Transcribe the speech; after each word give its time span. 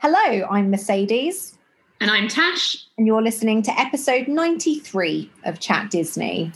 Hello, 0.00 0.46
I'm 0.48 0.70
Mercedes. 0.70 1.58
And 2.00 2.08
I'm 2.08 2.28
Tash. 2.28 2.86
And 2.96 3.04
you're 3.04 3.20
listening 3.20 3.62
to 3.62 3.72
episode 3.72 4.28
93 4.28 5.28
of 5.44 5.58
Chat 5.58 5.90
Disney. 5.90 6.52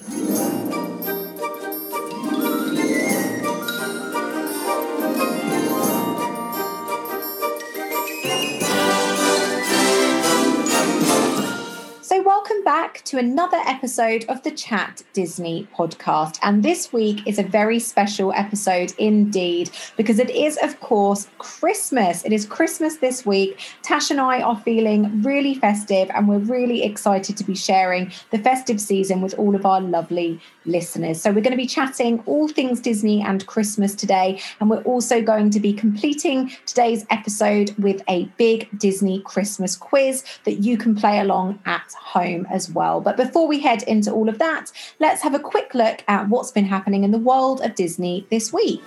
Back 12.72 13.04
to 13.04 13.18
another 13.18 13.58
episode 13.66 14.24
of 14.30 14.42
the 14.44 14.50
Chat 14.50 15.02
Disney 15.12 15.68
podcast. 15.76 16.38
And 16.42 16.62
this 16.62 16.90
week 16.90 17.20
is 17.26 17.38
a 17.38 17.42
very 17.42 17.78
special 17.78 18.32
episode 18.32 18.94
indeed, 18.96 19.68
because 19.98 20.18
it 20.18 20.30
is, 20.30 20.56
of 20.62 20.80
course, 20.80 21.28
Christmas. 21.36 22.24
It 22.24 22.32
is 22.32 22.46
Christmas 22.46 22.96
this 22.96 23.26
week. 23.26 23.60
Tash 23.82 24.10
and 24.10 24.18
I 24.18 24.40
are 24.40 24.58
feeling 24.58 25.20
really 25.20 25.54
festive, 25.54 26.10
and 26.14 26.26
we're 26.26 26.38
really 26.38 26.82
excited 26.82 27.36
to 27.36 27.44
be 27.44 27.54
sharing 27.54 28.10
the 28.30 28.38
festive 28.38 28.80
season 28.80 29.20
with 29.20 29.34
all 29.34 29.54
of 29.54 29.66
our 29.66 29.82
lovely 29.82 30.40
listeners. 30.64 31.20
So, 31.20 31.30
we're 31.30 31.42
going 31.42 31.50
to 31.50 31.58
be 31.58 31.66
chatting 31.66 32.22
all 32.24 32.48
things 32.48 32.80
Disney 32.80 33.20
and 33.20 33.46
Christmas 33.46 33.94
today. 33.94 34.40
And 34.60 34.70
we're 34.70 34.84
also 34.84 35.20
going 35.20 35.50
to 35.50 35.60
be 35.60 35.74
completing 35.74 36.50
today's 36.64 37.04
episode 37.10 37.74
with 37.76 38.00
a 38.08 38.24
big 38.38 38.70
Disney 38.78 39.20
Christmas 39.20 39.76
quiz 39.76 40.24
that 40.44 40.60
you 40.60 40.78
can 40.78 40.94
play 40.94 41.18
along 41.18 41.60
at 41.66 41.92
home 42.00 42.46
as 42.50 42.61
well. 42.70 43.00
But 43.00 43.16
before 43.16 43.46
we 43.46 43.60
head 43.60 43.82
into 43.84 44.12
all 44.12 44.28
of 44.28 44.38
that, 44.38 44.72
let's 44.98 45.22
have 45.22 45.34
a 45.34 45.38
quick 45.38 45.74
look 45.74 46.02
at 46.08 46.28
what's 46.28 46.50
been 46.50 46.64
happening 46.64 47.04
in 47.04 47.10
the 47.10 47.18
world 47.18 47.60
of 47.60 47.74
Disney 47.74 48.26
this 48.30 48.52
week. 48.52 48.82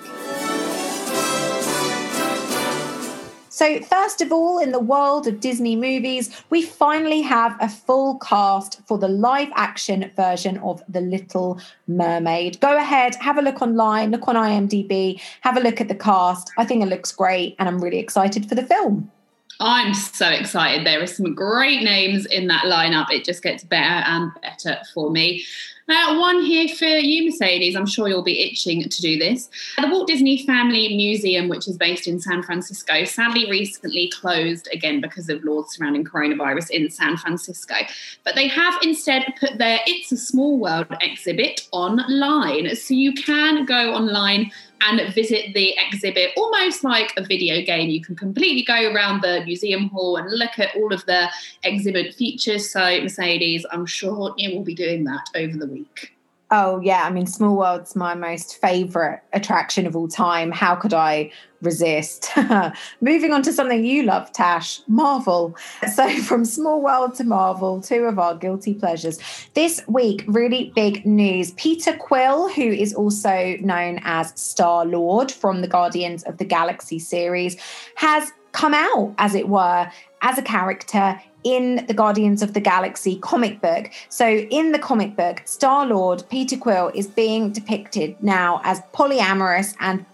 So, 3.55 3.79
first 3.83 4.19
of 4.19 4.33
all, 4.33 4.59
in 4.59 4.73
the 4.73 4.81
world 4.81 5.27
of 5.27 5.39
Disney 5.39 5.77
movies, 5.77 6.29
we 6.49 6.61
finally 6.61 7.21
have 7.21 7.55
a 7.61 7.69
full 7.69 8.19
cast 8.19 8.85
for 8.85 8.97
the 8.97 9.07
live 9.07 9.47
action 9.55 10.11
version 10.13 10.57
of 10.57 10.83
The 10.89 10.99
Little 10.99 11.61
Mermaid. 11.87 12.59
Go 12.59 12.75
ahead, 12.75 13.15
have 13.15 13.37
a 13.37 13.41
look 13.41 13.61
online, 13.61 14.11
look 14.11 14.27
on 14.27 14.35
IMDb, 14.35 15.21
have 15.39 15.55
a 15.55 15.61
look 15.61 15.79
at 15.79 15.87
the 15.87 15.95
cast. 15.95 16.51
I 16.57 16.65
think 16.65 16.83
it 16.83 16.87
looks 16.87 17.13
great, 17.13 17.55
and 17.57 17.69
I'm 17.69 17.81
really 17.81 17.99
excited 17.99 18.49
for 18.49 18.55
the 18.55 18.63
film. 18.63 19.09
I'm 19.59 19.93
so 19.93 20.29
excited. 20.29 20.85
There 20.85 21.01
are 21.01 21.07
some 21.07 21.33
great 21.33 21.83
names 21.83 22.25
in 22.25 22.47
that 22.47 22.65
lineup. 22.65 23.11
It 23.11 23.23
just 23.23 23.41
gets 23.41 23.63
better 23.63 24.03
and 24.05 24.31
better 24.41 24.79
for 24.93 25.11
me. 25.11 25.45
Uh, 25.87 26.17
one 26.17 26.41
here 26.41 26.67
for 26.67 26.85
you, 26.85 27.25
Mercedes. 27.25 27.75
I'm 27.75 27.85
sure 27.85 28.07
you'll 28.07 28.23
be 28.23 28.41
itching 28.41 28.81
to 28.89 29.01
do 29.01 29.19
this. 29.19 29.49
The 29.79 29.87
Walt 29.87 30.07
Disney 30.07 30.43
Family 30.43 30.95
Museum, 30.95 31.47
which 31.47 31.67
is 31.67 31.77
based 31.77 32.07
in 32.07 32.19
San 32.19 32.41
Francisco, 32.41 33.03
sadly 33.05 33.47
recently 33.51 34.09
closed 34.09 34.67
again 34.73 34.99
because 34.99 35.29
of 35.29 35.43
laws 35.43 35.75
surrounding 35.75 36.03
coronavirus 36.03 36.71
in 36.71 36.89
San 36.89 37.17
Francisco. 37.17 37.75
But 38.23 38.33
they 38.33 38.47
have 38.47 38.73
instead 38.81 39.35
put 39.39 39.59
their 39.59 39.79
It's 39.85 40.11
a 40.11 40.17
Small 40.17 40.57
World 40.57 40.87
exhibit 41.01 41.67
online. 41.71 42.75
So 42.75 42.95
you 42.95 43.13
can 43.13 43.65
go 43.65 43.93
online 43.93 44.51
and 44.87 45.13
visit 45.13 45.53
the 45.53 45.75
exhibit 45.77 46.31
almost 46.37 46.83
like 46.83 47.13
a 47.17 47.23
video 47.23 47.61
game. 47.63 47.89
You 47.89 48.01
can 48.01 48.15
completely 48.15 48.63
go 48.63 48.91
around 48.91 49.21
the 49.21 49.43
museum 49.45 49.89
hall 49.89 50.17
and 50.17 50.31
look 50.31 50.59
at 50.59 50.75
all 50.75 50.93
of 50.93 51.05
the 51.05 51.29
exhibit 51.63 52.15
features. 52.15 52.69
So, 52.69 53.01
Mercedes, 53.01 53.65
I'm 53.71 53.85
sure 53.85 54.33
you 54.37 54.55
will 54.55 54.63
be 54.63 54.75
doing 54.75 55.03
that 55.05 55.27
over 55.35 55.57
the 55.57 55.67
week. 55.67 56.14
Oh, 56.51 56.79
yeah. 56.79 57.03
I 57.03 57.09
mean, 57.09 57.25
Small 57.25 57.55
World's 57.57 57.95
my 57.95 58.13
most 58.13 58.61
favorite 58.61 59.21
attraction 59.33 59.87
of 59.87 59.95
all 59.95 60.07
time. 60.07 60.51
How 60.51 60.75
could 60.75 60.93
I 60.93 61.31
resist? 61.63 62.29
Moving 63.01 63.33
on 63.33 63.41
to 63.43 63.51
something 63.51 63.83
you 63.83 64.03
love, 64.03 64.31
Tash 64.31 64.79
Marvel. 64.87 65.55
So, 65.95 66.07
from 66.23 66.45
Small 66.45 66.81
World 66.81 67.15
to 67.15 67.23
Marvel, 67.23 67.81
two 67.81 68.03
of 68.03 68.19
our 68.19 68.35
guilty 68.35 68.75
pleasures. 68.75 69.19
This 69.55 69.81
week, 69.87 70.23
really 70.27 70.71
big 70.75 71.03
news. 71.03 71.51
Peter 71.51 71.97
Quill, 71.97 72.49
who 72.49 72.61
is 72.61 72.93
also 72.93 73.57
known 73.61 73.99
as 74.03 74.31
Star 74.39 74.85
Lord 74.85 75.31
from 75.31 75.61
the 75.61 75.67
Guardians 75.67 76.21
of 76.23 76.37
the 76.37 76.45
Galaxy 76.45 76.99
series, 76.99 77.57
has 77.95 78.31
come 78.55 78.73
out, 78.73 79.13
as 79.17 79.35
it 79.35 79.49
were, 79.49 79.91
as 80.21 80.37
a 80.37 80.41
character 80.41 81.21
in 81.43 81.85
the 81.87 81.93
Guardians 81.93 82.41
of 82.41 82.53
the 82.53 82.61
Galaxy 82.61 83.17
comic 83.17 83.61
book. 83.61 83.91
So, 84.09 84.27
in 84.27 84.71
the 84.71 84.79
comic 84.79 85.15
book, 85.15 85.41
Star 85.45 85.85
Lord 85.85 86.23
Peter 86.29 86.57
Quill 86.57 86.89
is 86.95 87.05
being 87.05 87.51
depicted 87.51 88.15
now 88.23 88.61
as 88.63 88.81
polyamorous 88.93 89.75
and 89.79 90.05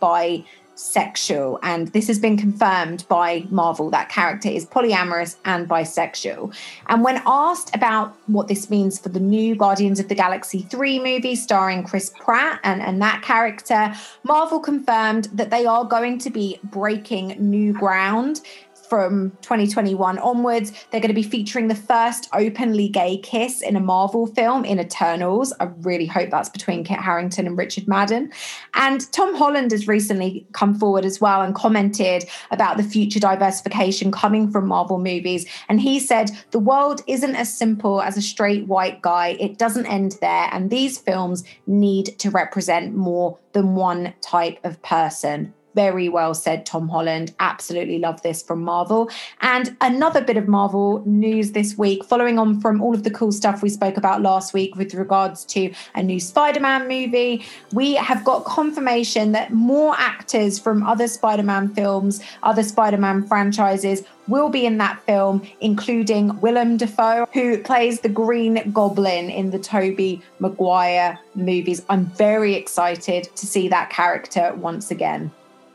bisexual. 0.82 1.60
And 1.64 1.88
this 1.90 2.08
has 2.08 2.20
been 2.20 2.38
confirmed 2.38 3.06
by 3.08 3.46
Marvel. 3.50 3.90
That 3.90 4.10
character 4.10 4.50
is 4.50 4.66
polyamorous 4.66 5.36
and 5.46 5.68
bisexual. 5.68 6.54
And 6.88 7.04
when 7.04 7.22
asked 7.26 7.76
about 7.76 8.16
what 8.28 8.48
this 8.48 8.70
means 8.70 9.00
for 9.00 9.10
the 9.10 9.20
new 9.20 9.56
Guardians 9.56 10.00
of 10.00 10.08
the 10.08 10.16
Galaxy 10.16 10.62
3 10.64 11.00
movie 11.00 11.36
starring 11.36 11.84
Chris 11.84 12.12
Pratt 12.20 12.60
and, 12.64 12.82
and 12.82 13.02
that 13.02 13.22
character, 13.22 13.94
Marvel 14.24 14.60
confirmed 14.60 15.26
that 15.34 15.50
they 15.50 15.66
are 15.66 15.86
going 15.86 16.18
to 16.20 16.30
be 16.30 16.60
breaking 16.64 17.36
new 17.40 17.74
ground 17.74 18.42
from 18.92 19.32
2021 19.44 20.20
onwards. 20.20 20.74
They're 20.92 21.00
going 21.00 21.08
to 21.08 21.14
be 21.14 21.24
featuring 21.24 21.70
the 21.70 21.76
first 21.76 22.28
openly 22.34 22.90
gay 22.90 23.16
kiss 23.20 23.62
in 23.62 23.78
a 23.78 23.80
Marvel 23.80 24.28
film 24.28 24.66
in 24.66 24.82
Eternals. 24.82 25.54
I 25.62 25.70
really 25.84 26.06
hope 26.06 26.30
that's 26.30 26.50
between 26.50 26.84
Kit 26.84 27.00
Harington 27.00 27.48
and 27.48 27.58
Richard 27.58 27.88
Madden. 27.88 28.34
And 28.74 29.10
Tom 29.14 29.34
Holland 29.34 29.72
has 29.72 29.88
recently 29.88 30.46
come 30.52 30.78
forward 30.78 31.06
as 31.06 31.22
well 31.22 31.42
and 31.42 31.56
commented 31.56 32.26
about 32.52 32.76
the 32.76 32.84
future 32.84 33.22
diversification 33.22 34.12
coming 34.12 34.52
from 34.52 34.68
Marvel 34.68 34.98
movies. 34.98 35.46
And 35.70 35.80
he 35.80 35.98
said, 35.98 36.30
The 36.52 36.60
world 36.60 37.00
isn't 37.08 37.36
as 37.38 37.58
simple 37.58 38.02
as 38.02 38.18
a 38.18 38.22
straight 38.22 38.68
white 38.68 39.02
guy, 39.02 39.38
it 39.40 39.58
doesn't 39.58 39.86
end 39.86 40.18
there. 40.20 40.50
And 40.52 40.70
these 40.70 40.98
films 40.98 41.46
need 41.66 42.20
to 42.20 42.30
represent 42.30 42.94
more 42.94 43.40
than 43.54 43.76
one 43.76 44.16
type 44.20 44.60
of 44.66 44.82
person. 44.82 45.54
Very 45.74 46.10
well 46.10 46.34
said, 46.34 46.66
Tom 46.66 46.90
Holland. 46.90 47.34
Absolutely 47.40 48.00
love 48.00 48.22
this 48.22 48.44
from 48.44 48.62
Marvel. 48.62 49.10
And 49.42 49.76
another 49.82 50.22
bit 50.22 50.38
of 50.38 50.48
Marvel 50.48 51.02
news 51.06 51.52
this 51.52 51.78
week, 51.78 52.04
following 52.04 52.38
on 52.38 52.60
from 52.60 52.82
all 52.82 52.94
of 52.94 53.04
the 53.04 53.12
cool 53.12 53.32
stuff 53.32 53.62
we 53.62 53.70
spoke 53.70 53.98
about 53.98 54.22
last 54.22 54.54
week 54.54 54.76
with 54.76 54.94
regards 54.94 55.46
to 55.46 55.74
a 55.96 56.04
new 56.04 56.20
Spider 56.20 56.60
Man 56.60 56.88
movie, 56.88 57.46
we 57.72 57.96
have 57.96 58.24
got 58.26 58.44
confirmation 58.44 59.32
that 59.32 59.54
more 59.54 59.96
actors 59.98 60.60
from 60.60 60.84
other 60.84 61.08
Spider 61.08 61.44
Man 61.44 61.70
films, 61.70 62.22
other 62.44 62.64
Spider 62.64 62.98
Man 62.98 63.26
franchises, 63.26 64.04
will 64.28 64.50
be 64.50 64.66
in 64.66 64.78
that 64.78 65.02
film, 65.06 65.42
including 65.60 66.40
Willem 66.42 66.78
Dafoe, 66.78 67.28
who 67.34 67.58
plays 67.64 68.02
the 68.02 68.10
Green 68.10 68.72
Goblin 68.72 69.30
in 69.30 69.52
the 69.52 69.60
Tobey 69.60 70.22
Maguire 70.40 71.20
movies. 71.36 71.84
I'm 71.90 72.06
very 72.06 72.56
excited 72.56 73.30
to 73.36 73.48
see 73.48 73.68
that 73.70 73.90
character 73.90 74.54
once 74.56 74.92
again. 74.92 75.32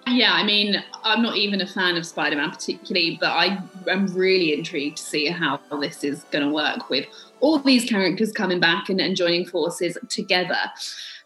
Yeah, 0.09 0.34
I 0.34 0.44
mean, 0.44 0.83
I'm 1.03 1.21
not 1.21 1.37
even 1.37 1.61
a 1.61 1.67
fan 1.67 1.97
of 1.97 2.06
Spider 2.06 2.37
Man 2.37 2.50
particularly, 2.50 3.19
but 3.21 3.31
I 3.31 3.59
am 3.89 4.06
really 4.15 4.55
intrigued 4.55 4.99
to 4.99 5.03
see 5.03 5.27
how 5.27 5.59
this 5.81 6.05
is 6.05 6.22
going 6.31 6.47
to 6.47 6.53
work 6.53 6.89
with 6.89 7.06
all 7.41 7.59
these 7.59 7.89
characters 7.89 8.31
coming 8.31 8.61
back 8.61 8.89
and, 8.89 9.00
and 9.00 9.17
joining 9.17 9.47
forces 9.47 9.99
together. 10.09 10.59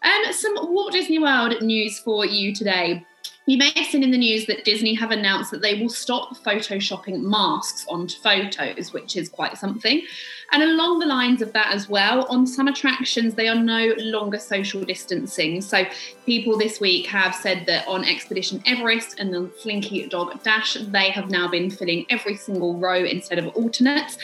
And 0.01 0.33
some 0.33 0.55
Walt 0.73 0.93
Disney 0.93 1.19
World 1.19 1.61
news 1.61 1.99
for 1.99 2.25
you 2.25 2.55
today. 2.55 3.05
You 3.47 3.57
may 3.57 3.71
have 3.75 3.87
seen 3.87 4.03
in 4.03 4.11
the 4.11 4.17
news 4.17 4.45
that 4.45 4.65
Disney 4.65 4.93
have 4.93 5.09
announced 5.09 5.49
that 5.49 5.63
they 5.63 5.79
will 5.79 5.89
stop 5.89 6.37
photoshopping 6.37 7.21
masks 7.21 7.85
onto 7.89 8.15
photos, 8.19 8.93
which 8.93 9.17
is 9.17 9.29
quite 9.29 9.57
something. 9.57 10.03
And 10.53 10.61
along 10.61 10.99
the 10.99 11.05
lines 11.05 11.41
of 11.41 11.53
that 11.53 11.73
as 11.73 11.87
well, 11.87 12.25
on 12.29 12.45
some 12.45 12.67
attractions, 12.67 13.35
they 13.35 13.47
are 13.47 13.55
no 13.55 13.93
longer 13.97 14.37
social 14.37 14.83
distancing. 14.83 15.61
So 15.61 15.85
people 16.25 16.57
this 16.57 16.81
week 16.81 17.07
have 17.07 17.33
said 17.33 17.65
that 17.67 17.87
on 17.87 18.03
Expedition 18.03 18.61
Everest 18.65 19.17
and 19.17 19.33
the 19.33 19.49
Slinky 19.57 20.07
Dog 20.07 20.43
Dash, 20.43 20.73
they 20.73 21.09
have 21.09 21.31
now 21.31 21.47
been 21.47 21.71
filling 21.71 22.05
every 22.09 22.35
single 22.35 22.77
row 22.77 23.03
instead 23.03 23.39
of 23.39 23.47
alternates. 23.55 24.17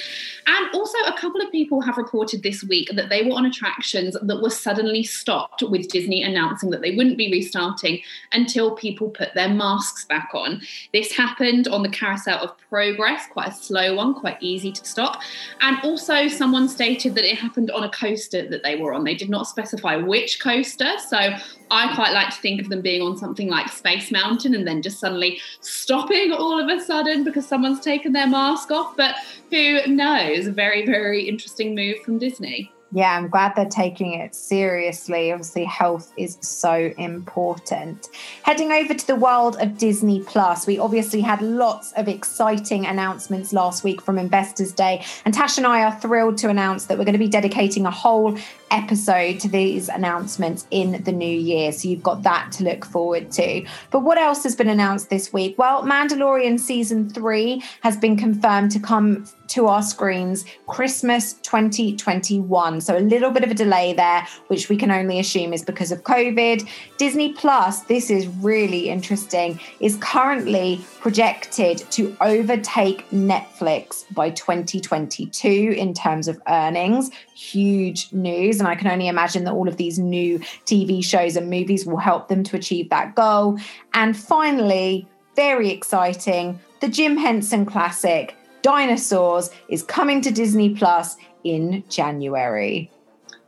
And 0.48 0.74
also, 0.74 0.98
a 1.06 1.18
couple 1.18 1.42
of 1.42 1.52
people 1.52 1.82
have 1.82 1.98
reported 1.98 2.44
this 2.44 2.64
week 2.64 2.90
that 2.94 3.10
they 3.10 3.24
were 3.24 3.36
on 3.36 3.46
attractions 3.46 4.18
that 4.22 4.42
were 4.42 4.50
suddenly 4.50 5.04
stopped 5.04 5.64
with 5.64 5.90
Disney 5.90 6.24
announcing 6.24 6.70
that 6.72 6.82
they 6.82 6.96
wouldn't 6.96 7.18
be 7.18 7.32
restarting 7.32 8.02
until 8.34 8.76
people 8.76 9.07
put 9.10 9.34
their 9.34 9.50
masks 9.50 10.06
back 10.06 10.30
on. 10.34 10.62
This 10.94 11.12
happened 11.12 11.68
on 11.68 11.84
the 11.84 11.90
Carousel 11.90 12.40
of 12.40 12.58
Progress, 12.70 13.26
quite 13.32 13.50
a 13.50 13.54
slow 13.54 13.96
one, 13.96 14.14
quite 14.14 14.38
easy 14.42 14.72
to 14.72 14.86
stop. 14.86 15.22
And 15.62 15.78
also, 15.84 16.28
someone 16.28 16.68
stated 16.68 17.16
that 17.16 17.26
it 17.26 17.38
happened 17.38 17.72
on 17.72 17.84
a 17.84 17.90
coaster 17.90 18.48
that 18.50 18.64
they 18.64 18.76
were 18.76 18.94
on. 18.94 19.04
They 19.04 19.16
did 19.16 19.30
not 19.30 19.48
specify 19.48 19.96
which 19.96 20.40
coaster. 20.40 20.98
So 21.08 21.18
I 21.18 21.96
quite 21.96 22.14
like 22.14 22.30
to 22.34 22.42
think 22.42 22.62
of 22.62 22.70
them 22.70 22.82
being 22.82 23.02
on 23.02 23.18
something 23.18 23.50
like 23.50 23.70
Space 23.70 24.12
Mountain 24.12 24.56
and 24.56 24.68
then 24.68 24.82
just 24.82 25.00
suddenly 25.00 25.40
stopping 25.62 26.32
all 26.32 26.60
of 26.60 26.68
a 26.70 26.84
sudden 26.84 27.24
because 27.24 27.48
someone's 27.48 27.80
taken 27.80 28.14
their 28.14 28.28
mask 28.28 28.72
off. 28.72 28.96
But 28.96 29.16
who 29.50 29.86
knows? 29.88 30.48
Very, 30.48 30.86
very 30.86 31.28
interesting 31.28 31.76
move 31.76 31.98
from 32.04 32.20
Disney. 32.20 32.72
Yeah, 32.94 33.18
I'm 33.18 33.28
glad 33.28 33.54
they're 33.56 33.66
taking 33.66 34.14
it 34.14 34.34
seriously. 34.34 35.32
Obviously, 35.34 35.66
health 35.66 36.14
is 36.16 36.38
so 36.40 36.94
important. 36.98 38.08
Heading 38.44 38.72
over 38.72 38.94
to 38.94 39.08
the 39.08 39.16
world 39.16 39.58
of 39.60 39.78
Disney 39.78 40.22
Plus, 40.22 40.66
we 40.66 40.80
obviously 40.80 41.20
had 41.20 41.42
lots 41.42 41.92
of 41.94 42.08
exciting 42.08 42.86
announcements 42.86 43.52
last 43.52 43.84
week 43.84 44.02
from 44.02 44.18
Investors 44.18 44.72
Day. 44.72 45.04
And 45.26 45.34
Tash 45.34 45.58
and 45.58 45.68
I 45.68 45.84
are 45.84 46.00
thrilled 46.00 46.38
to 46.38 46.50
announce 46.50 46.86
that 46.86 46.98
we're 46.98 47.04
going 47.04 47.14
to 47.14 47.20
be 47.20 47.28
dedicating 47.28 47.86
a 47.86 47.92
whole 47.92 48.38
episode 48.72 49.40
to 49.40 49.48
these 49.48 49.90
announcements 49.90 50.68
in 50.72 51.04
the 51.04 51.12
new 51.12 51.26
year. 51.26 51.72
So 51.72 51.88
you've 51.88 52.04
got 52.04 52.24
that 52.24 52.52
to 52.54 52.64
look 52.64 52.86
forward 52.86 53.32
to. 53.34 53.66
But 53.92 54.00
what 54.00 54.18
else 54.18 54.44
has 54.44 54.56
been 54.56 54.70
announced 54.70 55.10
this 55.10 55.32
week? 55.34 55.58
Well, 55.58 55.84
Mandalorian 55.84 56.60
season 56.60 57.10
three 57.10 57.64
has 57.82 57.98
been 57.98 58.18
confirmed 58.18 58.72
to 58.72 58.80
come 58.80 59.26
to 59.48 59.68
our 59.68 59.82
screens 59.82 60.46
Christmas 60.68 61.34
2021. 61.34 62.82
So 62.82 62.98
a 62.98 63.00
little 63.00 63.32
bit 63.32 63.44
of 63.44 63.52
a 63.52 63.54
delay 63.54 63.94
there, 63.94 64.28
which 64.48 64.70
we 64.70 64.78
can 64.78 64.92
only 64.92 65.20
assume 65.20 65.54
is 65.54 65.64
because 65.64 65.92
of 65.92 66.04
COVID. 66.04 66.68
Disney 66.98 67.34
Plus, 67.34 67.82
this 67.84 68.10
is 68.10 68.28
really 68.28 68.90
interesting, 68.90 69.60
is 69.80 69.98
currently 70.02 70.82
projected 71.00 71.78
to 71.92 72.16
overtake 72.22 73.10
Netflix 73.12 74.04
by 74.14 74.30
2022 74.32 75.48
in 75.78 75.94
terms 75.94 76.28
of 76.28 76.42
earnings. 76.48 77.10
Huge 77.34 78.12
news. 78.12 78.57
And 78.60 78.68
I 78.68 78.76
can 78.76 78.88
only 78.88 79.08
imagine 79.08 79.44
that 79.46 79.54
all 79.54 79.68
of 79.68 79.78
these 79.78 80.00
new 80.00 80.40
TV 80.66 81.04
shows 81.04 81.36
and 81.36 81.50
movies 81.50 81.86
will 81.86 81.98
help 81.98 82.28
them 82.28 82.44
to 82.44 82.56
achieve 82.56 82.90
that 82.90 83.16
goal. 83.16 83.58
And 83.94 84.16
finally, 84.16 85.08
very 85.36 85.70
exciting, 85.70 86.60
the 86.82 86.88
Jim 86.88 87.18
Henson 87.18 87.66
classic, 87.66 88.36
Dinosaurs, 88.62 89.52
is 89.70 89.84
coming 89.84 90.22
to 90.22 90.32
Disney 90.32 90.76
Plus 90.76 91.16
in 91.44 91.84
January 91.90 92.92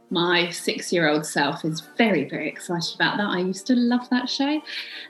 my 0.09 0.49
six 0.49 0.91
year 0.91 1.07
old 1.07 1.25
self 1.25 1.63
is 1.63 1.81
very, 1.97 2.27
very 2.27 2.47
excited 2.47 2.95
about 2.95 3.17
that. 3.17 3.27
I 3.27 3.39
used 3.39 3.67
to 3.67 3.75
love 3.75 4.09
that 4.09 4.29
show. 4.29 4.61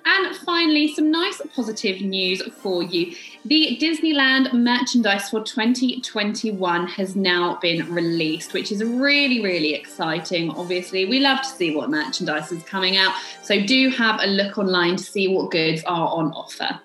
And 0.06 0.36
finally, 0.38 0.94
some 0.94 1.12
nice 1.12 1.42
positive 1.56 2.02
news 2.02 2.42
for 2.62 2.84
you. 2.84 3.16
The 3.46 3.78
Disneyland 3.82 4.54
merchandise 4.54 5.30
for 5.30 5.42
2021 5.44 6.88
has 6.88 7.16
now 7.16 7.58
been 7.62 7.92
released, 7.94 8.54
which 8.54 8.72
is 8.72 8.84
really, 8.84 9.42
really 9.42 9.74
exciting. 9.74 10.52
Obviously, 10.52 11.06
we 11.06 11.20
love 11.20 11.42
to 11.42 11.48
see 11.48 11.76
what 11.76 11.90
merchandise 11.90 12.52
is 12.52 12.64
coming 12.64 12.98
out. 12.98 13.14
So 13.42 13.66
do 13.66 13.90
have 13.92 14.20
a 14.22 14.28
look 14.28 14.58
online 14.58 14.98
to 14.98 15.04
see 15.04 15.28
what 15.28 15.52
goods 15.52 15.84
are 15.86 16.10
on 16.10 16.32
offer. 16.34 16.80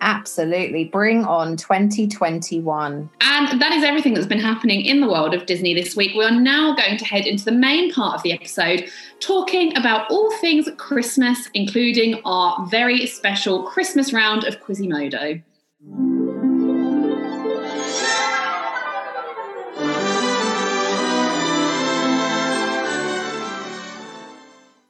Absolutely. 0.00 0.84
Bring 0.84 1.24
on 1.24 1.56
2021. 1.56 3.10
And 3.20 3.60
that 3.60 3.72
is 3.72 3.82
everything 3.82 4.14
that's 4.14 4.26
been 4.26 4.40
happening 4.40 4.84
in 4.84 5.00
the 5.00 5.08
world 5.08 5.34
of 5.34 5.46
Disney 5.46 5.74
this 5.74 5.96
week. 5.96 6.14
We 6.16 6.24
are 6.24 6.30
now 6.30 6.74
going 6.74 6.98
to 6.98 7.04
head 7.04 7.26
into 7.26 7.44
the 7.44 7.52
main 7.52 7.92
part 7.92 8.14
of 8.14 8.22
the 8.22 8.32
episode, 8.32 8.88
talking 9.20 9.76
about 9.76 10.10
all 10.10 10.30
things 10.38 10.68
Christmas, 10.76 11.48
including 11.54 12.20
our 12.24 12.66
very 12.66 13.06
special 13.06 13.64
Christmas 13.64 14.12
round 14.12 14.44
of 14.44 14.60
Quizimodo. 14.60 15.42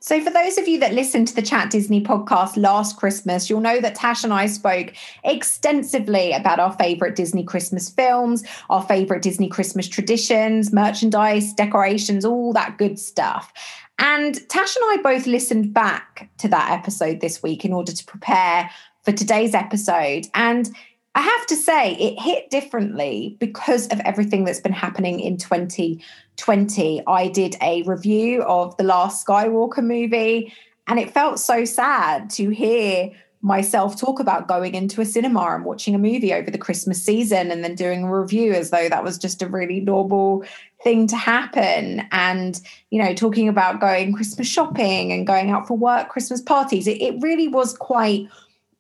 So, 0.08 0.22
for 0.22 0.30
those 0.30 0.56
of 0.56 0.66
you 0.66 0.80
that 0.80 0.94
listened 0.94 1.28
to 1.28 1.34
the 1.34 1.42
Chat 1.42 1.68
Disney 1.68 2.02
podcast 2.02 2.56
last 2.56 2.96
Christmas, 2.96 3.50
you'll 3.50 3.60
know 3.60 3.78
that 3.78 3.94
Tash 3.94 4.24
and 4.24 4.32
I 4.32 4.46
spoke 4.46 4.94
extensively 5.22 6.32
about 6.32 6.58
our 6.58 6.72
favorite 6.72 7.14
Disney 7.14 7.44
Christmas 7.44 7.90
films, 7.90 8.42
our 8.70 8.82
favorite 8.82 9.20
Disney 9.20 9.50
Christmas 9.50 9.86
traditions, 9.86 10.72
merchandise, 10.72 11.52
decorations, 11.52 12.24
all 12.24 12.54
that 12.54 12.78
good 12.78 12.98
stuff. 12.98 13.52
And 13.98 14.34
Tash 14.48 14.76
and 14.76 14.98
I 14.98 15.02
both 15.02 15.26
listened 15.26 15.74
back 15.74 16.30
to 16.38 16.48
that 16.48 16.70
episode 16.70 17.20
this 17.20 17.42
week 17.42 17.66
in 17.66 17.74
order 17.74 17.92
to 17.92 18.04
prepare 18.06 18.70
for 19.02 19.12
today's 19.12 19.54
episode. 19.54 20.26
And 20.32 20.70
I 21.18 21.22
have 21.22 21.46
to 21.46 21.56
say, 21.56 21.94
it 21.94 22.20
hit 22.20 22.48
differently 22.48 23.36
because 23.40 23.88
of 23.88 23.98
everything 24.04 24.44
that's 24.44 24.60
been 24.60 24.72
happening 24.72 25.18
in 25.18 25.36
2020. 25.36 27.02
I 27.08 27.26
did 27.26 27.56
a 27.60 27.82
review 27.82 28.44
of 28.44 28.76
the 28.76 28.84
last 28.84 29.26
Skywalker 29.26 29.82
movie, 29.82 30.52
and 30.86 31.00
it 31.00 31.10
felt 31.10 31.40
so 31.40 31.64
sad 31.64 32.30
to 32.30 32.50
hear 32.50 33.10
myself 33.42 34.00
talk 34.00 34.20
about 34.20 34.46
going 34.46 34.76
into 34.76 35.00
a 35.00 35.04
cinema 35.04 35.40
and 35.40 35.64
watching 35.64 35.96
a 35.96 35.98
movie 35.98 36.32
over 36.32 36.52
the 36.52 36.58
Christmas 36.58 37.02
season 37.02 37.50
and 37.50 37.64
then 37.64 37.74
doing 37.74 38.04
a 38.04 38.16
review 38.16 38.52
as 38.52 38.70
though 38.70 38.88
that 38.88 39.02
was 39.02 39.18
just 39.18 39.42
a 39.42 39.48
really 39.48 39.80
normal 39.80 40.44
thing 40.84 41.08
to 41.08 41.16
happen. 41.16 42.06
And, 42.12 42.60
you 42.90 43.02
know, 43.02 43.12
talking 43.12 43.48
about 43.48 43.80
going 43.80 44.12
Christmas 44.12 44.46
shopping 44.46 45.10
and 45.10 45.26
going 45.26 45.50
out 45.50 45.66
for 45.66 45.76
work, 45.76 46.10
Christmas 46.10 46.40
parties. 46.40 46.86
It, 46.86 47.02
it 47.02 47.20
really 47.20 47.48
was 47.48 47.76
quite 47.76 48.28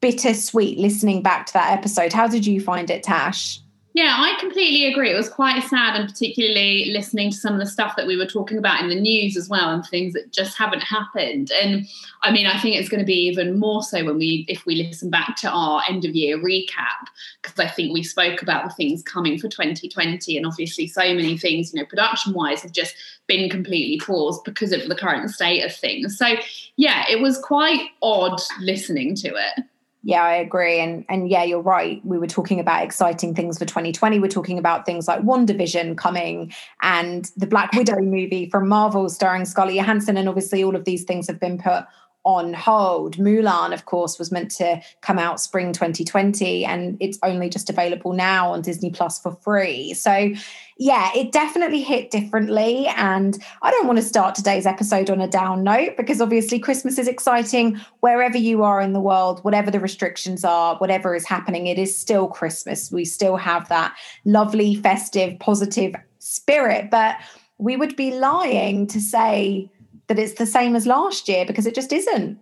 bittersweet 0.00 0.78
listening 0.78 1.22
back 1.22 1.46
to 1.46 1.52
that 1.54 1.72
episode. 1.72 2.12
How 2.12 2.28
did 2.28 2.46
you 2.46 2.60
find 2.60 2.90
it, 2.90 3.02
Tash? 3.02 3.60
Yeah, 3.98 4.14
I 4.16 4.38
completely 4.38 4.86
agree. 4.86 5.10
It 5.10 5.16
was 5.16 5.28
quite 5.28 5.60
sad, 5.64 5.98
and 5.98 6.08
particularly 6.08 6.92
listening 6.92 7.32
to 7.32 7.36
some 7.36 7.54
of 7.54 7.58
the 7.58 7.66
stuff 7.66 7.96
that 7.96 8.06
we 8.06 8.16
were 8.16 8.26
talking 8.26 8.56
about 8.56 8.80
in 8.80 8.90
the 8.90 9.00
news 9.00 9.36
as 9.36 9.48
well, 9.48 9.70
and 9.70 9.84
things 9.84 10.12
that 10.12 10.30
just 10.30 10.56
haven't 10.56 10.84
happened. 10.84 11.50
And 11.50 11.84
I 12.22 12.30
mean, 12.30 12.46
I 12.46 12.60
think 12.60 12.76
it's 12.76 12.88
going 12.88 13.00
to 13.00 13.04
be 13.04 13.26
even 13.26 13.58
more 13.58 13.82
so 13.82 14.04
when 14.04 14.18
we, 14.18 14.44
if 14.46 14.64
we 14.66 14.76
listen 14.76 15.10
back 15.10 15.34
to 15.38 15.50
our 15.50 15.82
end 15.88 16.04
of 16.04 16.14
year 16.14 16.38
recap, 16.38 17.08
because 17.42 17.58
I 17.58 17.66
think 17.66 17.92
we 17.92 18.04
spoke 18.04 18.40
about 18.40 18.68
the 18.68 18.74
things 18.74 19.02
coming 19.02 19.36
for 19.36 19.48
2020, 19.48 20.36
and 20.36 20.46
obviously 20.46 20.86
so 20.86 21.02
many 21.02 21.36
things, 21.36 21.74
you 21.74 21.80
know, 21.80 21.86
production 21.86 22.34
wise, 22.34 22.62
have 22.62 22.70
just 22.70 22.94
been 23.26 23.50
completely 23.50 23.98
paused 23.98 24.44
because 24.44 24.70
of 24.70 24.86
the 24.88 24.94
current 24.94 25.28
state 25.30 25.64
of 25.64 25.74
things. 25.74 26.16
So 26.16 26.36
yeah, 26.76 27.04
it 27.10 27.20
was 27.20 27.36
quite 27.38 27.88
odd 28.00 28.40
listening 28.60 29.16
to 29.16 29.28
it. 29.28 29.64
Yeah, 30.04 30.22
I 30.22 30.34
agree. 30.34 30.78
And 30.78 31.04
and 31.08 31.28
yeah, 31.28 31.42
you're 31.42 31.60
right. 31.60 32.00
We 32.04 32.18
were 32.18 32.28
talking 32.28 32.60
about 32.60 32.84
exciting 32.84 33.34
things 33.34 33.58
for 33.58 33.64
2020. 33.64 34.20
We're 34.20 34.28
talking 34.28 34.58
about 34.58 34.86
things 34.86 35.08
like 35.08 35.20
WandaVision 35.22 35.96
coming 35.96 36.52
and 36.82 37.30
the 37.36 37.46
Black 37.46 37.72
Widow 37.72 38.00
movie 38.00 38.48
from 38.48 38.68
Marvel 38.68 39.08
starring 39.08 39.44
Scarlett 39.44 39.74
Johansson. 39.74 40.16
And 40.16 40.28
obviously 40.28 40.62
all 40.62 40.76
of 40.76 40.84
these 40.84 41.02
things 41.04 41.26
have 41.26 41.40
been 41.40 41.58
put 41.58 41.84
on 42.28 42.52
hold. 42.52 43.16
Mulan, 43.16 43.72
of 43.72 43.86
course, 43.86 44.18
was 44.18 44.30
meant 44.30 44.50
to 44.50 44.82
come 45.00 45.18
out 45.18 45.40
spring 45.40 45.72
2020, 45.72 46.62
and 46.62 46.98
it's 47.00 47.18
only 47.22 47.48
just 47.48 47.70
available 47.70 48.12
now 48.12 48.52
on 48.52 48.60
Disney 48.60 48.90
Plus 48.90 49.18
for 49.18 49.32
free. 49.36 49.94
So, 49.94 50.34
yeah, 50.76 51.10
it 51.16 51.32
definitely 51.32 51.80
hit 51.80 52.10
differently. 52.10 52.86
And 52.88 53.42
I 53.62 53.70
don't 53.70 53.86
want 53.86 53.98
to 53.98 54.04
start 54.04 54.34
today's 54.34 54.66
episode 54.66 55.08
on 55.08 55.22
a 55.22 55.26
down 55.26 55.64
note 55.64 55.96
because 55.96 56.20
obviously 56.20 56.58
Christmas 56.58 56.98
is 56.98 57.08
exciting 57.08 57.80
wherever 58.00 58.36
you 58.36 58.62
are 58.62 58.82
in 58.82 58.92
the 58.92 59.00
world, 59.00 59.42
whatever 59.42 59.70
the 59.70 59.80
restrictions 59.80 60.44
are, 60.44 60.76
whatever 60.76 61.14
is 61.14 61.26
happening, 61.26 61.66
it 61.66 61.78
is 61.78 61.98
still 61.98 62.28
Christmas. 62.28 62.92
We 62.92 63.06
still 63.06 63.38
have 63.38 63.70
that 63.70 63.96
lovely, 64.26 64.74
festive, 64.74 65.38
positive 65.38 65.94
spirit. 66.18 66.90
But 66.90 67.16
we 67.56 67.78
would 67.78 67.96
be 67.96 68.18
lying 68.18 68.86
to 68.88 69.00
say, 69.00 69.70
that 70.08 70.18
it's 70.18 70.34
the 70.34 70.46
same 70.46 70.74
as 70.74 70.86
last 70.86 71.28
year 71.28 71.46
because 71.46 71.66
it 71.66 71.74
just 71.74 71.92
isn't. 71.92 72.38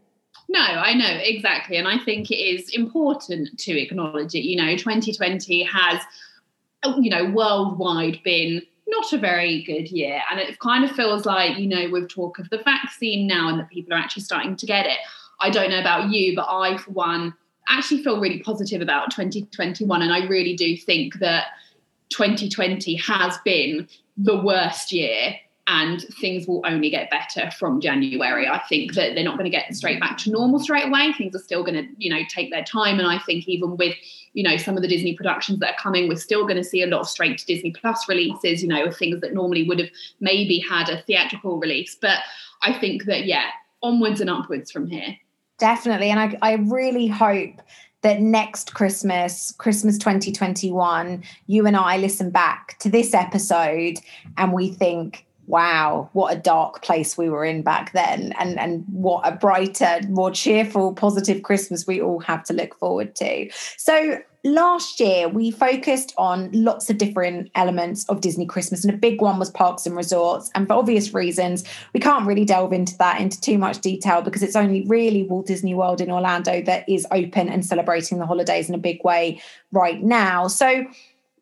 No, 0.49 0.61
I 0.61 0.95
know 0.95 1.19
exactly. 1.23 1.77
And 1.77 1.89
I 1.89 1.99
think 1.99 2.31
it 2.31 2.37
is 2.37 2.71
important 2.71 3.59
to 3.59 3.81
acknowledge 3.81 4.35
it. 4.35 4.45
You 4.45 4.57
know, 4.57 4.77
2020 4.77 5.63
has, 5.65 6.01
you 6.99 7.11
know, 7.11 7.25
worldwide 7.31 8.21
been 8.23 8.63
not 8.87 9.13
a 9.13 9.19
very 9.19 9.63
good 9.65 9.91
year. 9.91 10.23
And 10.31 10.39
it 10.39 10.59
kind 10.61 10.85
of 10.85 10.93
feels 10.93 11.27
like, 11.27 11.59
you 11.59 11.67
know, 11.67 11.91
with 11.91 12.09
talk 12.09 12.39
of 12.39 12.49
the 12.51 12.59
vaccine 12.59 13.27
now 13.27 13.49
and 13.49 13.59
that 13.59 13.69
people 13.69 13.93
are 13.93 13.99
actually 13.99 14.23
starting 14.23 14.57
to 14.57 14.67
get 14.67 14.87
it. 14.87 14.99
I 15.41 15.51
don't 15.51 15.71
know 15.71 15.81
about 15.81 16.11
you, 16.11 16.37
but 16.37 16.47
I, 16.49 16.77
for 16.77 16.93
one, 16.93 17.35
actually 17.69 18.05
feel 18.05 18.21
really 18.21 18.41
positive 18.41 18.81
about 18.81 19.11
2021. 19.11 20.03
And 20.03 20.13
I 20.13 20.27
really 20.27 20.55
do 20.55 20.77
think 20.77 21.19
that 21.19 21.47
2020 22.11 22.95
has 22.95 23.37
been 23.45 23.89
the 24.17 24.41
worst 24.41 24.93
year 24.93 25.35
and 25.69 26.03
things 26.21 26.47
will 26.47 26.63
only 26.65 26.91
get 26.91 27.11
better 27.11 27.51
from 27.51 27.81
January. 27.81 28.47
I 28.47 28.63
think 28.69 28.95
that 28.95 29.15
they're 29.15 29.25
not 29.25 29.37
going 29.37 29.51
to 29.51 29.57
get 29.57 29.75
straight 29.75 29.99
back 29.99 30.17
to 30.19 30.31
normal 30.31 30.61
straight 30.61 30.87
away. 30.87 31.13
Things 31.13 31.35
are 31.35 31.41
still 31.41 31.65
going 31.65 31.75
to, 31.75 31.89
you 31.99 32.09
know, 32.09 32.21
take 32.29 32.51
their 32.51 32.63
time. 32.63 33.01
And 33.01 33.09
I 33.09 33.19
think 33.19 33.49
even 33.49 33.77
with, 33.77 33.97
you 34.33 34.45
know, 34.45 34.57
some 34.57 34.77
of 34.77 34.83
the 34.83 34.89
Disney 34.89 35.17
productions 35.17 35.59
that 35.59 35.75
are 35.75 35.83
coming, 35.83 36.09
we're 36.09 36.17
still 36.17 36.45
going 36.45 36.57
to 36.57 36.65
see 36.65 36.83
a 36.83 36.87
lot 36.87 37.01
of 37.01 37.09
straight 37.09 37.39
to 37.39 37.47
Disney 37.47 37.73
Plus 37.73 38.09
releases, 38.09 38.63
you 38.63 38.69
know, 38.69 38.91
things 38.93 39.21
that 39.23 39.35
normally 39.35 39.65
would 39.65 39.81
have 39.81 39.91
maybe 40.21 40.61
had 40.61 40.89
a 40.89 41.03
theatrical 41.03 41.59
release. 41.59 41.97
But 42.01 42.19
I 42.63 42.73
think 42.73 43.07
that, 43.07 43.27
yeah, 43.27 43.47
onwards 43.83 44.21
and 44.21 44.31
upwards 44.31 44.71
from 44.71 44.87
here. 44.87 45.17
Definitely. 45.59 46.11
And 46.11 46.21
I, 46.21 46.39
I 46.43 46.55
really 46.55 47.09
hope 47.09 47.61
that 48.03 48.21
next 48.21 48.73
Christmas, 48.75 49.53
Christmas 49.59 49.99
2021, 49.99 51.25
you 51.49 51.67
and 51.67 51.77
I 51.77 51.97
listen 51.97 52.31
back 52.31 52.79
to 52.79 52.89
this 52.89 53.15
episode 53.15 53.99
and 54.37 54.53
we 54.53 54.71
think, 54.71 55.26
wow, 55.47 56.11
what 56.13 56.37
a 56.37 56.39
dark 56.39 56.83
place 56.83 57.17
we 57.17 57.31
were 57.31 57.45
in 57.45 57.63
back 57.63 57.93
then, 57.93 58.33
and 58.39 58.59
and 58.59 58.85
what 58.91 59.27
a 59.27 59.33
brighter, 59.33 60.01
more 60.09 60.31
cheerful, 60.31 60.93
positive 60.93 61.43
Christmas 61.43 61.87
we 61.87 62.01
all 62.01 62.21
have 62.21 62.45
to 62.45 62.53
look 62.53 62.79
forward 62.79 63.15
to. 63.17 63.51
So 63.77 64.21
last 64.47 65.01
year 65.01 65.29
we 65.29 65.51
focused 65.51 66.15
on 66.17 66.51
lots 66.53 66.89
of 66.89 66.99
different 66.99 67.51
elements 67.55 68.05
of 68.09 68.21
Disney 68.21 68.47
Christmas, 68.47 68.85
and 68.85 68.95
a 68.95 68.97
big 68.97 69.21
one 69.21 69.39
was 69.39 69.51
parks 69.51 69.87
and 69.87 69.97
resorts. 69.97 70.51
And 70.55 70.67
for 70.67 70.75
obvious 70.75 71.13
reasons, 71.13 71.65
we 71.93 72.01
can't 72.01 72.27
really 72.27 72.45
delve 72.45 72.73
into 72.73 72.97
that 72.99 73.21
into 73.21 73.41
too 73.41 73.59
much 73.59 73.81
detail 73.81 74.23
because 74.23 74.43
it's 74.43 74.57
only 74.57 74.85
really 74.87 75.25
Walt 75.25 75.47
Disney 75.47 75.75
World 75.75 76.01
in 76.01 76.11
Orlando 76.11 76.63
that 76.63 76.89
is 76.89 77.07
open 77.11 77.49
and 77.49 77.65
celebrating 77.65 78.19
the 78.19 78.27
holidays 78.27 78.69
in 78.69 78.75
a 78.75 78.79
big 78.79 79.03
way 79.05 79.41
right 79.73 80.03
now. 80.03 80.49
So, 80.49 80.87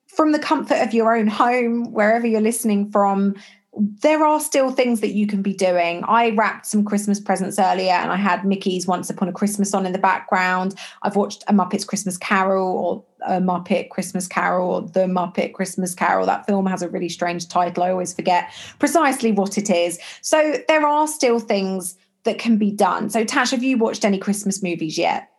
from 0.07 0.33
the 0.33 0.39
comfort 0.39 0.77
of 0.77 0.95
your 0.95 1.17
own 1.17 1.27
home, 1.27 1.93
wherever 1.93 2.27
you're 2.27 2.41
listening 2.41 2.91
from, 2.91 3.35
there 3.77 4.25
are 4.25 4.41
still 4.41 4.71
things 4.71 5.01
that 5.01 5.15
you 5.15 5.27
can 5.27 5.43
be 5.43 5.53
doing. 5.53 6.05
I 6.05 6.31
wrapped 6.31 6.67
some 6.67 6.85
Christmas 6.85 7.21
presents 7.21 7.59
earlier 7.59 7.93
and 7.93 8.13
I 8.13 8.17
had 8.17 8.45
Mickey's 8.45 8.87
Once 8.87 9.11
Upon 9.11 9.29
a 9.29 9.33
Christmas 9.33 9.75
on 9.75 9.87
in 9.87 9.93
the 9.93 9.99
background. 9.99 10.75
I've 11.03 11.17
watched 11.17 11.43
a 11.49 11.53
Muppet's 11.53 11.85
Christmas 11.85 12.17
Carol 12.17 12.67
or 12.67 13.05
a 13.27 13.41
Muppet 13.41 13.91
Christmas 13.91 14.29
Carol 14.29 14.71
or 14.71 14.83
The 14.83 15.07
Muppet 15.07 15.55
Christmas 15.55 15.95
Carol. 15.95 16.27
That 16.27 16.47
film 16.47 16.67
has 16.67 16.83
a 16.83 16.89
really 16.89 17.09
strange 17.09 17.49
title. 17.49 17.83
I 17.83 17.91
always 17.91 18.15
forget 18.15 18.53
precisely 18.79 19.33
what 19.33 19.59
it 19.59 19.71
is. 19.71 19.99
So 20.21 20.59
there 20.69 20.87
are 20.87 21.09
still 21.09 21.41
things 21.41 21.97
that 22.25 22.39
can 22.39 22.57
be 22.57 22.71
done. 22.71 23.11
So, 23.11 23.25
Tash, 23.25 23.51
have 23.51 23.63
you 23.63 23.79
watched 23.79 24.05
any 24.05 24.19
Christmas 24.19 24.63
movies 24.63 24.97
yet? 24.97 25.31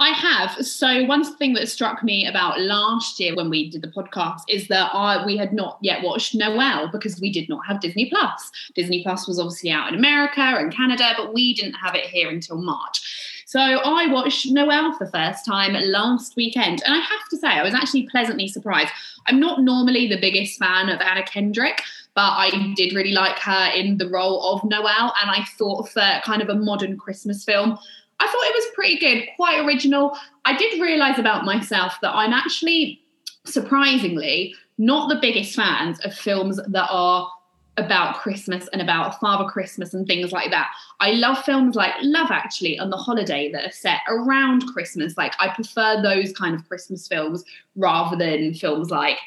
I 0.00 0.08
have. 0.08 0.64
So 0.64 1.04
one 1.04 1.24
thing 1.36 1.52
that 1.52 1.68
struck 1.68 2.02
me 2.02 2.26
about 2.26 2.58
last 2.58 3.20
year 3.20 3.36
when 3.36 3.50
we 3.50 3.68
did 3.68 3.82
the 3.82 3.88
podcast 3.88 4.40
is 4.48 4.66
that 4.68 4.90
I, 4.94 5.24
we 5.26 5.36
had 5.36 5.52
not 5.52 5.78
yet 5.82 6.02
watched 6.02 6.34
Noelle 6.34 6.88
because 6.90 7.20
we 7.20 7.30
did 7.30 7.50
not 7.50 7.66
have 7.66 7.82
Disney 7.82 8.08
Plus. 8.08 8.50
Disney 8.74 9.02
Plus 9.02 9.28
was 9.28 9.38
obviously 9.38 9.70
out 9.70 9.92
in 9.92 9.98
America 9.98 10.40
and 10.40 10.74
Canada, 10.74 11.12
but 11.18 11.34
we 11.34 11.52
didn't 11.52 11.74
have 11.74 11.94
it 11.94 12.06
here 12.06 12.30
until 12.30 12.56
March. 12.56 13.44
So 13.44 13.60
I 13.60 14.06
watched 14.06 14.46
Noelle 14.46 14.96
for 14.96 15.04
the 15.04 15.10
first 15.10 15.44
time 15.44 15.74
last 15.74 16.34
weekend, 16.34 16.82
and 16.86 16.94
I 16.94 16.98
have 16.98 17.28
to 17.30 17.36
say 17.36 17.48
I 17.48 17.62
was 17.62 17.74
actually 17.74 18.08
pleasantly 18.08 18.48
surprised. 18.48 18.92
I'm 19.26 19.38
not 19.38 19.60
normally 19.60 20.08
the 20.08 20.20
biggest 20.20 20.58
fan 20.58 20.88
of 20.88 21.00
Anna 21.00 21.24
Kendrick, 21.24 21.82
but 22.14 22.30
I 22.30 22.72
did 22.76 22.94
really 22.94 23.12
like 23.12 23.38
her 23.40 23.70
in 23.74 23.98
the 23.98 24.08
role 24.08 24.54
of 24.54 24.64
Noelle, 24.64 25.12
and 25.20 25.30
I 25.30 25.44
thought 25.58 25.88
for 25.88 26.20
kind 26.24 26.40
of 26.40 26.48
a 26.48 26.54
modern 26.54 26.96
Christmas 26.96 27.44
film 27.44 27.76
I 28.20 28.26
thought 28.26 28.44
it 28.44 28.54
was 28.54 28.74
pretty 28.74 28.98
good, 28.98 29.28
quite 29.36 29.64
original. 29.64 30.16
I 30.44 30.56
did 30.56 30.80
realize 30.80 31.18
about 31.18 31.44
myself 31.44 31.94
that 32.02 32.14
I'm 32.14 32.32
actually 32.32 33.00
surprisingly 33.44 34.54
not 34.78 35.08
the 35.08 35.18
biggest 35.20 35.54
fans 35.56 35.98
of 36.00 36.14
films 36.14 36.60
that 36.68 36.88
are 36.90 37.30
about 37.76 38.16
Christmas 38.16 38.68
and 38.72 38.82
about 38.82 39.18
Father 39.20 39.48
Christmas 39.48 39.94
and 39.94 40.06
things 40.06 40.32
like 40.32 40.50
that. 40.50 40.70
I 41.00 41.12
love 41.12 41.42
films 41.44 41.76
like 41.76 41.94
Love 42.02 42.30
Actually 42.30 42.76
and 42.76 42.92
The 42.92 42.96
Holiday 42.96 43.50
that 43.52 43.64
are 43.66 43.72
set 43.72 44.00
around 44.08 44.66
Christmas. 44.66 45.16
Like 45.16 45.32
I 45.38 45.48
prefer 45.48 46.02
those 46.02 46.32
kind 46.32 46.54
of 46.54 46.68
Christmas 46.68 47.08
films 47.08 47.44
rather 47.76 48.16
than 48.16 48.54
films 48.54 48.90
like 48.90 49.18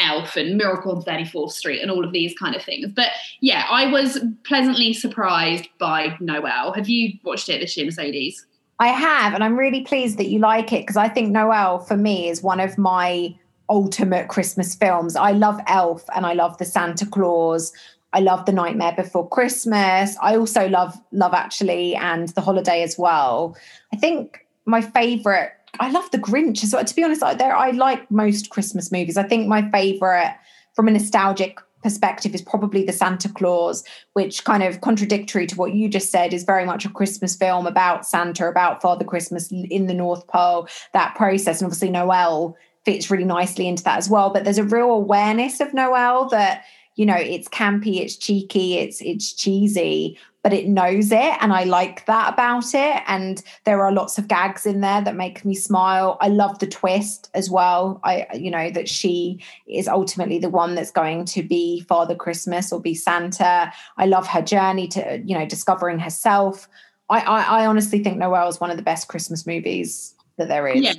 Elf 0.00 0.36
and 0.36 0.56
Miracle 0.56 0.96
on 0.96 1.02
34th 1.02 1.52
Street 1.52 1.80
and 1.80 1.90
all 1.90 2.04
of 2.04 2.12
these 2.12 2.36
kind 2.38 2.56
of 2.56 2.62
things. 2.62 2.90
But 2.94 3.10
yeah, 3.40 3.66
I 3.70 3.90
was 3.90 4.18
pleasantly 4.44 4.92
surprised 4.92 5.68
by 5.78 6.16
Noelle. 6.20 6.72
Have 6.72 6.88
you 6.88 7.18
watched 7.24 7.48
it 7.48 7.60
this 7.60 7.76
year, 7.76 7.86
Mercedes? 7.86 8.46
I 8.78 8.88
have, 8.88 9.34
and 9.34 9.44
I'm 9.44 9.58
really 9.58 9.82
pleased 9.82 10.16
that 10.18 10.28
you 10.28 10.38
like 10.38 10.72
it 10.72 10.82
because 10.82 10.96
I 10.96 11.08
think 11.08 11.30
Noelle 11.30 11.80
for 11.80 11.98
me 11.98 12.30
is 12.30 12.42
one 12.42 12.60
of 12.60 12.78
my 12.78 13.34
ultimate 13.68 14.28
Christmas 14.28 14.74
films. 14.74 15.16
I 15.16 15.32
love 15.32 15.60
Elf 15.66 16.04
and 16.14 16.24
I 16.24 16.32
love 16.32 16.56
the 16.58 16.64
Santa 16.64 17.06
Claus. 17.06 17.72
I 18.12 18.20
love 18.20 18.46
The 18.46 18.52
Nightmare 18.52 18.94
Before 18.96 19.28
Christmas. 19.28 20.16
I 20.20 20.36
also 20.36 20.68
love 20.68 20.98
Love 21.12 21.34
Actually 21.34 21.94
and 21.94 22.28
The 22.30 22.40
Holiday 22.40 22.82
as 22.82 22.98
well. 22.98 23.56
I 23.92 23.96
think 23.96 24.46
my 24.64 24.80
favorite 24.80 25.52
I 25.78 25.90
love 25.90 26.10
The 26.10 26.18
Grinch 26.18 26.64
as 26.64 26.72
well. 26.72 26.84
To 26.84 26.94
be 26.94 27.04
honest, 27.04 27.22
there, 27.38 27.56
I 27.56 27.70
like 27.70 28.10
most 28.10 28.50
Christmas 28.50 28.90
movies. 28.90 29.16
I 29.16 29.22
think 29.22 29.46
my 29.46 29.70
favorite 29.70 30.34
from 30.74 30.88
a 30.88 30.90
nostalgic 30.90 31.58
perspective 31.82 32.34
is 32.34 32.42
probably 32.42 32.84
the 32.84 32.92
Santa 32.92 33.28
Claus, 33.28 33.84
which 34.12 34.44
kind 34.44 34.62
of 34.62 34.80
contradictory 34.80 35.46
to 35.46 35.56
what 35.56 35.74
you 35.74 35.88
just 35.88 36.10
said 36.10 36.34
is 36.34 36.44
very 36.44 36.64
much 36.64 36.84
a 36.84 36.90
Christmas 36.90 37.34
film 37.34 37.66
about 37.66 38.06
Santa, 38.06 38.48
about 38.48 38.82
Father 38.82 39.04
Christmas 39.04 39.50
in 39.50 39.86
the 39.86 39.94
North 39.94 40.26
Pole, 40.26 40.68
that 40.92 41.14
process. 41.14 41.60
And 41.60 41.66
obviously, 41.66 41.90
Noelle 41.90 42.56
fits 42.84 43.10
really 43.10 43.24
nicely 43.24 43.66
into 43.66 43.82
that 43.84 43.98
as 43.98 44.08
well. 44.08 44.30
But 44.30 44.44
there's 44.44 44.58
a 44.58 44.64
real 44.64 44.90
awareness 44.90 45.60
of 45.60 45.72
Noelle 45.74 46.28
that 46.30 46.64
you 46.96 47.06
know 47.06 47.16
it's 47.16 47.48
campy 47.48 48.00
it's 48.00 48.16
cheeky 48.16 48.76
it's 48.76 49.00
it's 49.00 49.32
cheesy 49.32 50.18
but 50.42 50.52
it 50.52 50.68
knows 50.68 51.12
it 51.12 51.36
and 51.40 51.52
i 51.52 51.64
like 51.64 52.06
that 52.06 52.32
about 52.32 52.74
it 52.74 53.02
and 53.06 53.42
there 53.64 53.82
are 53.82 53.92
lots 53.92 54.18
of 54.18 54.28
gags 54.28 54.66
in 54.66 54.80
there 54.80 55.02
that 55.02 55.16
make 55.16 55.44
me 55.44 55.54
smile. 55.54 56.16
I 56.20 56.28
love 56.28 56.58
the 56.58 56.66
twist 56.66 57.30
as 57.34 57.50
well. 57.50 58.00
I 58.04 58.26
you 58.34 58.50
know 58.50 58.70
that 58.70 58.88
she 58.88 59.42
is 59.66 59.88
ultimately 59.88 60.38
the 60.38 60.48
one 60.48 60.74
that's 60.74 60.90
going 60.90 61.24
to 61.26 61.42
be 61.42 61.80
father 61.82 62.14
christmas 62.14 62.72
or 62.72 62.80
be 62.80 62.94
santa. 62.94 63.72
I 63.96 64.06
love 64.06 64.26
her 64.28 64.42
journey 64.42 64.88
to 64.88 65.22
you 65.24 65.38
know 65.38 65.46
discovering 65.46 65.98
herself. 65.98 66.68
I 67.08 67.20
i, 67.20 67.62
I 67.62 67.66
honestly 67.66 68.02
think 68.02 68.18
Noelle 68.18 68.48
is 68.48 68.60
one 68.60 68.70
of 68.70 68.76
the 68.76 68.82
best 68.82 69.08
christmas 69.08 69.46
movies 69.46 70.14
that 70.36 70.48
there 70.48 70.66
is. 70.68 70.82
Yeah 70.82 70.94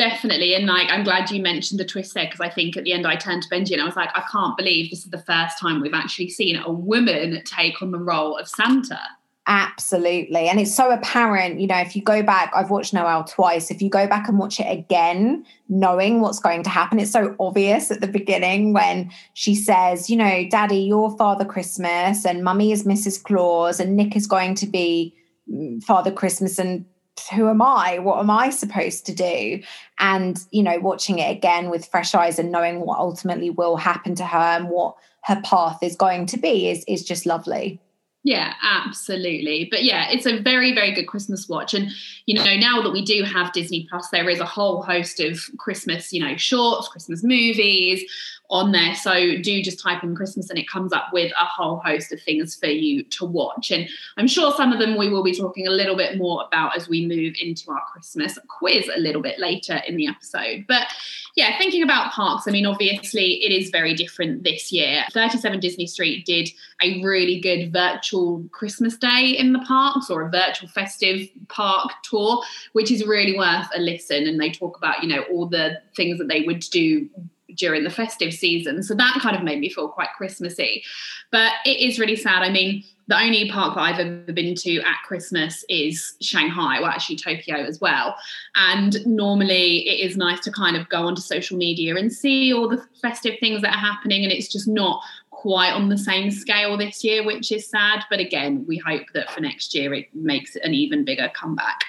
Definitely. 0.00 0.54
And 0.54 0.64
like, 0.64 0.88
I'm 0.88 1.04
glad 1.04 1.30
you 1.30 1.42
mentioned 1.42 1.78
the 1.78 1.84
twist 1.84 2.14
there 2.14 2.24
because 2.24 2.40
I 2.40 2.48
think 2.48 2.74
at 2.74 2.84
the 2.84 2.94
end 2.94 3.06
I 3.06 3.16
turned 3.16 3.42
to 3.42 3.50
Benji 3.50 3.74
and 3.74 3.82
I 3.82 3.84
was 3.84 3.96
like, 3.96 4.08
I 4.14 4.24
can't 4.32 4.56
believe 4.56 4.88
this 4.88 5.04
is 5.04 5.10
the 5.10 5.18
first 5.18 5.58
time 5.58 5.82
we've 5.82 5.92
actually 5.92 6.30
seen 6.30 6.56
a 6.56 6.72
woman 6.72 7.42
take 7.44 7.82
on 7.82 7.90
the 7.90 7.98
role 7.98 8.38
of 8.38 8.48
Santa. 8.48 8.98
Absolutely. 9.46 10.48
And 10.48 10.58
it's 10.58 10.74
so 10.74 10.90
apparent, 10.90 11.60
you 11.60 11.66
know, 11.66 11.76
if 11.76 11.94
you 11.94 12.00
go 12.00 12.22
back, 12.22 12.50
I've 12.56 12.70
watched 12.70 12.94
Noelle 12.94 13.24
twice. 13.24 13.70
If 13.70 13.82
you 13.82 13.90
go 13.90 14.06
back 14.06 14.26
and 14.26 14.38
watch 14.38 14.58
it 14.58 14.72
again, 14.72 15.44
knowing 15.68 16.22
what's 16.22 16.40
going 16.40 16.62
to 16.62 16.70
happen, 16.70 16.98
it's 16.98 17.10
so 17.10 17.36
obvious 17.38 17.90
at 17.90 18.00
the 18.00 18.08
beginning 18.08 18.72
when 18.72 19.12
she 19.34 19.54
says, 19.54 20.08
you 20.08 20.16
know, 20.16 20.48
Daddy, 20.48 20.78
you're 20.78 21.14
Father 21.18 21.44
Christmas 21.44 22.24
and 22.24 22.42
Mummy 22.42 22.72
is 22.72 22.84
Mrs. 22.84 23.22
Claus 23.22 23.78
and 23.78 23.96
Nick 23.96 24.16
is 24.16 24.26
going 24.26 24.54
to 24.54 24.66
be 24.66 25.14
mm, 25.46 25.82
Father 25.82 26.10
Christmas 26.10 26.58
and 26.58 26.86
who 27.28 27.48
am 27.48 27.62
I? 27.62 27.98
What 27.98 28.18
am 28.18 28.30
I 28.30 28.50
supposed 28.50 29.06
to 29.06 29.14
do? 29.14 29.62
And, 29.98 30.38
you 30.50 30.62
know, 30.62 30.78
watching 30.78 31.18
it 31.18 31.30
again 31.30 31.70
with 31.70 31.86
fresh 31.86 32.14
eyes 32.14 32.38
and 32.38 32.52
knowing 32.52 32.80
what 32.80 32.98
ultimately 32.98 33.50
will 33.50 33.76
happen 33.76 34.14
to 34.16 34.24
her 34.24 34.38
and 34.38 34.68
what 34.68 34.96
her 35.24 35.40
path 35.42 35.82
is 35.82 35.96
going 35.96 36.26
to 36.26 36.38
be 36.38 36.68
is, 36.68 36.84
is 36.86 37.04
just 37.04 37.26
lovely. 37.26 37.80
Yeah, 38.22 38.52
absolutely. 38.62 39.66
But 39.70 39.82
yeah, 39.82 40.10
it's 40.10 40.26
a 40.26 40.40
very, 40.40 40.74
very 40.74 40.92
good 40.92 41.06
Christmas 41.06 41.48
watch. 41.48 41.72
And, 41.72 41.90
you 42.26 42.34
know, 42.34 42.54
now 42.56 42.82
that 42.82 42.92
we 42.92 43.02
do 43.02 43.22
have 43.22 43.52
Disney 43.52 43.86
Plus, 43.88 44.08
there 44.10 44.28
is 44.28 44.40
a 44.40 44.44
whole 44.44 44.82
host 44.82 45.20
of 45.20 45.40
Christmas, 45.58 46.12
you 46.12 46.20
know, 46.20 46.36
shorts, 46.36 46.88
Christmas 46.88 47.24
movies, 47.24 48.04
on 48.50 48.72
there. 48.72 48.94
So 48.96 49.12
do 49.40 49.62
just 49.62 49.80
type 49.80 50.02
in 50.02 50.14
Christmas 50.14 50.50
and 50.50 50.58
it 50.58 50.68
comes 50.68 50.92
up 50.92 51.06
with 51.12 51.32
a 51.40 51.44
whole 51.44 51.76
host 51.78 52.12
of 52.12 52.20
things 52.20 52.56
for 52.56 52.66
you 52.66 53.04
to 53.04 53.24
watch. 53.24 53.70
And 53.70 53.88
I'm 54.16 54.26
sure 54.26 54.52
some 54.56 54.72
of 54.72 54.80
them 54.80 54.96
we 54.96 55.08
will 55.08 55.22
be 55.22 55.34
talking 55.34 55.66
a 55.66 55.70
little 55.70 55.96
bit 55.96 56.18
more 56.18 56.44
about 56.46 56.76
as 56.76 56.88
we 56.88 57.06
move 57.06 57.34
into 57.40 57.70
our 57.70 57.82
Christmas 57.92 58.38
quiz 58.48 58.90
a 58.94 58.98
little 58.98 59.22
bit 59.22 59.38
later 59.38 59.80
in 59.86 59.96
the 59.96 60.08
episode. 60.08 60.64
But 60.66 60.88
yeah, 61.36 61.56
thinking 61.58 61.84
about 61.84 62.12
parks, 62.12 62.48
I 62.48 62.50
mean, 62.50 62.66
obviously 62.66 63.44
it 63.44 63.52
is 63.52 63.70
very 63.70 63.94
different 63.94 64.42
this 64.42 64.72
year. 64.72 65.04
37 65.12 65.60
Disney 65.60 65.86
Street 65.86 66.26
did 66.26 66.48
a 66.82 67.00
really 67.02 67.40
good 67.40 67.72
virtual 67.72 68.44
Christmas 68.50 68.96
day 68.96 69.36
in 69.38 69.52
the 69.52 69.60
parks 69.60 70.10
or 70.10 70.22
a 70.22 70.30
virtual 70.30 70.68
festive 70.68 71.28
park 71.48 71.92
tour, 72.02 72.42
which 72.72 72.90
is 72.90 73.06
really 73.06 73.38
worth 73.38 73.68
a 73.76 73.80
listen. 73.80 74.26
And 74.26 74.40
they 74.40 74.50
talk 74.50 74.76
about, 74.76 75.04
you 75.04 75.08
know, 75.08 75.22
all 75.30 75.46
the 75.46 75.80
things 75.94 76.18
that 76.18 76.26
they 76.26 76.42
would 76.42 76.60
do 76.60 77.08
during 77.56 77.84
the 77.84 77.90
festive 77.90 78.32
season. 78.32 78.82
So 78.82 78.94
that 78.94 79.18
kind 79.20 79.36
of 79.36 79.42
made 79.42 79.60
me 79.60 79.68
feel 79.68 79.88
quite 79.88 80.08
Christmassy. 80.16 80.82
But 81.30 81.52
it 81.64 81.78
is 81.78 81.98
really 81.98 82.16
sad. 82.16 82.42
I 82.42 82.50
mean, 82.50 82.84
the 83.08 83.20
only 83.20 83.50
park 83.50 83.74
that 83.74 83.80
I've 83.80 83.98
ever 83.98 84.32
been 84.32 84.54
to 84.54 84.80
at 84.82 85.02
Christmas 85.04 85.64
is 85.68 86.14
Shanghai, 86.20 86.80
well, 86.80 86.90
actually 86.90 87.16
Tokyo 87.16 87.56
as 87.56 87.80
well. 87.80 88.14
And 88.54 89.04
normally 89.04 89.88
it 89.88 90.08
is 90.08 90.16
nice 90.16 90.40
to 90.40 90.52
kind 90.52 90.76
of 90.76 90.88
go 90.88 91.06
onto 91.06 91.20
social 91.20 91.58
media 91.58 91.96
and 91.96 92.12
see 92.12 92.54
all 92.54 92.68
the 92.68 92.84
festive 93.02 93.34
things 93.40 93.62
that 93.62 93.74
are 93.74 93.78
happening. 93.78 94.22
And 94.22 94.32
it's 94.32 94.48
just 94.48 94.68
not 94.68 95.02
quite 95.30 95.72
on 95.72 95.88
the 95.88 95.98
same 95.98 96.30
scale 96.30 96.76
this 96.76 97.02
year, 97.02 97.24
which 97.24 97.50
is 97.50 97.66
sad. 97.66 98.04
But 98.10 98.20
again, 98.20 98.64
we 98.68 98.78
hope 98.78 99.06
that 99.14 99.30
for 99.30 99.40
next 99.40 99.74
year 99.74 99.92
it 99.92 100.06
makes 100.14 100.54
an 100.56 100.74
even 100.74 101.04
bigger 101.04 101.30
comeback. 101.34 101.80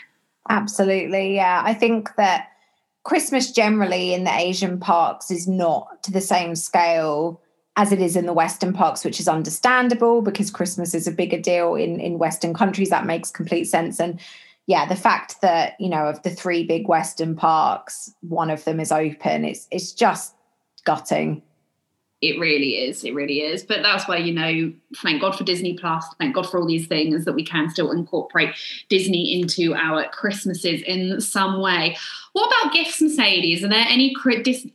Absolutely. 0.50 1.36
Yeah. 1.36 1.62
I 1.64 1.74
think 1.74 2.16
that 2.16 2.48
Christmas 3.04 3.52
generally 3.52 4.14
in 4.14 4.24
the 4.24 4.34
Asian 4.34 4.80
parks 4.80 5.32
is 5.32 5.48
not 5.48 6.04
to 6.04 6.12
the 6.12 6.22
same 6.22 6.56
scale 6.56 7.42
as 7.78 7.92
it 7.92 8.02
is 8.02 8.16
in 8.16 8.26
the 8.26 8.34
Western 8.34 8.74
parks, 8.74 9.04
which 9.04 9.20
is 9.20 9.28
understandable 9.28 10.22
because 10.22 10.52
Christmas 10.52 10.94
is 10.94 11.08
a 11.08 11.12
bigger 11.12 11.40
deal 11.40 11.76
in, 11.76 12.00
in 12.00 12.20
Western 12.20 12.54
countries. 12.54 12.90
That 12.90 13.06
makes 13.06 13.32
complete 13.32 13.66
sense. 13.66 14.00
And 14.00 14.20
yeah, 14.68 14.86
the 14.86 14.96
fact 14.96 15.42
that, 15.42 15.80
you 15.80 15.90
know, 15.90 16.06
of 16.06 16.22
the 16.24 16.30
three 16.30 16.66
big 16.66 16.88
Western 16.88 17.36
parks, 17.36 18.14
one 18.22 18.50
of 18.50 18.64
them 18.66 18.80
is 18.80 18.92
open, 18.92 19.46
it's 19.46 19.68
it's 19.72 19.92
just 19.94 20.36
gutting. 20.86 21.42
It 22.22 22.40
really 22.40 22.76
is. 22.76 23.04
It 23.04 23.16
really 23.16 23.42
is. 23.42 23.64
But 23.64 23.82
that's 23.82 24.08
why, 24.08 24.18
you 24.18 24.32
know, 24.32 24.72
thank 24.98 25.22
God 25.22 25.36
for 25.36 25.44
Disney 25.44 25.76
Plus. 25.76 26.06
Thank 26.20 26.36
God 26.36 26.48
for 26.48 26.60
all 26.60 26.68
these 26.68 26.88
things 26.88 27.26
that 27.26 27.34
we 27.34 27.44
can 27.44 27.70
still 27.70 27.92
incorporate 27.92 28.54
Disney 28.90 29.40
into 29.42 29.74
our 29.74 30.08
Christmases 30.10 30.84
in 30.84 31.20
some 31.20 31.60
way. 31.62 31.98
What 32.34 32.48
about 32.48 32.74
gifts, 32.74 33.02
Mercedes? 33.02 33.64
Are 33.64 33.70
there 33.70 33.86
any 33.90 34.16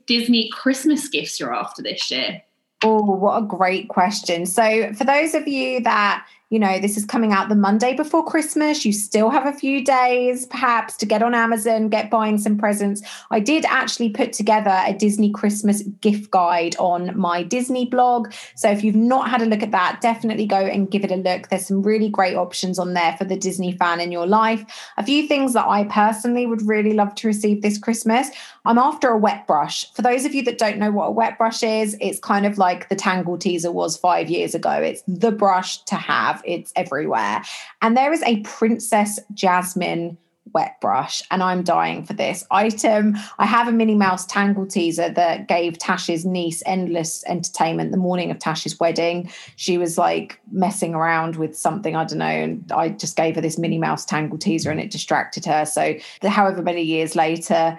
Disney 0.06 0.50
Christmas 0.52 1.08
gifts 1.08 1.38
you're 1.38 1.54
after 1.54 1.82
this 1.82 2.10
year? 2.10 2.42
Oh, 2.82 3.02
what 3.02 3.42
a 3.42 3.46
great 3.46 3.88
question. 3.88 4.44
So, 4.44 4.92
for 4.94 5.04
those 5.04 5.34
of 5.34 5.48
you 5.48 5.80
that 5.80 6.26
you 6.48 6.60
know, 6.60 6.78
this 6.78 6.96
is 6.96 7.04
coming 7.04 7.32
out 7.32 7.48
the 7.48 7.56
Monday 7.56 7.94
before 7.94 8.24
Christmas. 8.24 8.84
You 8.84 8.92
still 8.92 9.30
have 9.30 9.46
a 9.46 9.52
few 9.52 9.84
days, 9.84 10.46
perhaps, 10.46 10.96
to 10.98 11.06
get 11.06 11.20
on 11.20 11.34
Amazon, 11.34 11.88
get 11.88 12.08
buying 12.08 12.38
some 12.38 12.56
presents. 12.56 13.02
I 13.32 13.40
did 13.40 13.64
actually 13.64 14.10
put 14.10 14.32
together 14.32 14.80
a 14.86 14.92
Disney 14.92 15.32
Christmas 15.32 15.82
gift 16.00 16.30
guide 16.30 16.76
on 16.78 17.18
my 17.18 17.42
Disney 17.42 17.84
blog. 17.84 18.32
So 18.54 18.70
if 18.70 18.84
you've 18.84 18.94
not 18.94 19.28
had 19.28 19.42
a 19.42 19.46
look 19.46 19.62
at 19.62 19.72
that, 19.72 20.00
definitely 20.00 20.46
go 20.46 20.58
and 20.58 20.88
give 20.88 21.02
it 21.02 21.10
a 21.10 21.16
look. 21.16 21.48
There's 21.48 21.66
some 21.66 21.82
really 21.82 22.08
great 22.08 22.36
options 22.36 22.78
on 22.78 22.94
there 22.94 23.16
for 23.16 23.24
the 23.24 23.36
Disney 23.36 23.72
fan 23.72 24.00
in 24.00 24.12
your 24.12 24.26
life. 24.26 24.64
A 24.98 25.04
few 25.04 25.26
things 25.26 25.52
that 25.54 25.66
I 25.66 25.82
personally 25.84 26.46
would 26.46 26.62
really 26.62 26.92
love 26.92 27.16
to 27.16 27.26
receive 27.26 27.62
this 27.62 27.76
Christmas. 27.76 28.30
I'm 28.64 28.78
after 28.78 29.08
a 29.08 29.18
wet 29.18 29.48
brush. 29.48 29.92
For 29.94 30.02
those 30.02 30.24
of 30.24 30.32
you 30.32 30.44
that 30.44 30.58
don't 30.58 30.78
know 30.78 30.92
what 30.92 31.06
a 31.06 31.12
wet 31.12 31.38
brush 31.38 31.64
is, 31.64 31.96
it's 32.00 32.20
kind 32.20 32.46
of 32.46 32.56
like 32.56 32.88
the 32.88 32.96
Tangle 32.96 33.36
Teezer 33.36 33.72
was 33.72 33.96
five 33.96 34.30
years 34.30 34.54
ago. 34.54 34.70
It's 34.70 35.02
the 35.08 35.32
brush 35.32 35.78
to 35.84 35.96
have 35.96 36.35
It's 36.44 36.72
everywhere. 36.76 37.42
And 37.82 37.96
there 37.96 38.12
is 38.12 38.22
a 38.22 38.40
Princess 38.40 39.18
Jasmine 39.34 40.18
wet 40.56 40.80
brush 40.80 41.22
and 41.30 41.42
I'm 41.42 41.62
dying 41.62 42.04
for 42.04 42.14
this 42.14 42.46
item. 42.50 43.14
I 43.38 43.44
have 43.44 43.68
a 43.68 43.72
Minnie 43.72 43.94
Mouse 43.94 44.24
Tangle 44.24 44.64
Teezer 44.64 45.14
that 45.14 45.48
gave 45.48 45.76
Tash's 45.76 46.24
niece 46.24 46.62
endless 46.64 47.24
entertainment 47.26 47.90
the 47.90 47.98
morning 47.98 48.30
of 48.30 48.38
Tash's 48.38 48.80
wedding. 48.80 49.30
She 49.56 49.76
was 49.76 49.98
like 49.98 50.40
messing 50.50 50.94
around 50.94 51.36
with 51.36 51.56
something, 51.56 51.94
I 51.94 52.04
don't 52.04 52.18
know, 52.18 52.26
and 52.26 52.72
I 52.72 52.90
just 52.90 53.16
gave 53.16 53.34
her 53.34 53.40
this 53.40 53.58
Minnie 53.58 53.78
Mouse 53.78 54.04
Tangle 54.04 54.38
Teezer 54.38 54.70
and 54.70 54.80
it 54.80 54.90
distracted 54.90 55.44
her. 55.44 55.66
So 55.66 55.94
however 56.22 56.62
many 56.62 56.82
years 56.82 57.14
later, 57.14 57.78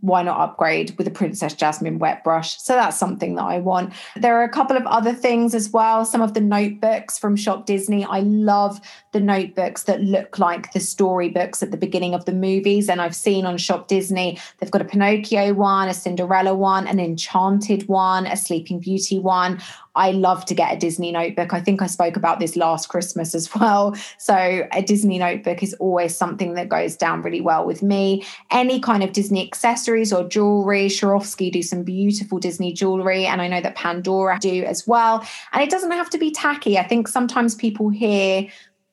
why 0.00 0.22
not 0.22 0.38
upgrade 0.38 0.96
with 0.98 1.06
a 1.06 1.10
Princess 1.10 1.54
Jasmine 1.54 1.98
wet 1.98 2.22
brush? 2.22 2.60
So 2.60 2.74
that's 2.74 2.96
something 2.96 3.34
that 3.36 3.44
I 3.44 3.58
want. 3.58 3.92
There 4.14 4.36
are 4.36 4.44
a 4.44 4.48
couple 4.48 4.76
of 4.76 4.86
other 4.86 5.12
things 5.12 5.54
as 5.54 5.70
well. 5.70 6.04
Some 6.04 6.22
of 6.22 6.34
the 6.34 6.40
notebooks 6.40 7.18
from 7.18 7.36
Shop 7.36 7.66
Disney. 7.66 8.04
I 8.04 8.20
love 8.20 8.80
the 9.12 9.20
notebooks 9.20 9.84
that 9.84 10.00
look 10.00 10.38
like 10.38 10.72
the 10.72 10.80
storybooks 10.80 11.62
at 11.62 11.70
the 11.70 11.76
beginning 11.76 12.14
of 12.14 12.24
the 12.24 12.32
movies. 12.32 12.88
And 12.88 13.00
I've 13.00 13.16
seen 13.16 13.46
on 13.46 13.58
Shop 13.58 13.88
Disney, 13.88 14.38
they've 14.58 14.70
got 14.70 14.82
a 14.82 14.86
Pinocchio 14.86 15.54
one, 15.54 15.88
a 15.88 15.94
Cinderella 15.94 16.54
one, 16.54 16.86
an 16.86 17.00
Enchanted 17.00 17.88
one, 17.88 18.26
a 18.26 18.36
Sleeping 18.36 18.80
Beauty 18.80 19.18
one. 19.18 19.60
I 19.96 20.12
love 20.12 20.44
to 20.46 20.54
get 20.54 20.72
a 20.72 20.78
Disney 20.78 21.10
notebook. 21.10 21.52
I 21.52 21.60
think 21.60 21.82
I 21.82 21.86
spoke 21.86 22.16
about 22.16 22.38
this 22.38 22.54
last 22.54 22.88
Christmas 22.88 23.34
as 23.34 23.52
well. 23.54 23.96
So, 24.18 24.36
a 24.72 24.82
Disney 24.82 25.18
notebook 25.18 25.62
is 25.62 25.74
always 25.74 26.14
something 26.14 26.54
that 26.54 26.68
goes 26.68 26.96
down 26.96 27.22
really 27.22 27.40
well 27.40 27.64
with 27.64 27.82
me. 27.82 28.24
Any 28.50 28.78
kind 28.78 29.02
of 29.02 29.12
Disney 29.12 29.46
accessories 29.46 30.12
or 30.12 30.28
jewelry, 30.28 30.88
Swarovski 30.88 31.50
do 31.50 31.62
some 31.62 31.82
beautiful 31.82 32.38
Disney 32.38 32.72
jewelry, 32.72 33.26
and 33.26 33.40
I 33.40 33.48
know 33.48 33.60
that 33.60 33.74
Pandora 33.74 34.38
do 34.40 34.64
as 34.64 34.86
well. 34.86 35.26
And 35.52 35.62
it 35.62 35.70
doesn't 35.70 35.92
have 35.92 36.10
to 36.10 36.18
be 36.18 36.30
tacky. 36.30 36.78
I 36.78 36.86
think 36.86 37.08
sometimes 37.08 37.54
people 37.54 37.88
hear 37.88 38.46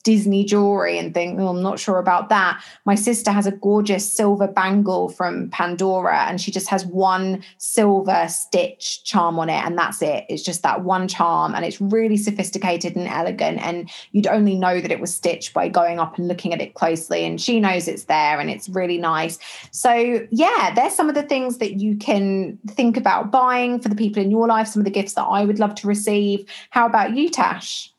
Disney 0.04 0.44
jewelry 0.44 0.98
and 0.98 1.14
think, 1.14 1.40
oh, 1.40 1.48
I'm 1.48 1.62
not 1.62 1.80
sure 1.80 1.98
about 1.98 2.30
that. 2.30 2.62
My 2.86 2.96
sister 2.96 3.32
has 3.32 3.48
a 3.48 3.52
gorgeous 3.52 4.12
silver 4.12 4.48
bangle 4.48 5.10
from 5.10 5.50
Pandora, 5.50 6.26
and 6.28 6.40
she 6.40 6.52
just 6.52 6.68
has 6.68 6.86
one 6.86 7.44
silver 7.58 8.28
stitch 8.28 9.04
charm 9.06 9.40
on 9.40 9.50
it, 9.50 9.64
and 9.66 9.78
that's 9.78 10.02
it. 10.02 10.26
It's 10.30 10.44
just 10.44 10.62
that 10.64 10.84
one 10.84 11.08
charm, 11.08 11.56
and 11.56 11.64
it's 11.64 11.80
really 11.80 12.18
sophisticated 12.18 12.96
and 12.96 13.08
elegant. 13.08 13.60
And 13.62 13.90
you'd 14.12 14.28
only 14.28 14.56
know 14.56 14.82
that 14.82 14.92
it 14.92 15.00
was 15.00 15.14
stitched 15.14 15.54
by 15.54 15.70
going 15.70 16.00
up 16.00 16.18
and 16.18 16.28
looking 16.28 16.54
at 16.54 16.62
it 16.62 16.74
closely. 16.74 17.24
And 17.26 17.40
she 17.40 17.60
knows 17.60 17.88
it's 17.88 18.06
there, 18.06 18.40
and 18.40 18.50
it's 18.50 18.68
really 18.70 18.98
nice. 18.98 19.40
So, 19.72 20.28
yeah, 20.32 20.74
there's 20.76 20.96
some 20.96 21.08
of 21.10 21.16
the 21.16 21.24
things 21.24 21.60
that 21.60 21.80
you 21.80 21.96
can 21.96 22.60
think 22.68 22.98
about 22.98 23.32
buying 23.32 23.80
for 23.80 23.88
the 23.88 23.96
people 23.96 24.22
in 24.22 24.32
your 24.32 24.48
life, 24.48 24.68
some 24.68 24.82
of 24.82 24.86
the 24.86 24.92
gifts 24.92 25.14
that 25.14 25.24
I 25.24 25.46
would 25.46 25.60
love 25.60 25.76
to 25.76 25.88
receive. 25.88 26.46
How 26.72 26.86
about 26.86 27.16
you, 27.16 27.30
Tash? 27.30 27.93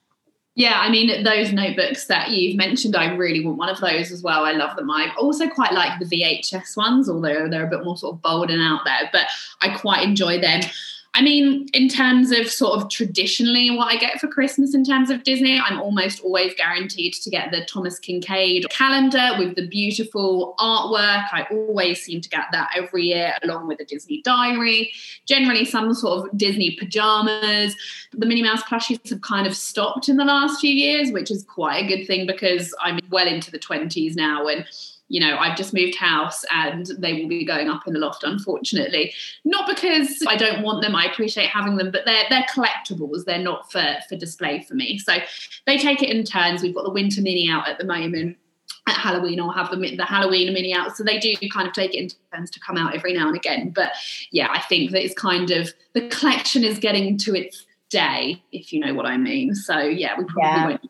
Yeah, 0.56 0.78
I 0.78 0.88
mean, 0.88 1.24
those 1.24 1.52
notebooks 1.52 2.06
that 2.06 2.30
you've 2.30 2.56
mentioned, 2.56 2.94
I 2.94 3.12
really 3.14 3.44
want 3.44 3.58
one 3.58 3.68
of 3.68 3.80
those 3.80 4.12
as 4.12 4.22
well. 4.22 4.44
I 4.44 4.52
love 4.52 4.76
them. 4.76 4.88
I 4.88 5.12
also 5.18 5.48
quite 5.48 5.72
like 5.72 5.98
the 5.98 6.04
VHS 6.04 6.76
ones, 6.76 7.08
although 7.08 7.48
they're 7.48 7.66
a 7.66 7.70
bit 7.70 7.84
more 7.84 7.96
sort 7.96 8.14
of 8.14 8.22
bold 8.22 8.50
and 8.50 8.62
out 8.62 8.84
there, 8.84 9.10
but 9.12 9.26
I 9.62 9.76
quite 9.76 10.04
enjoy 10.04 10.40
them. 10.40 10.60
I 11.16 11.22
mean, 11.22 11.68
in 11.72 11.88
terms 11.88 12.32
of 12.32 12.50
sort 12.50 12.80
of 12.80 12.90
traditionally 12.90 13.70
what 13.70 13.94
I 13.94 13.96
get 13.96 14.18
for 14.18 14.26
Christmas 14.26 14.74
in 14.74 14.84
terms 14.84 15.10
of 15.10 15.22
Disney, 15.22 15.60
I'm 15.60 15.80
almost 15.80 16.20
always 16.20 16.54
guaranteed 16.56 17.14
to 17.14 17.30
get 17.30 17.52
the 17.52 17.64
Thomas 17.66 18.00
Kinkade 18.00 18.68
calendar 18.68 19.30
with 19.38 19.54
the 19.54 19.68
beautiful 19.68 20.56
artwork. 20.58 21.26
I 21.30 21.46
always 21.52 22.02
seem 22.02 22.20
to 22.20 22.28
get 22.28 22.46
that 22.50 22.70
every 22.76 23.04
year, 23.04 23.34
along 23.44 23.68
with 23.68 23.78
a 23.78 23.84
Disney 23.84 24.22
diary, 24.22 24.92
generally 25.24 25.64
some 25.64 25.94
sort 25.94 26.26
of 26.26 26.36
Disney 26.36 26.76
pajamas. 26.80 27.76
The 28.12 28.26
Minnie 28.26 28.42
Mouse 28.42 28.64
plushies 28.64 29.08
have 29.10 29.20
kind 29.20 29.46
of 29.46 29.54
stopped 29.54 30.08
in 30.08 30.16
the 30.16 30.24
last 30.24 30.60
few 30.60 30.74
years, 30.74 31.12
which 31.12 31.30
is 31.30 31.44
quite 31.44 31.84
a 31.84 31.86
good 31.86 32.06
thing 32.06 32.26
because 32.26 32.74
I'm 32.80 32.98
well 33.10 33.28
into 33.28 33.52
the 33.52 33.58
20s 33.60 34.16
now 34.16 34.48
and 34.48 34.66
you 35.08 35.20
know, 35.20 35.36
I've 35.36 35.56
just 35.56 35.74
moved 35.74 35.96
house 35.96 36.44
and 36.50 36.86
they 36.98 37.14
will 37.14 37.28
be 37.28 37.44
going 37.44 37.68
up 37.68 37.86
in 37.86 37.92
the 37.92 37.98
loft, 37.98 38.24
unfortunately. 38.24 39.12
Not 39.44 39.68
because 39.68 40.22
I 40.26 40.36
don't 40.36 40.62
want 40.62 40.82
them, 40.82 40.94
I 40.94 41.04
appreciate 41.04 41.48
having 41.48 41.76
them, 41.76 41.90
but 41.90 42.02
they're 42.04 42.24
they're 42.30 42.46
collectibles. 42.52 43.24
They're 43.24 43.38
not 43.38 43.70
for 43.70 43.96
for 44.08 44.16
display 44.16 44.62
for 44.62 44.74
me. 44.74 44.98
So 44.98 45.16
they 45.66 45.78
take 45.78 46.02
it 46.02 46.08
in 46.08 46.24
turns. 46.24 46.62
We've 46.62 46.74
got 46.74 46.84
the 46.84 46.90
winter 46.90 47.20
Minnie 47.20 47.50
out 47.50 47.68
at 47.68 47.78
the 47.78 47.84
moment. 47.84 48.38
At 48.86 48.96
Halloween, 48.96 49.40
I'll 49.40 49.50
have 49.50 49.70
the, 49.70 49.96
the 49.96 50.04
Halloween 50.04 50.52
Minnie 50.52 50.74
out. 50.74 50.94
So 50.94 51.04
they 51.04 51.18
do 51.18 51.34
kind 51.50 51.66
of 51.66 51.72
take 51.72 51.94
it 51.94 51.98
in 51.98 52.08
turns 52.34 52.50
to 52.50 52.60
come 52.60 52.76
out 52.76 52.94
every 52.94 53.14
now 53.14 53.28
and 53.28 53.36
again. 53.36 53.70
But 53.70 53.92
yeah, 54.30 54.48
I 54.50 54.60
think 54.60 54.90
that 54.90 55.02
it's 55.02 55.14
kind 55.14 55.50
of 55.50 55.72
the 55.94 56.06
collection 56.08 56.64
is 56.64 56.78
getting 56.78 57.16
to 57.18 57.34
its 57.34 57.64
day, 57.88 58.42
if 58.52 58.72
you 58.72 58.80
know 58.80 58.92
what 58.92 59.06
I 59.06 59.16
mean. 59.16 59.54
So 59.54 59.78
yeah, 59.78 60.18
we 60.18 60.24
probably 60.24 60.42
yeah. 60.42 60.66
won't 60.66 60.84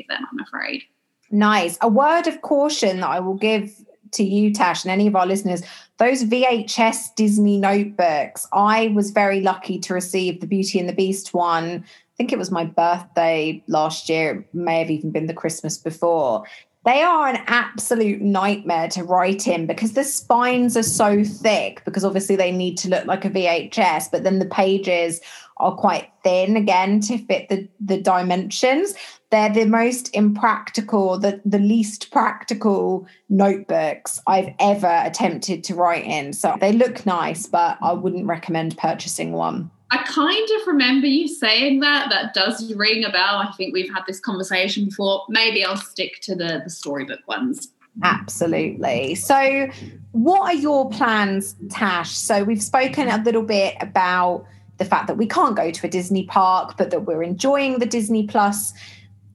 of 0.00 0.06
them, 0.08 0.26
I'm 0.30 0.40
afraid. 0.40 0.82
Nice. 1.30 1.78
A 1.80 1.88
word 1.88 2.26
of 2.26 2.42
caution 2.42 3.00
that 3.00 3.08
I 3.08 3.20
will 3.20 3.34
give 3.34 3.72
to 4.12 4.24
you, 4.24 4.52
Tash, 4.52 4.84
and 4.84 4.90
any 4.90 5.06
of 5.06 5.14
our 5.14 5.26
listeners 5.26 5.62
those 6.00 6.24
VHS 6.24 7.14
Disney 7.14 7.58
notebooks. 7.58 8.46
I 8.54 8.88
was 8.94 9.10
very 9.10 9.42
lucky 9.42 9.78
to 9.80 9.92
receive 9.92 10.40
the 10.40 10.46
Beauty 10.46 10.80
and 10.80 10.88
the 10.88 10.94
Beast 10.94 11.34
one. 11.34 11.84
I 11.84 12.16
think 12.16 12.32
it 12.32 12.38
was 12.38 12.50
my 12.50 12.64
birthday 12.64 13.62
last 13.66 14.08
year. 14.08 14.40
It 14.40 14.54
may 14.54 14.78
have 14.78 14.90
even 14.90 15.10
been 15.10 15.26
the 15.26 15.34
Christmas 15.34 15.76
before. 15.76 16.44
They 16.86 17.02
are 17.02 17.28
an 17.28 17.42
absolute 17.46 18.22
nightmare 18.22 18.88
to 18.88 19.04
write 19.04 19.46
in 19.46 19.66
because 19.66 19.92
the 19.92 20.04
spines 20.04 20.74
are 20.78 20.82
so 20.82 21.22
thick, 21.22 21.82
because 21.84 22.06
obviously 22.06 22.36
they 22.36 22.50
need 22.50 22.78
to 22.78 22.88
look 22.88 23.04
like 23.04 23.26
a 23.26 23.30
VHS, 23.30 24.10
but 24.10 24.24
then 24.24 24.38
the 24.38 24.46
pages 24.46 25.20
are 25.60 25.76
quite 25.76 26.10
thin 26.24 26.56
again 26.56 27.00
to 27.00 27.18
fit 27.18 27.48
the, 27.48 27.68
the 27.80 28.00
dimensions 28.00 28.94
they're 29.30 29.52
the 29.52 29.64
most 29.64 30.14
impractical, 30.14 31.18
the, 31.18 31.40
the 31.44 31.58
least 31.58 32.10
practical 32.10 33.06
notebooks 33.28 34.20
I've 34.26 34.52
ever 34.58 35.02
attempted 35.04 35.62
to 35.64 35.74
write 35.74 36.04
in. 36.04 36.32
So 36.32 36.56
they 36.60 36.72
look 36.72 37.06
nice, 37.06 37.46
but 37.46 37.78
I 37.80 37.92
wouldn't 37.92 38.26
recommend 38.26 38.76
purchasing 38.76 39.32
one. 39.32 39.70
I 39.92 39.98
kind 39.98 40.48
of 40.60 40.66
remember 40.66 41.06
you 41.06 41.28
saying 41.28 41.80
that. 41.80 42.10
That 42.10 42.34
does 42.34 42.72
ring 42.74 43.04
a 43.04 43.10
bell. 43.10 43.36
I 43.36 43.52
think 43.56 43.72
we've 43.72 43.92
had 43.92 44.02
this 44.06 44.20
conversation 44.20 44.86
before. 44.86 45.24
Maybe 45.28 45.64
I'll 45.64 45.76
stick 45.76 46.20
to 46.22 46.34
the, 46.34 46.60
the 46.64 46.70
storybook 46.70 47.26
ones. 47.26 47.68
Absolutely. 48.02 49.16
So, 49.16 49.68
what 50.12 50.42
are 50.42 50.54
your 50.54 50.90
plans, 50.90 51.56
Tash? 51.70 52.16
So, 52.16 52.44
we've 52.44 52.62
spoken 52.62 53.08
a 53.08 53.20
little 53.24 53.42
bit 53.42 53.74
about 53.80 54.46
the 54.80 54.84
fact 54.86 55.06
that 55.06 55.16
we 55.16 55.26
can't 55.26 55.54
go 55.54 55.70
to 55.70 55.86
a 55.86 55.90
Disney 55.90 56.24
park, 56.24 56.74
but 56.76 56.90
that 56.90 57.06
we're 57.06 57.22
enjoying 57.22 57.78
the 57.78 57.86
Disney 57.86 58.26
Plus 58.26 58.72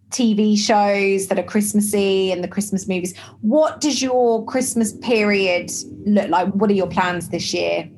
TV 0.10 0.58
shows 0.58 1.28
that 1.28 1.40
are 1.40 1.44
Christmassy 1.44 2.32
and 2.32 2.44
the 2.44 2.48
Christmas 2.48 2.88
movies. 2.88 3.16
What 3.42 3.80
does 3.80 4.02
your 4.02 4.44
Christmas 4.46 4.94
period 4.94 5.72
look 6.06 6.30
like? 6.30 6.48
What 6.50 6.70
are 6.70 6.74
your 6.74 6.88
plans 6.88 7.30
this 7.30 7.54
year? 7.54 7.90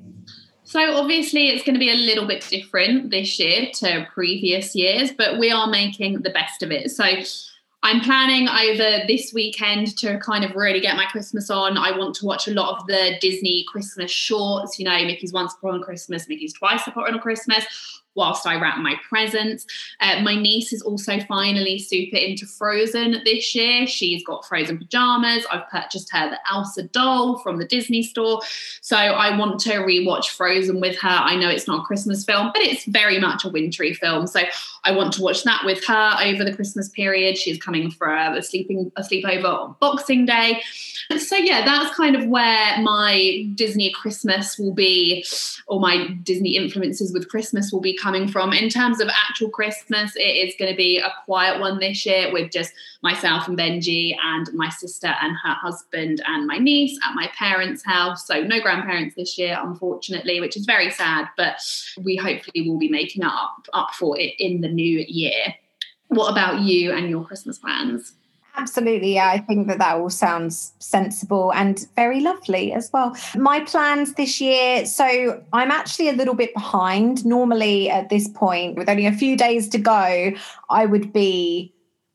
So, 0.66 0.98
obviously, 0.98 1.48
it's 1.48 1.64
going 1.64 1.76
to 1.76 1.80
be 1.80 1.90
a 1.90 1.96
little 1.96 2.28
bit 2.28 2.46
different 2.50 3.12
this 3.12 3.40
year 3.40 3.70
to 3.76 4.06
previous 4.14 4.76
years, 4.76 5.12
but 5.18 5.40
we 5.40 5.50
are 5.50 5.68
making 5.68 6.24
the 6.24 6.30
best 6.30 6.62
of 6.62 6.72
it. 6.72 6.92
So, 6.92 7.06
I'm 7.84 8.02
planning 8.02 8.50
over 8.50 9.06
this 9.08 9.32
weekend 9.34 9.98
to 10.00 10.20
kind 10.20 10.44
of 10.44 10.56
really 10.56 10.82
get 10.82 10.98
my 10.98 11.06
Christmas 11.06 11.50
on. 11.50 11.78
I 11.78 11.96
want 11.98 12.16
to 12.16 12.26
watch 12.26 12.48
a 12.48 12.54
lot 12.54 12.80
of 12.80 12.88
the 12.88 13.18
Disney 13.22 13.66
Christmas 13.72 14.12
shorts, 14.12 14.80
you 14.80 14.86
know, 14.86 14.98
Mickey's 15.06 15.32
Once 15.32 15.54
Upon 15.54 15.80
a 15.80 15.84
Christmas, 15.84 16.28
Mickey's 16.28 16.54
Twice 16.54 16.88
Upon 16.88 17.14
a 17.14 17.20
Christmas 17.20 17.66
whilst 18.18 18.46
I 18.46 18.60
wrap 18.60 18.80
my 18.80 18.96
presents. 19.08 19.66
Uh, 20.02 20.22
my 20.22 20.36
niece 20.36 20.74
is 20.74 20.82
also 20.82 21.20
finally 21.22 21.80
super 21.80 22.18
into 22.18 22.46
Frozen 22.46 23.22
this 23.24 23.56
year. 23.56 23.88
She's 23.88 24.26
got 24.26 24.46
Frozen 24.46 24.80
pajamas. 24.80 25.46
I've 25.52 25.70
purchased 25.70 26.12
her 26.12 26.32
the 26.32 26.40
Elsa 26.52 26.84
doll 26.84 27.38
from 27.40 27.58
the 27.58 27.66
Disney 27.66 28.04
store. 28.04 28.42
So 28.82 28.98
I 28.98 29.38
want 29.38 29.60
to 29.62 29.74
rewatch 29.76 30.30
Frozen 30.30 30.82
with 30.82 30.98
her. 31.00 31.08
I 31.08 31.36
know 31.36 31.50
it's 31.50 31.68
not 31.68 31.82
a 31.82 31.84
Christmas 31.84 32.26
film, 32.26 32.52
but 32.54 32.64
it's 32.64 32.86
very 32.86 33.20
much 33.20 33.46
a 33.46 33.50
wintry 33.50 33.94
film. 33.94 34.28
So 34.28 34.42
I 34.84 34.92
want 34.92 35.14
to 35.14 35.22
watch 35.22 35.44
that 35.44 35.62
with 35.64 35.86
her 35.86 36.18
over 36.24 36.44
the 36.44 36.54
Christmas 36.54 36.90
period. 36.90 37.38
She's 37.38 37.62
coming 37.62 37.92
for 37.92 38.14
a 38.14 38.42
sleeping 38.42 38.92
a 38.96 39.04
sleepover 39.04 39.46
on 39.46 39.76
Boxing 39.80 40.26
Day. 40.26 40.62
So 41.18 41.36
yeah, 41.36 41.64
that's 41.64 41.96
kind 41.96 42.16
of 42.16 42.28
where 42.28 42.82
my 42.82 43.48
Disney 43.56 43.92
Christmas 43.92 44.58
will 44.58 44.74
be, 44.74 45.26
or 45.68 45.80
my 45.80 46.08
Disney 46.24 46.58
influences 46.58 47.14
with 47.14 47.30
Christmas 47.30 47.72
will 47.72 47.80
be 47.80 47.96
coming 48.08 48.26
from. 48.30 48.54
In 48.54 48.70
terms 48.70 49.02
of 49.02 49.10
actual 49.10 49.50
Christmas, 49.50 50.16
it 50.16 50.22
is 50.22 50.56
going 50.58 50.72
to 50.72 50.78
be 50.78 50.98
a 50.98 51.12
quiet 51.26 51.60
one 51.60 51.78
this 51.78 52.06
year 52.06 52.32
with 52.32 52.54
just 52.54 52.72
myself 53.04 53.50
and 53.50 53.58
Benji 53.58 54.16
and 54.24 54.48
my 54.54 54.70
sister 54.70 55.14
and 55.22 55.36
her 55.44 55.54
husband 55.54 56.24
and 56.26 56.48
my 56.48 56.58
niece 56.58 56.98
at 57.06 57.16
my 57.16 57.30
parents' 57.38 57.84
house. 57.84 58.26
So 58.26 58.44
no 58.44 58.62
grandparents 58.62 59.16
this 59.16 59.38
year, 59.38 59.60
unfortunately, 59.62 60.40
which 60.40 60.56
is 60.56 60.66
very 60.66 60.90
sad, 60.90 61.28
but 61.36 61.58
we 62.02 62.16
hopefully 62.16 62.70
will 62.70 62.80
be 62.80 62.88
making 62.88 63.24
up 63.24 63.68
up 63.74 63.94
for 63.94 64.18
it 64.18 64.36
in 64.40 64.62
the 64.62 64.70
new 64.70 65.04
year. 65.06 65.54
What 66.08 66.32
about 66.32 66.62
you 66.62 66.94
and 66.94 67.10
your 67.10 67.26
Christmas 67.26 67.58
plans? 67.58 68.14
Absolutely. 68.58 69.14
Yeah, 69.14 69.30
I 69.30 69.38
think 69.38 69.68
that 69.68 69.78
that 69.78 69.98
all 69.98 70.10
sounds 70.10 70.74
sensible 70.80 71.54
and 71.54 71.88
very 71.96 72.22
lovely 72.22 72.74
as 72.74 72.90
well. 72.92 73.16
My 73.36 73.60
plans 73.60 74.16
this 74.16 74.42
year. 74.42 74.86
So 74.86 75.44
I'm 75.54 75.70
actually 75.70 76.10
a 76.10 76.14
little 76.14 76.34
bit 76.34 76.56
behind. 76.56 77.24
Normally, 77.24 77.90
at 77.90 78.10
this 78.10 78.28
point, 78.28 78.76
with 78.76 78.90
only 78.90 79.06
a 79.06 79.12
few 79.12 79.38
days 79.38 79.70
to 79.70 79.78
go, 79.78 80.32
I 80.72 80.86
would 80.88 81.14
be 81.14 81.72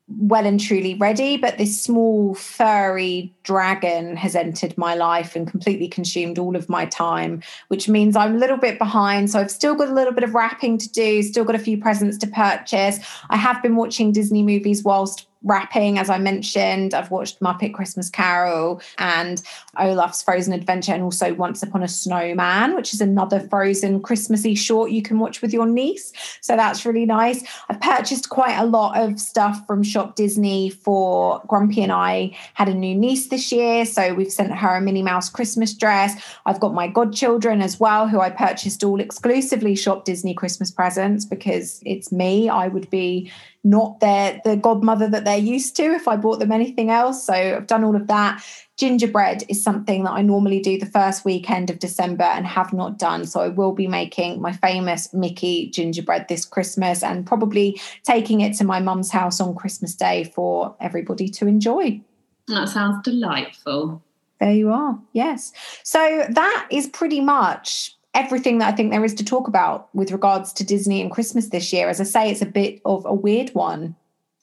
well 0.09 0.45
and 0.45 0.59
truly 0.59 0.95
ready. 0.95 1.37
But 1.37 1.57
this 1.57 1.81
small, 1.81 2.35
furry 2.35 3.33
dragon 3.43 4.17
has 4.17 4.35
entered 4.35 4.77
my 4.77 4.95
life 4.95 5.37
and 5.37 5.49
completely 5.49 5.87
consumed 5.87 6.37
all 6.37 6.57
of 6.57 6.67
my 6.67 6.85
time, 6.85 7.41
which 7.69 7.87
means 7.87 8.17
I'm 8.17 8.35
a 8.35 8.37
little 8.37 8.57
bit 8.57 8.77
behind. 8.77 9.31
So 9.31 9.39
I've 9.39 9.49
still 9.49 9.75
got 9.75 9.87
a 9.87 9.93
little 9.93 10.13
bit 10.13 10.25
of 10.25 10.35
wrapping 10.35 10.77
to 10.79 10.89
do, 10.89 11.23
still 11.23 11.45
got 11.45 11.55
a 11.55 11.59
few 11.59 11.77
presents 11.77 12.17
to 12.17 12.27
purchase. 12.27 12.99
I 13.29 13.37
have 13.37 13.63
been 13.63 13.77
watching 13.77 14.11
Disney 14.11 14.43
movies 14.43 14.83
whilst 14.83 15.27
wrapping, 15.43 15.97
as 15.97 16.09
I 16.09 16.17
mentioned. 16.17 16.93
I've 16.93 17.11
watched 17.11 17.39
Muppet 17.39 17.73
Christmas 17.73 18.09
Carol 18.09 18.81
and 18.97 19.41
Olaf's 19.77 20.21
Frozen 20.21 20.53
Adventure, 20.53 20.93
and 20.93 21.03
also 21.03 21.33
Once 21.33 21.63
Upon 21.63 21.83
a 21.83 21.87
Snowman, 21.87 22.75
which 22.75 22.93
is 22.93 23.01
another 23.01 23.39
Frozen 23.39 24.01
Christmassy 24.01 24.55
short 24.55 24.91
you 24.91 25.01
can 25.01 25.19
watch 25.19 25.41
with 25.41 25.53
your 25.53 25.65
niece. 25.65 26.13
So 26.41 26.55
that's 26.55 26.85
really 26.85 27.05
nice. 27.05 27.43
I've 27.69 27.81
purchased 27.81 28.29
quite 28.29 28.55
a 28.57 28.65
lot 28.65 28.99
of 28.99 29.19
stuff 29.19 29.65
from 29.67 29.83
Shop 29.83 30.15
Disney 30.15 30.69
for 30.69 31.41
Grumpy 31.47 31.81
and 31.83 31.91
I 31.91 32.35
had 32.53 32.69
a 32.69 32.73
new 32.73 32.95
niece 32.95 33.27
this 33.27 33.51
year. 33.51 33.85
So 33.85 34.13
we've 34.13 34.31
sent 34.31 34.53
her 34.53 34.75
a 34.75 34.81
Minnie 34.81 35.03
Mouse 35.03 35.29
Christmas 35.29 35.73
dress. 35.73 36.21
I've 36.45 36.59
got 36.59 36.73
my 36.73 36.87
godchildren 36.87 37.61
as 37.61 37.79
well, 37.79 38.07
who 38.07 38.19
I 38.19 38.29
purchased 38.29 38.83
all 38.83 38.99
exclusively 38.99 39.75
Shop 39.75 40.05
Disney 40.05 40.33
Christmas 40.33 40.71
presents 40.71 41.25
because 41.25 41.81
it's 41.85 42.11
me. 42.11 42.49
I 42.49 42.67
would 42.67 42.89
be 42.89 43.31
not 43.63 43.99
their 44.01 44.41
the 44.43 44.57
godmother 44.57 45.07
that 45.07 45.23
they're 45.23 45.37
used 45.37 45.75
to 45.77 45.83
if 45.83 46.07
I 46.07 46.17
bought 46.17 46.39
them 46.39 46.51
anything 46.51 46.89
else. 46.89 47.25
So 47.25 47.33
I've 47.33 47.67
done 47.67 47.83
all 47.83 47.95
of 47.95 48.07
that. 48.07 48.43
Gingerbread 48.77 49.43
is 49.49 49.63
something 49.63 50.03
that 50.03 50.11
I 50.11 50.21
normally 50.21 50.59
do 50.59 50.77
the 50.77 50.85
first 50.85 51.23
weekend 51.23 51.69
of 51.69 51.79
December 51.79 52.23
and 52.23 52.45
have 52.45 52.73
not 52.73 52.97
done. 52.97 53.25
So 53.25 53.39
I 53.39 53.47
will 53.47 53.71
be 53.71 53.87
making 53.87 54.41
my 54.41 54.51
famous 54.51 55.13
Mickey 55.13 55.69
gingerbread 55.69 56.27
this 56.27 56.43
Christmas 56.43 57.03
and 57.03 57.25
probably 57.25 57.79
taking 58.03 58.41
it 58.41 58.57
to 58.57 58.63
my 58.63 58.79
mum's 58.79 59.11
house 59.11 59.39
on 59.39 59.55
Christmas 59.55 59.95
Day 59.95 60.25
for 60.35 60.75
everybody 60.81 61.29
to 61.29 61.47
enjoy. 61.47 62.01
That 62.47 62.67
sounds 62.67 63.01
delightful. 63.03 64.01
There 64.39 64.51
you 64.51 64.71
are. 64.71 64.99
Yes. 65.13 65.53
So 65.83 66.25
that 66.29 66.67
is 66.69 66.87
pretty 66.87 67.21
much 67.21 67.95
everything 68.13 68.59
that 68.59 68.73
I 68.73 68.75
think 68.75 68.91
there 68.91 69.03
is 69.03 69.13
to 69.15 69.25
talk 69.25 69.47
about 69.47 69.93
with 69.93 70.11
regards 70.11 70.53
to 70.53 70.63
Disney 70.63 71.01
and 71.01 71.11
Christmas 71.11 71.49
this 71.49 71.73
year. 71.73 71.89
As 71.89 71.99
I 71.99 72.05
say, 72.05 72.31
it's 72.31 72.41
a 72.41 72.45
bit 72.45 72.81
of 72.85 73.05
a 73.05 73.13
weird 73.13 73.49
one. 73.49 73.95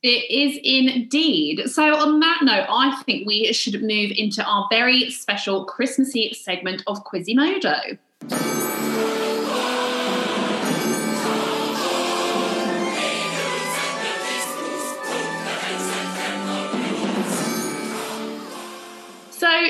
It 0.03 0.31
is 0.31 0.59
indeed. 0.63 1.69
So, 1.69 1.95
on 1.95 2.21
that 2.21 2.39
note, 2.43 2.67
I 2.71 3.03
think 3.05 3.27
we 3.27 3.53
should 3.53 3.83
move 3.83 4.13
into 4.17 4.43
our 4.43 4.67
very 4.71 5.11
special 5.11 5.67
Christmassy 5.67 6.33
segment 6.33 6.83
of 6.87 7.05
Quizimodo. 7.05 7.99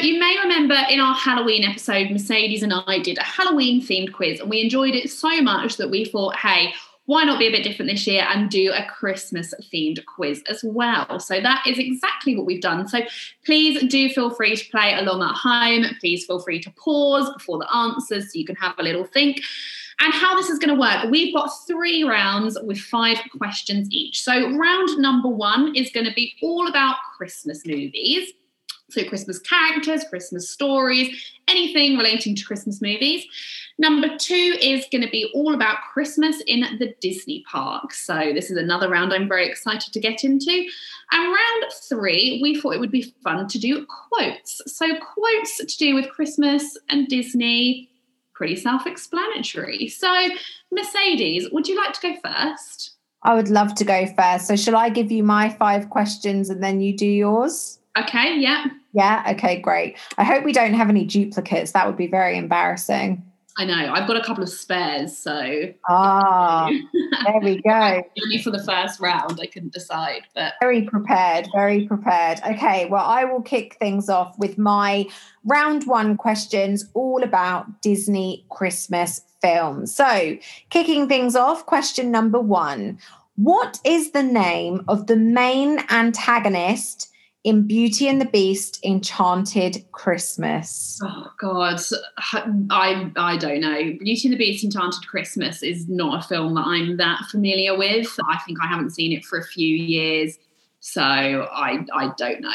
You 0.05 0.19
may 0.19 0.37
remember 0.43 0.77
in 0.89 1.01
our 1.01 1.15
Halloween 1.15 1.65
episode, 1.65 2.11
Mercedes 2.11 2.63
and 2.63 2.73
I 2.73 2.99
did 2.99 3.19
a 3.19 3.23
Halloween 3.23 3.81
themed 3.81 4.13
quiz, 4.13 4.41
and 4.41 4.51
we 4.51 4.61
enjoyed 4.61 4.95
it 4.95 5.11
so 5.11 5.41
much 5.41 5.77
that 5.77 5.91
we 5.91 6.05
thought, 6.05 6.37
hey, 6.37 6.73
why 7.07 7.25
not 7.25 7.41
be 7.41 7.49
a 7.49 7.51
bit 7.51 7.65
different 7.65 7.91
this 7.91 8.07
year 8.07 8.25
and 8.29 8.49
do 8.49 8.73
a 8.73 8.87
Christmas 8.87 9.53
themed 9.73 10.05
quiz 10.07 10.45
as 10.49 10.63
well? 10.63 11.19
So 11.19 11.41
that 11.41 11.67
is 11.67 11.77
exactly 11.77 12.37
what 12.37 12.47
we've 12.47 12.61
done. 12.61 12.87
So 12.87 13.01
please 13.45 13.83
do 13.91 14.09
feel 14.11 14.31
free 14.31 14.55
to 14.55 14.71
play 14.71 14.95
along 14.95 15.23
at 15.23 15.35
home. 15.35 15.87
Please 15.99 16.25
feel 16.25 16.39
free 16.39 16.61
to 16.61 16.71
pause 16.73 17.29
before 17.33 17.59
the 17.59 17.75
answers 17.75 18.33
so 18.33 18.39
you 18.39 18.45
can 18.45 18.57
have 18.57 18.79
a 18.79 18.85
little 18.85 19.05
think. 19.05 19.41
And 19.99 20.15
how 20.15 20.37
this 20.37 20.49
is 20.49 20.59
going 20.59 20.75
to 20.75 20.81
work, 20.81 21.11
we've 21.11 21.35
got 21.35 21.51
three 21.67 22.05
rounds 22.05 22.57
with 22.63 22.79
five 22.79 23.19
questions 23.37 23.89
each. 23.91 24.23
So 24.23 24.57
round 24.57 24.97
number 24.99 25.29
one 25.29 25.75
is 25.75 25.91
going 25.91 26.07
to 26.07 26.15
be 26.15 26.35
all 26.43 26.69
about 26.69 26.97
Christmas 27.17 27.67
movies. 27.67 28.33
So, 28.91 29.09
Christmas 29.09 29.39
characters, 29.39 30.05
Christmas 30.05 30.51
stories, 30.51 31.17
anything 31.49 31.97
relating 31.97 32.35
to 32.37 32.45
Christmas 32.45 32.83
movies. 32.83 33.25
Number 33.79 34.09
two 34.19 34.57
is 34.61 34.85
going 34.93 35.03
to 35.03 35.11
be 35.11 35.31
all 35.35 35.55
about 35.55 35.79
Christmas 35.93 36.43
in 36.47 36.61
the 36.79 36.95
Disney 37.01 37.45
park. 37.51 37.95
So, 37.95 38.33
this 38.35 38.51
is 38.51 38.57
another 38.57 38.89
round 38.89 39.13
I'm 39.13 39.29
very 39.29 39.49
excited 39.49 39.93
to 39.93 40.01
get 40.01 40.23
into. 40.23 40.67
And 41.13 41.33
round 41.33 41.73
three, 41.89 42.41
we 42.43 42.61
thought 42.61 42.75
it 42.75 42.81
would 42.81 42.91
be 42.91 43.15
fun 43.25 43.49
to 43.49 43.59
do 43.59 43.87
quotes. 43.87 44.61
So, 44.67 44.87
quotes 44.97 45.59
to 45.59 45.77
do 45.79 45.95
with 45.95 46.11
Christmas 46.11 46.77
and 46.89 47.09
Disney, 47.09 47.91
pretty 48.35 48.57
self 48.57 48.87
explanatory. 48.87 49.89
So, 49.89 50.29
Mercedes, 50.73 51.49
would 51.53 51.69
you 51.69 51.77
like 51.77 51.93
to 51.95 52.01
go 52.01 52.17
first? 52.23 52.93
I 53.23 53.35
would 53.35 53.49
love 53.49 53.75
to 53.75 53.85
go 53.85 54.07
first. 54.07 54.47
So, 54.47 54.57
shall 54.57 54.77
I 54.77 54.89
give 54.89 55.13
you 55.13 55.23
my 55.23 55.49
five 55.49 55.91
questions 55.91 56.51
and 56.51 56.63
then 56.63 56.81
you 56.81 56.97
do 56.97 57.07
yours? 57.07 57.80
Okay, 58.03 58.39
yeah. 58.39 58.67
Yeah, 58.93 59.25
okay, 59.33 59.61
great. 59.61 59.97
I 60.19 60.25
hope 60.25 60.45
we 60.45 60.53
don't 60.53 60.75
have 60.75 60.89
any 60.89 61.05
duplicates. 61.05 61.73
That 61.73 61.87
would 61.87 61.97
be 61.97 62.07
very 62.07 62.37
embarrassing. 62.37 63.25
I 63.59 63.65
know. 63.65 63.93
I've 63.93 64.07
got 64.07 64.17
a 64.17 64.25
couple 64.25 64.43
of 64.43 64.49
spares, 64.49 65.17
so 65.17 65.73
ah, 65.89 66.71
there 67.27 67.41
we 67.43 67.61
go. 67.67 68.03
Only 68.25 68.39
for 68.43 68.51
the 68.51 68.63
first 68.63 69.01
round, 69.01 69.39
I 69.41 69.47
couldn't 69.47 69.73
decide, 69.73 70.23
but 70.35 70.55
very 70.61 70.83
prepared, 70.83 71.49
very 71.53 71.87
prepared. 71.87 72.41
Okay, 72.47 72.87
well, 72.87 73.05
I 73.05 73.25
will 73.25 73.43
kick 73.43 73.75
things 73.75 74.09
off 74.09 74.39
with 74.39 74.57
my 74.57 75.07
round 75.45 75.87
one 75.87 76.17
questions, 76.17 76.89
all 76.95 77.23
about 77.23 77.83
Disney 77.83 78.47
Christmas 78.51 79.21
films. 79.43 79.95
So, 79.95 80.39
kicking 80.71 81.09
things 81.09 81.35
off, 81.35 81.67
question 81.67 82.11
number 82.11 82.41
one: 82.41 82.99
What 83.37 83.81
is 83.85 84.13
the 84.13 84.23
name 84.23 84.85
of 84.87 85.07
the 85.07 85.17
main 85.17 85.81
antagonist? 85.91 87.11
In 87.43 87.67
Beauty 87.67 88.09
and 88.09 88.21
the 88.21 88.27
Beast 88.27 88.85
Enchanted 88.85 89.85
Christmas? 89.93 90.99
Oh 91.03 91.33
God, 91.41 91.81
I 92.71 93.11
I 93.17 93.37
don't 93.39 93.61
know. 93.61 93.93
Beauty 93.99 94.29
and 94.29 94.33
the 94.35 94.39
Beast 94.39 94.65
Enchanted 94.65 95.07
Christmas 95.09 95.63
is 95.63 95.89
not 95.89 96.25
a 96.25 96.29
film 96.29 96.55
that 96.55 96.67
I'm 96.67 96.97
that 96.99 97.25
familiar 97.31 97.77
with. 97.77 98.15
I 98.29 98.39
think 98.39 98.59
I 98.63 98.67
haven't 98.67 98.91
seen 98.91 99.13
it 99.13 99.25
for 99.25 99.39
a 99.39 99.45
few 99.45 99.75
years, 99.75 100.39
so 100.81 101.03
I 101.03 101.85
I 101.95 102.13
don't 102.19 102.41
know. 102.41 102.51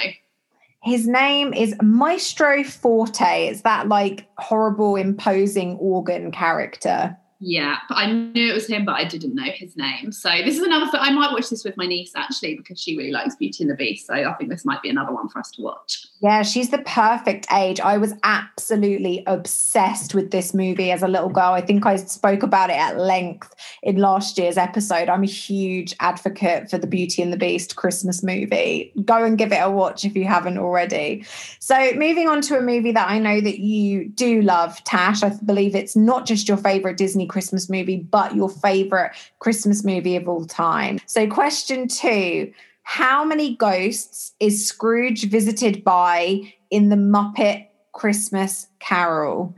His 0.84 1.08
name 1.08 1.52
is 1.52 1.76
Maestro 1.82 2.64
Forte. 2.64 3.48
It's 3.48 3.62
that 3.62 3.88
like 3.88 4.28
horrible 4.38 4.96
imposing 4.98 5.78
organ 5.78 6.32
character. 6.32 7.18
Yeah, 7.48 7.78
but 7.88 8.00
I 8.00 8.12
knew 8.12 8.50
it 8.50 8.56
was 8.56 8.66
him, 8.66 8.86
but 8.86 8.96
I 8.96 9.04
didn't 9.04 9.36
know 9.36 9.44
his 9.44 9.78
name. 9.78 10.12
So 10.12 10.32
this 10.44 10.58
is 10.58 10.64
another. 10.64 10.98
I 10.98 11.12
might 11.12 11.32
watch 11.32 11.52
this 11.52 11.64
with 11.64 11.78
my 11.78 11.86
niece 11.86 12.14
actually 12.16 12.56
because 12.56 12.82
she 12.82 12.98
really 12.98 13.12
likes 13.12 13.36
Beauty 13.36 13.64
and 13.64 13.70
the 13.70 13.76
Beast. 13.76 14.08
So 14.08 14.16
I 14.16 14.34
think 14.34 14.50
this 14.50 14.66
might 14.66 14.82
be 14.82 14.90
another 14.90 15.14
one 15.14 15.30
for 15.30 15.38
us 15.38 15.52
to 15.52 15.62
watch. 15.62 16.08
Yeah, 16.22 16.44
she's 16.44 16.70
the 16.70 16.80
perfect 16.80 17.46
age. 17.52 17.80
I 17.82 17.98
was 17.98 18.14
absolutely 18.24 19.22
obsessed 19.28 20.16
with 20.16 20.32
this 20.32 20.54
movie 20.54 20.90
as 20.92 21.04
a 21.04 21.08
little 21.10 21.30
girl. 21.30 21.52
I 21.52 21.62
think 21.62 21.86
I 21.86 21.98
spoke 21.98 22.42
about 22.42 22.70
it 22.70 22.78
at 22.78 22.98
length 22.98 23.54
in 23.84 23.98
last 23.98 24.38
year's 24.38 24.58
episode. 24.58 25.10
I'm 25.10 25.24
a 25.24 25.28
huge 25.28 25.94
advocate 26.00 26.70
for 26.70 26.78
the 26.78 26.88
Beauty 26.88 27.22
and 27.22 27.34
the 27.34 27.38
Beast 27.38 27.76
Christmas 27.76 28.24
movie. 28.24 28.94
Go 29.04 29.26
and 29.26 29.38
give 29.38 29.52
it 29.52 29.58
a 29.58 29.70
watch 29.70 30.06
if 30.06 30.16
you 30.16 30.24
haven't 30.24 30.58
already. 30.58 31.26
So 31.60 31.92
moving 31.96 32.30
on 32.30 32.42
to 32.44 32.58
a 32.58 32.62
movie 32.62 32.94
that 32.94 33.10
I 33.10 33.20
know 33.20 33.42
that 33.42 33.60
you 33.60 34.08
do 34.08 34.42
love, 34.42 34.82
Tash. 34.86 35.22
I 35.22 35.30
believe 35.30 35.76
it's 35.76 35.98
not 35.98 36.26
just 36.26 36.48
your 36.48 36.58
favorite 36.58 36.98
Disney 36.98 37.28
Christmas 37.28 37.70
movie, 37.70 37.98
but 37.98 38.36
your 38.36 38.50
favorite 38.50 39.12
Christmas 39.40 39.84
movie 39.84 40.16
of 40.16 40.30
all 40.30 40.46
time. 40.46 41.00
So, 41.08 41.28
question 41.28 41.90
two 41.90 42.54
How 42.86 43.26
many 43.26 43.56
ghosts 43.56 44.34
is 44.40 44.68
Scrooge 44.68 45.28
visited 45.28 45.84
by 45.84 46.54
in 46.70 46.90
the 46.90 46.96
Muppet 46.96 47.66
Christmas 47.94 48.68
Carol? 48.80 49.56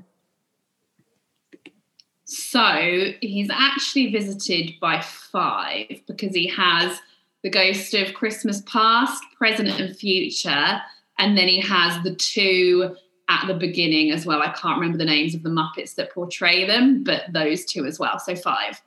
So, 2.24 3.12
he's 3.22 3.50
actually 3.52 4.12
visited 4.12 4.80
by 4.80 5.02
five 5.02 6.02
because 6.08 6.34
he 6.34 6.48
has 6.48 7.00
the 7.44 7.50
ghost 7.50 7.94
of 7.94 8.14
Christmas 8.14 8.64
past, 8.66 9.22
present, 9.38 9.70
and 9.70 9.96
future. 9.96 10.82
And 11.20 11.38
then 11.38 11.50
he 11.50 11.60
has 11.60 12.02
the 12.04 12.16
two 12.16 12.96
at 13.28 13.46
the 13.46 13.54
beginning 13.54 14.10
as 14.12 14.26
well. 14.26 14.42
I 14.42 14.54
can't 14.54 14.80
remember 14.80 14.98
the 14.98 15.06
names 15.06 15.36
of 15.36 15.44
the 15.44 15.50
Muppets 15.50 15.96
that 15.96 16.14
portray 16.14 16.66
them, 16.66 17.04
but 17.04 17.24
those 17.34 17.66
two 17.66 17.86
as 17.86 18.00
well. 18.00 18.20
So 18.20 18.36
five. 18.38 18.82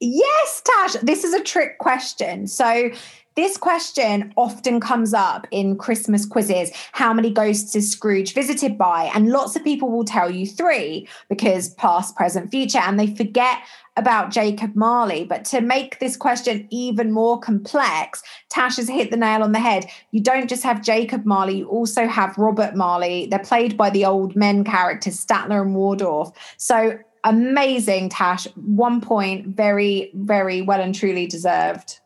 Yes, 0.00 0.62
Tash, 0.64 0.94
this 1.02 1.22
is 1.22 1.34
a 1.34 1.42
trick 1.42 1.78
question. 1.78 2.46
So 2.46 2.90
this 3.36 3.56
question 3.56 4.32
often 4.36 4.78
comes 4.78 5.12
up 5.12 5.46
in 5.50 5.76
Christmas 5.76 6.24
quizzes. 6.24 6.70
How 6.92 7.12
many 7.12 7.30
ghosts 7.30 7.74
is 7.74 7.90
Scrooge 7.90 8.32
visited 8.32 8.78
by? 8.78 9.10
And 9.12 9.30
lots 9.30 9.56
of 9.56 9.64
people 9.64 9.90
will 9.90 10.04
tell 10.04 10.30
you 10.30 10.46
three 10.46 11.08
because 11.28 11.70
past, 11.74 12.14
present, 12.14 12.50
future, 12.50 12.78
and 12.78 12.98
they 12.98 13.08
forget 13.08 13.58
about 13.96 14.30
Jacob 14.30 14.76
Marley. 14.76 15.24
But 15.24 15.44
to 15.46 15.60
make 15.60 15.98
this 15.98 16.16
question 16.16 16.68
even 16.70 17.12
more 17.12 17.40
complex, 17.40 18.22
Tash 18.50 18.76
has 18.76 18.88
hit 18.88 19.10
the 19.10 19.16
nail 19.16 19.42
on 19.42 19.52
the 19.52 19.60
head. 19.60 19.86
You 20.12 20.20
don't 20.20 20.48
just 20.48 20.62
have 20.62 20.82
Jacob 20.82 21.24
Marley, 21.24 21.58
you 21.58 21.68
also 21.68 22.06
have 22.06 22.38
Robert 22.38 22.76
Marley. 22.76 23.26
They're 23.26 23.38
played 23.40 23.76
by 23.76 23.90
the 23.90 24.04
old 24.04 24.36
men 24.36 24.62
characters, 24.62 25.24
Statler 25.24 25.62
and 25.62 25.74
Waldorf. 25.74 26.30
So 26.56 26.98
amazing, 27.24 28.10
Tash. 28.10 28.46
One 28.54 29.00
point, 29.00 29.48
very, 29.48 30.10
very 30.14 30.62
well 30.62 30.80
and 30.80 30.94
truly 30.94 31.26
deserved. 31.26 32.00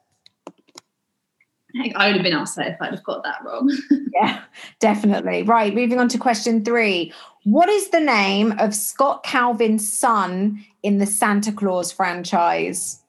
I 1.95 2.07
would 2.07 2.17
have 2.17 2.25
been 2.25 2.33
upset 2.33 2.69
if 2.69 2.77
I'd 2.81 2.93
have 2.93 3.05
got 3.05 3.23
that 3.25 3.45
wrong. 3.45 3.71
yeah, 4.15 4.43
definitely. 4.81 5.43
Right, 5.43 5.75
moving 5.75 5.99
on 5.99 6.09
to 6.09 6.19
question 6.19 6.65
three. 6.65 7.13
What 7.45 7.69
is 7.69 7.91
the 7.91 8.01
name 8.01 8.53
of 8.59 8.75
Scott 8.75 9.23
Calvin's 9.23 9.91
son 9.91 10.65
in 10.83 10.99
the 10.99 11.07
Santa 11.07 11.53
Claus 11.53 11.93
franchise? 11.93 13.03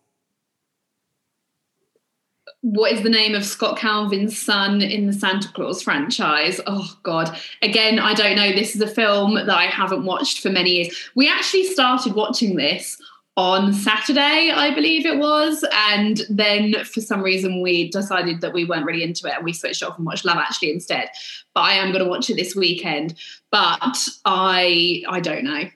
What 2.62 2.92
is 2.92 3.04
the 3.04 3.10
name 3.10 3.36
of 3.36 3.46
Scott 3.46 3.78
Calvin's 3.78 4.38
son 4.38 4.82
in 4.82 5.08
the 5.08 5.14
Santa 5.14 5.48
Claus 5.54 5.82
franchise? 5.82 6.60
Oh, 6.68 6.94
God. 7.04 7.38
Again, 7.62 8.00
I 8.00 8.14
don't 8.14 8.36
know. 8.36 8.52
This 8.52 8.76
is 8.76 8.82
a 8.82 8.88
film 8.88 9.36
that 9.36 9.50
I 9.50 9.68
haven't 9.68 10.04
watched 10.04 10.42
for 10.42 10.50
many 10.50 10.72
years. 10.72 11.10
We 11.16 11.30
actually 11.30 11.64
started 11.64 12.16
watching 12.16 12.58
this 12.58 13.02
on 13.38 13.74
Saturday, 13.74 14.52
I 14.54 14.74
believe 14.74 15.06
it 15.06 15.18
was. 15.18 15.64
And 15.72 16.22
then 16.30 16.84
for 16.84 17.00
some 17.00 17.22
reason, 17.22 17.62
we 17.62 17.90
decided 17.90 18.42
that 18.42 18.54
we 18.54 18.66
weren't 18.66 18.86
really 18.86 19.04
into 19.04 19.28
it 19.28 19.34
and 19.36 19.46
we 19.46 19.54
switched 19.54 19.82
off 19.82 19.98
and 19.98 20.06
watched 20.06 20.26
Love 20.26 20.38
Actually 20.38 20.72
instead. 20.72 21.10
But 21.54 21.62
I 21.62 21.74
am 21.74 21.92
going 21.92 22.04
to 22.04 22.10
watch 22.10 22.30
it 22.30 22.36
this 22.36 22.56
weekend. 22.56 23.16
But 23.52 24.08
I, 24.26 25.04
I 25.08 25.20
don't 25.22 25.46
know. 25.46 25.70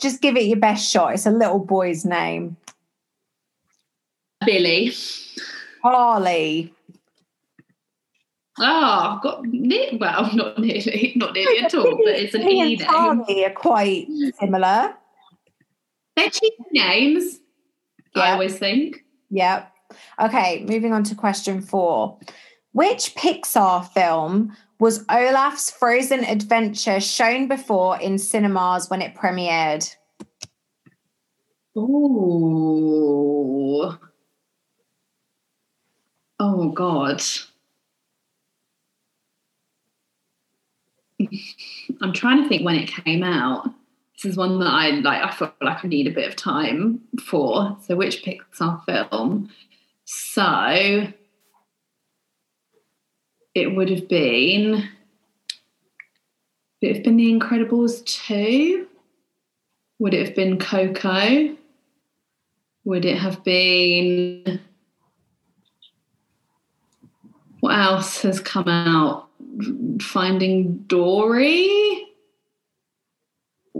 Just 0.00 0.22
give 0.22 0.36
it 0.36 0.44
your 0.44 0.58
best 0.58 0.88
shot. 0.88 1.14
It's 1.14 1.26
a 1.26 1.30
little 1.30 1.58
boy's 1.58 2.04
name. 2.04 2.56
Billy. 4.46 4.92
Harley. 5.82 6.72
Oh, 8.58 9.16
I've 9.16 9.22
got 9.22 9.42
well, 9.98 10.30
not 10.34 10.58
nearly, 10.58 11.12
not 11.16 11.34
nearly 11.34 11.58
at 11.60 11.74
all, 11.74 11.96
but 11.96 12.14
it's 12.14 12.34
an 12.34 12.42
E 12.42 12.76
name. 12.76 12.80
Harley 12.80 13.44
are 13.44 13.50
quite 13.50 14.06
similar. 14.38 14.94
They're 16.16 16.30
cheap 16.30 16.54
names, 16.72 17.40
I 18.14 18.32
always 18.32 18.58
think. 18.58 19.04
Yep. 19.30 19.72
Okay, 20.20 20.64
moving 20.68 20.92
on 20.92 21.04
to 21.04 21.14
question 21.14 21.62
four. 21.62 22.18
Which 22.72 23.14
Pixar 23.14 23.88
film 23.92 24.56
was 24.78 25.04
Olaf's 25.10 25.70
Frozen 25.70 26.24
Adventure 26.24 27.00
shown 27.00 27.48
before 27.48 28.00
in 28.00 28.18
cinemas 28.18 28.88
when 28.88 29.02
it 29.02 29.14
premiered? 29.14 29.94
Oh. 31.76 32.38
Oh, 36.38 36.68
God. 36.70 37.22
I'm 42.00 42.12
trying 42.12 42.42
to 42.42 42.48
think 42.48 42.64
when 42.64 42.76
it 42.76 42.88
came 42.88 43.22
out 43.22 43.68
this 44.20 44.32
is 44.32 44.36
one 44.36 44.58
that 44.60 44.66
I 44.66 44.90
like. 44.90 45.22
I 45.22 45.30
feel 45.30 45.52
like 45.62 45.82
I 45.82 45.88
need 45.88 46.06
a 46.06 46.10
bit 46.10 46.28
of 46.28 46.36
time 46.36 47.00
for. 47.24 47.78
So, 47.86 47.96
which 47.96 48.22
Pixar 48.22 48.84
film? 48.84 49.48
So, 50.04 51.06
it 53.54 53.74
would 53.74 53.88
have 53.88 54.08
been. 54.08 54.88
Would 56.82 56.90
it 56.90 56.96
have 56.96 57.04
been 57.04 57.16
The 57.16 57.32
Incredibles 57.32 58.04
two? 58.04 58.88
Would 59.98 60.12
it 60.12 60.26
have 60.26 60.36
been 60.36 60.58
Coco? 60.58 61.56
Would 62.84 63.06
it 63.06 63.16
have 63.16 63.42
been? 63.42 64.60
What 67.60 67.78
else 67.78 68.20
has 68.22 68.38
come 68.40 68.68
out? 68.68 69.28
Finding 70.02 70.78
Dory. 70.86 72.09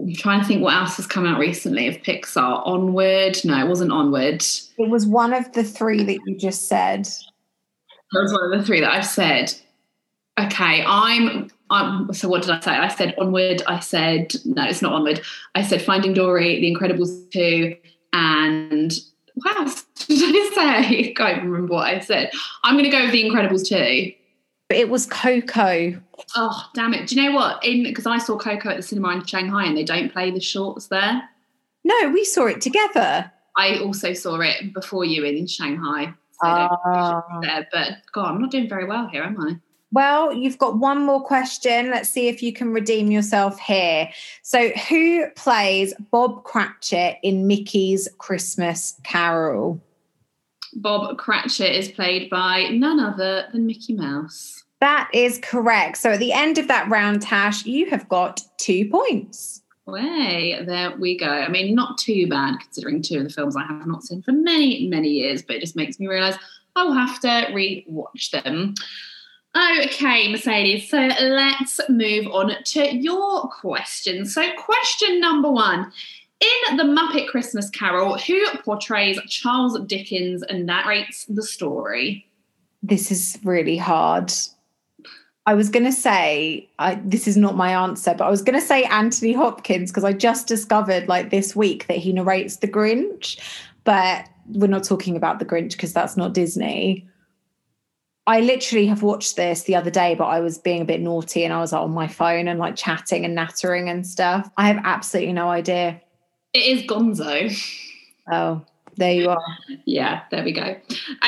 I'm 0.01 0.15
trying 0.15 0.41
to 0.41 0.47
think 0.47 0.63
what 0.63 0.75
else 0.75 0.97
has 0.97 1.07
come 1.07 1.27
out 1.27 1.39
recently 1.39 1.87
of 1.89 1.97
Pixar. 1.99 2.67
Onward. 2.67 3.37
No, 3.45 3.59
it 3.59 3.69
wasn't 3.69 3.93
Onward. 3.93 4.43
It 4.79 4.89
was 4.89 5.07
one 5.07 5.33
of 5.33 5.53
the 5.53 5.65
three 5.65 6.03
that 6.03 6.19
you 6.27 6.37
just 6.37 6.69
said. 6.69 7.07
It 7.07 8.19
was 8.19 8.33
one 8.33 8.53
of 8.53 8.59
the 8.59 8.65
three 8.65 8.81
that 8.81 8.93
I've 8.93 9.07
said. 9.07 9.55
Okay, 10.39 10.85
I'm. 10.87 11.51
I'm 11.73 12.13
so 12.13 12.29
what 12.29 12.43
did 12.43 12.51
I 12.51 12.61
say? 12.61 12.73
I 12.73 12.89
said 12.89 13.15
Onward. 13.19 13.63
I 13.67 13.79
said 13.79 14.35
no, 14.45 14.65
it's 14.65 14.83
not 14.83 14.93
Onward. 14.93 15.21
I 15.55 15.63
said 15.63 15.83
Finding 15.83 16.15
Dory, 16.15 16.61
The 16.61 16.75
Incredibles 16.75 17.31
two, 17.31 17.77
and 18.13 18.93
what 19.35 19.57
else 19.57 19.85
did 20.07 20.19
I 20.19 20.51
say? 20.55 21.11
I 21.11 21.13
can't 21.15 21.45
remember 21.45 21.75
what 21.75 21.87
I 21.87 22.01
said. 22.01 22.31
I'm 22.65 22.75
going 22.75 22.85
to 22.85 22.91
go 22.91 23.03
with 23.05 23.13
The 23.13 23.23
Incredibles 23.23 23.69
two. 23.69 24.13
It 24.71 24.89
was 24.89 25.07
Coco. 25.07 26.01
Oh, 26.37 26.69
damn 26.75 26.95
it. 26.95 27.09
Do 27.09 27.17
you 27.17 27.23
know 27.25 27.37
what? 27.37 27.65
In 27.65 27.83
because 27.83 28.07
I 28.07 28.19
saw 28.19 28.39
Coco 28.39 28.71
at 28.71 28.77
the 28.77 28.83
cinema 28.83 29.11
in 29.11 29.25
Shanghai 29.25 29.67
and 29.67 29.77
they 29.77 29.85
don't 29.85 30.13
play 30.13 30.31
the 30.31 30.41
shorts 30.41 30.87
there. 30.87 31.29
No, 31.85 32.11
we 32.11 32.25
saw 32.25 32.47
it 32.47 32.61
together. 32.61 33.31
I 33.57 33.79
also 33.79 34.13
saw 34.13 34.41
it 34.41 34.73
before 34.73 35.05
you 35.05 35.25
in 35.25 35.47
Shanghai. 35.47 36.15
So 36.43 36.49
uh, 36.49 37.21
there, 37.43 37.69
but 37.73 37.89
God, 38.13 38.31
I'm 38.31 38.41
not 38.41 38.51
doing 38.51 38.69
very 38.69 38.87
well 38.87 39.09
here, 39.09 39.23
am 39.23 39.41
I? 39.41 39.57
Well, 39.93 40.33
you've 40.33 40.59
got 40.59 40.79
one 40.79 41.05
more 41.05 41.23
question. 41.23 41.91
Let's 41.91 42.09
see 42.09 42.29
if 42.29 42.43
you 42.43 42.53
can 42.53 42.73
redeem 42.73 43.11
yourself 43.11 43.59
here. 43.59 44.09
So, 44.43 44.69
who 44.89 45.29
plays 45.31 45.93
Bob 46.13 46.45
Cratchit 46.45 47.17
in 47.23 47.49
Mickey's 47.49 48.09
Christmas 48.19 48.95
Carol? 49.03 49.81
Bob 50.75 51.17
Cratchit 51.19 51.75
is 51.75 51.89
played 51.89 52.31
by 52.31 52.69
none 52.71 53.01
other 53.01 53.47
than 53.53 53.67
Mickey 53.67 53.95
Mouse. 53.95 54.65
That 54.81 55.11
is 55.13 55.39
correct. 55.43 55.99
So 55.99 56.13
at 56.13 56.19
the 56.19 56.33
end 56.33 56.59
of 56.59 56.69
that 56.69 56.89
round, 56.89 57.23
Tash, 57.23 57.67
you 57.67 57.91
have 57.91 58.09
got 58.09 58.41
two 58.57 58.89
points. 58.89 59.63
Way 59.87 60.63
there 60.65 60.97
we 60.97 61.19
go. 61.19 61.27
I 61.27 61.49
mean, 61.49 61.75
not 61.75 61.99
too 61.99 62.29
bad 62.29 62.61
considering 62.61 63.03
two 63.03 63.19
of 63.19 63.25
the 63.25 63.31
films 63.31 63.57
I 63.57 63.65
have 63.65 63.87
not 63.87 64.05
seen 64.05 64.23
for 64.23 64.33
many, 64.33 64.89
many 64.89 65.09
years, 65.09 65.43
but 65.43 65.57
it 65.57 65.61
just 65.61 65.77
makes 65.77 65.99
me 65.99 66.07
realize 66.07 66.37
I'll 66.77 66.93
have 66.93 67.21
to 67.21 67.51
re-watch 67.53 68.31
them. 68.31 68.75
Okay, 69.57 70.31
Mercedes. 70.31 70.89
So 70.89 70.97
let's 70.99 71.81
move 71.89 72.29
on 72.29 72.55
to 72.63 72.97
your 72.97 73.49
question. 73.49 74.25
So, 74.25 74.49
question 74.57 75.21
number 75.21 75.51
one 75.51 75.93
in 76.41 76.77
The 76.77 76.85
Muppet 76.85 77.29
Christmas 77.29 77.69
Carol, 77.71 78.17
who 78.19 78.45
portrays 78.65 79.21
Charles 79.29 79.79
Dickens 79.87 80.43
and 80.43 80.67
narrates 80.67 81.27
the 81.27 81.43
story? 81.43 82.27
This 82.83 83.11
is 83.11 83.39
really 83.45 83.77
hard. 83.77 84.33
I 85.47 85.55
was 85.55 85.69
going 85.69 85.85
to 85.85 85.93
say, 85.93 86.69
I, 86.79 87.01
this 87.05 87.27
is 87.27 87.37
not 87.37 87.57
my 87.57 87.73
answer, 87.73 88.15
but 88.17 88.25
I 88.25 88.31
was 88.31 88.43
going 88.43 88.59
to 88.59 88.65
say 88.65 88.85
Anthony 88.85 89.33
Hopkins 89.33 89.91
because 89.91 90.05
I 90.05 90.13
just 90.13 90.47
discovered 90.47 91.09
like 91.09 91.31
this 91.31 91.57
week 91.57 91.87
that 91.89 91.97
he 91.97 92.13
narrates 92.13 92.57
The 92.57 92.69
Grinch, 92.69 93.39
but 93.85 94.27
we're 94.47 94.67
not 94.67 94.85
talking 94.85 95.17
about 95.17 95.39
The 95.39 95.45
Grinch 95.45 95.73
because 95.73 95.93
that's 95.93 96.17
not 96.17 96.35
Disney. 96.35 97.07
I 98.27 98.41
literally 98.41 98.87
have 98.87 99.03
watched 99.03 99.37
this 99.37 99.65
the 99.65 99.75
other 99.75 99.91
day, 99.91 100.15
but 100.15 100.27
I 100.27 100.41
was 100.41 100.59
being 100.59 100.83
a 100.83 100.85
bit 100.85 101.01
naughty 101.01 101.43
and 101.43 101.53
I 101.53 101.59
was 101.61 101.73
like, 101.73 101.83
on 101.83 101.91
my 101.91 102.07
phone 102.07 102.47
and 102.47 102.61
like 102.61 102.77
chatting 102.77 103.25
and 103.25 103.35
nattering 103.35 103.91
and 103.91 104.07
stuff. 104.07 104.49
I 104.57 104.69
have 104.69 104.81
absolutely 104.85 105.33
no 105.33 105.49
idea. 105.49 106.01
It 106.53 106.67
is 106.67 106.83
Gonzo. 106.83 107.57
Oh, 108.31 108.63
there 108.97 109.13
you 109.13 109.29
are. 109.29 109.59
Yeah, 109.85 110.23
there 110.31 110.43
we 110.43 110.53
go. 110.53 110.77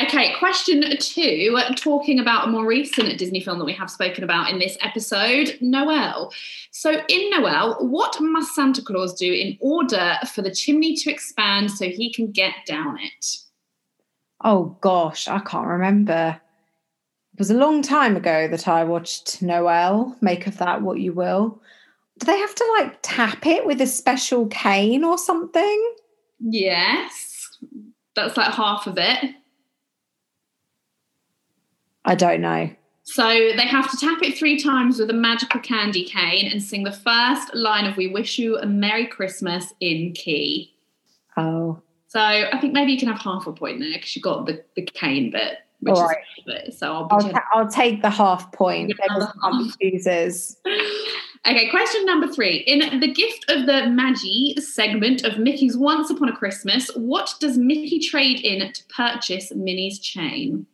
Okay, 0.03 0.35
question 0.39 0.85
two, 0.99 1.57
talking 1.77 2.19
about 2.19 2.49
a 2.49 2.51
more 2.51 2.67
recent 2.67 3.17
Disney 3.19 3.41
film 3.41 3.59
that 3.59 3.65
we 3.65 3.73
have 3.73 3.91
spoken 3.91 4.25
about 4.25 4.51
in 4.51 4.59
this 4.59 4.77
episode, 4.81 5.57
Noelle. 5.61 6.33
So, 6.73 7.03
in 7.09 7.31
Noelle, 7.31 7.77
what 7.87 8.21
must 8.21 8.55
Santa 8.55 8.83
Claus 8.83 9.15
do 9.15 9.33
in 9.33 9.57
order 9.61 10.19
for 10.33 10.43
the 10.43 10.55
chimney 10.55 10.97
to 10.97 11.11
expand 11.11 11.71
so 11.71 11.87
he 11.87 12.13
can 12.13 12.33
get 12.33 12.55
down 12.67 12.99
it? 13.01 13.37
Oh 14.43 14.77
gosh, 14.81 15.29
I 15.29 15.39
can't 15.39 15.69
remember. 15.69 16.41
It 17.33 17.39
was 17.39 17.51
a 17.51 17.55
long 17.55 17.81
time 17.81 18.17
ago 18.17 18.49
that 18.49 18.67
I 18.67 18.83
watched 18.83 19.41
Noelle. 19.41 20.17
Make 20.21 20.49
of 20.49 20.59
that 20.59 20.83
what 20.83 20.99
you 20.99 21.13
will. 21.13 21.63
Do 22.23 22.27
they 22.27 22.39
have 22.39 22.55
to 22.55 22.75
like 22.79 22.99
tap 23.03 23.47
it 23.47 23.67
with 23.67 23.81
a 23.81 23.87
special 23.87 24.47
cane 24.47 25.03
or 25.03 25.19
something? 25.19 25.95
Yes. 26.39 27.49
That's 28.15 28.37
like 28.37 28.55
half 28.55 28.87
of 28.87 28.97
it. 28.97 29.35
I 32.05 32.15
don't 32.15 32.41
know. 32.41 32.71
So 33.03 33.27
they 33.27 33.67
have 33.67 33.91
to 33.91 33.97
tap 33.97 34.23
it 34.23 34.39
three 34.39 34.57
times 34.57 35.01
with 35.01 35.11
a 35.11 35.15
magical 35.15 35.59
candy 35.59 36.05
cane 36.05 36.49
and 36.49 36.63
sing 36.63 36.85
the 36.85 36.93
first 36.93 37.53
line 37.57 37.87
of 37.87 37.97
We 37.97 38.07
Wish 38.07 38.39
You 38.39 38.57
a 38.57 38.67
Merry 38.67 39.09
Christmas 39.09 39.75
in 39.81 40.13
key. 40.13 40.77
Oh. 41.37 41.83
So 42.07 42.21
I 42.21 42.57
think 42.61 42.73
maybe 42.73 42.93
you 42.93 43.01
can 43.01 43.09
have 43.09 43.21
half 43.21 43.49
a 43.49 43.53
point 43.53 43.81
there 43.81 43.95
because 43.95 44.15
you 44.15 44.23
got 44.23 44.47
the, 44.47 44.63
the 44.77 44.83
cane 44.83 45.33
bit. 45.33 45.59
Which 45.81 45.97
All 45.97 46.07
right. 46.07 46.19
Bit, 46.47 46.75
so 46.75 46.93
I'll, 46.95 47.09
I'll, 47.11 47.21
ta- 47.21 47.45
I'll, 47.53 47.69
take 47.69 48.03
the 48.03 48.11
half 48.11 48.53
point. 48.53 48.91
Yeah, 48.91 48.95
Okay, 51.45 51.69
question 51.71 52.07
number 52.07 52.29
three. 52.29 52.59
In 52.59 53.01
the 53.01 53.13
gift 53.13 53.51
of 53.51 53.67
the 53.67 53.89
Magi 53.89 54.61
segment 54.61 55.25
of 55.25 55.39
Mickey's 55.39 55.77
Once 55.77 56.09
Upon 56.09 56.29
a 56.29 56.37
Christmas, 56.37 56.89
what 56.95 57.35
does 57.41 57.59
Mickey 57.59 57.99
trade 57.99 58.41
in 58.41 58.73
to 58.73 58.85
purchase 58.85 59.53
Minnie's 59.53 59.99
chain? 59.99 60.67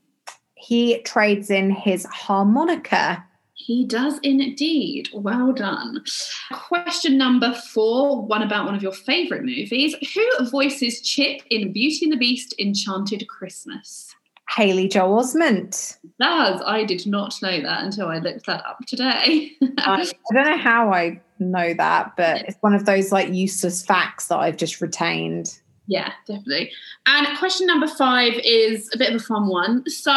He 0.56 1.00
trades 1.02 1.48
in 1.50 1.70
his 1.70 2.04
harmonica. 2.12 3.24
He 3.54 3.86
does 3.86 4.18
indeed. 4.22 5.08
Well 5.14 5.54
done. 5.54 6.04
Question 6.52 7.16
number 7.16 7.54
four, 7.54 8.26
one 8.26 8.42
about 8.42 8.66
one 8.66 8.74
of 8.74 8.82
your 8.82 8.92
favourite 8.92 9.44
movies. 9.44 9.94
Who 10.14 10.50
voices 10.50 11.00
Chip 11.00 11.40
in 11.48 11.72
Beauty 11.72 12.04
and 12.04 12.12
the 12.12 12.18
Beast 12.18 12.54
Enchanted 12.58 13.26
Christmas? 13.26 14.14
Haley 14.56 14.88
Joel 14.88 15.22
Osment. 15.22 15.96
Does. 16.20 16.62
I 16.66 16.84
did 16.84 17.06
not 17.06 17.34
know 17.42 17.60
that 17.60 17.84
until 17.84 18.08
I 18.08 18.18
looked 18.18 18.46
that 18.46 18.66
up 18.66 18.78
today. 18.86 19.52
I, 19.78 20.02
I 20.30 20.34
don't 20.34 20.44
know 20.44 20.58
how 20.58 20.92
I 20.92 21.20
know 21.38 21.74
that, 21.74 22.16
but 22.16 22.42
it's 22.42 22.56
one 22.60 22.74
of 22.74 22.84
those 22.86 23.12
like 23.12 23.32
useless 23.32 23.84
facts 23.84 24.28
that 24.28 24.38
I've 24.38 24.56
just 24.56 24.80
retained. 24.80 25.58
Yeah, 25.86 26.12
definitely. 26.26 26.70
And 27.06 27.38
question 27.38 27.66
number 27.66 27.88
five 27.88 28.34
is 28.44 28.90
a 28.92 28.98
bit 28.98 29.08
of 29.14 29.22
a 29.22 29.24
fun 29.24 29.48
one. 29.48 29.88
So, 29.88 30.12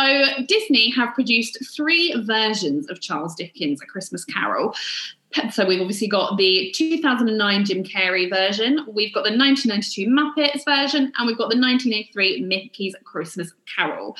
Disney 0.46 0.91
have 0.91 1.13
produced 1.13 1.58
three 1.74 2.13
versions 2.26 2.89
of 2.89 3.00
Charles 3.00 3.36
Dickens' 3.36 3.82
A 3.82 3.86
Christmas 3.86 4.26
Carol. 4.26 4.76
So, 5.52 5.65
we've 5.65 5.82
obviously 5.82 6.08
got 6.08 6.38
the 6.38 6.72
2009 6.76 7.65
Jim 7.65 7.84
Carrey 7.84 8.30
version, 8.30 8.86
we've 8.88 9.13
got 9.13 9.24
the 9.24 9.36
1992 9.36 10.08
Muppets 10.08 10.65
version, 10.65 11.12
and 11.17 11.28
we've 11.28 11.38
got 11.38 11.50
the 11.50 11.60
1983 11.60 12.44
Mickey's 12.44 12.96
Christmas 13.04 13.54
Carol. 13.76 14.15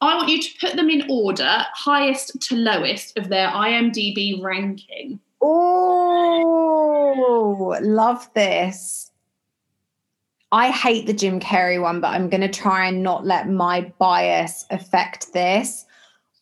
I 0.00 0.16
want 0.16 0.28
you 0.28 0.40
to 0.40 0.48
put 0.60 0.76
them 0.76 0.90
in 0.90 1.08
order, 1.10 1.64
highest 1.74 2.40
to 2.42 2.56
lowest 2.56 3.18
of 3.18 3.28
their 3.28 3.48
IMDb 3.48 4.42
ranking. 4.42 5.20
Oh, 5.40 7.76
love 7.80 8.28
this. 8.34 9.10
I 10.50 10.70
hate 10.70 11.06
the 11.06 11.12
Jim 11.12 11.40
Carrey 11.40 11.80
one, 11.80 12.00
but 12.00 12.08
I'm 12.08 12.30
going 12.30 12.40
to 12.40 12.48
try 12.48 12.86
and 12.86 13.02
not 13.02 13.26
let 13.26 13.50
my 13.50 13.92
bias 13.98 14.64
affect 14.70 15.32
this. 15.32 15.84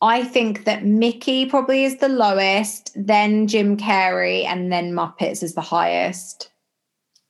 I 0.03 0.25
think 0.25 0.65
that 0.65 0.85
Mickey 0.85 1.47
probably 1.47 1.85
is 1.85 1.97
the 1.99 2.09
lowest, 2.09 2.93
then 2.95 3.47
Jim 3.47 3.77
Carrey, 3.77 4.45
and 4.45 4.71
then 4.71 4.93
Muppets 4.93 5.43
is 5.43 5.55
the 5.55 5.63
highest. 5.63 6.51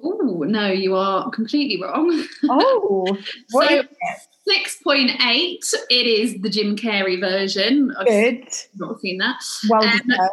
Oh, 0.02 0.44
no, 0.46 0.70
you 0.70 0.94
are 0.96 1.30
completely 1.30 1.80
wrong. 1.82 2.24
Oh, 2.48 3.16
so 3.48 3.82
6.8, 4.48 5.74
it 5.90 6.06
is 6.06 6.40
the 6.42 6.50
Jim 6.50 6.76
Carrey 6.76 7.18
version. 7.18 7.94
I've 7.98 8.06
good. 8.06 8.48
not 8.76 9.00
seen 9.00 9.18
that. 9.18 9.42
Well 9.68 9.82
Um. 9.82 10.28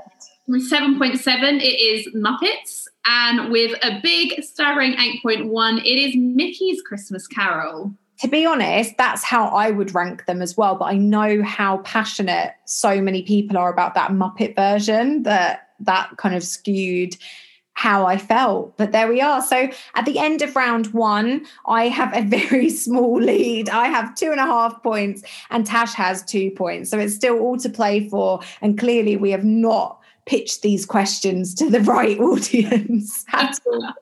With 0.46 0.70
7.7, 0.70 1.62
it 1.62 1.64
is 1.64 2.14
Muppets. 2.14 2.84
And 3.06 3.52
with 3.52 3.74
a 3.82 4.00
big 4.02 4.44
staggering 4.44 4.94
8.1, 4.94 5.80
it 5.80 5.86
is 5.86 6.16
Mickey's 6.16 6.82
Christmas 6.82 7.28
Carol. 7.28 7.94
To 8.20 8.28
be 8.28 8.46
honest, 8.46 8.96
that's 8.98 9.24
how 9.24 9.48
I 9.48 9.72
would 9.72 9.94
rank 9.94 10.26
them 10.26 10.42
as 10.42 10.56
well. 10.56 10.76
But 10.76 10.86
I 10.86 10.98
know 10.98 11.44
how 11.44 11.78
passionate 11.80 12.54
so 12.66 13.02
many 13.02 13.24
people 13.24 13.58
are 13.58 13.72
about 13.72 13.96
that 13.96 14.12
Muppet 14.12 14.56
version 14.56 15.24
that 15.24 15.70
that 15.80 16.16
kind 16.18 16.36
of 16.36 16.44
skewed 16.44 17.18
how 17.74 18.06
I 18.06 18.18
felt. 18.18 18.78
But 18.78 18.92
there 18.92 19.08
we 19.08 19.20
are. 19.20 19.42
So 19.42 19.70
at 19.96 20.06
the 20.06 20.20
end 20.20 20.42
of 20.42 20.56
round 20.56 20.88
one, 20.88 21.46
I 21.66 21.88
have 21.88 22.16
a 22.16 22.22
very 22.50 22.70
small 22.70 23.20
lead. 23.20 23.70
I 23.70 23.88
have 23.88 24.16
two 24.16 24.32
and 24.32 24.40
a 24.40 24.46
half 24.46 24.82
points, 24.84 25.24
and 25.50 25.66
Tash 25.66 25.94
has 25.94 26.24
two 26.24 26.52
points. 26.52 26.90
So 26.90 27.00
it's 27.00 27.16
still 27.16 27.40
all 27.40 27.58
to 27.58 27.70
play 27.70 28.08
for. 28.10 28.42
And 28.62 28.78
clearly, 28.78 29.18
we 29.18 29.32
have 29.32 29.44
not 29.44 30.00
pitched 30.26 30.62
these 30.62 30.86
questions 30.86 31.54
to 31.56 31.70
the 31.70 31.82
right 31.82 32.20
audience 32.20 33.26
at 33.34 33.60
all. 33.66 33.94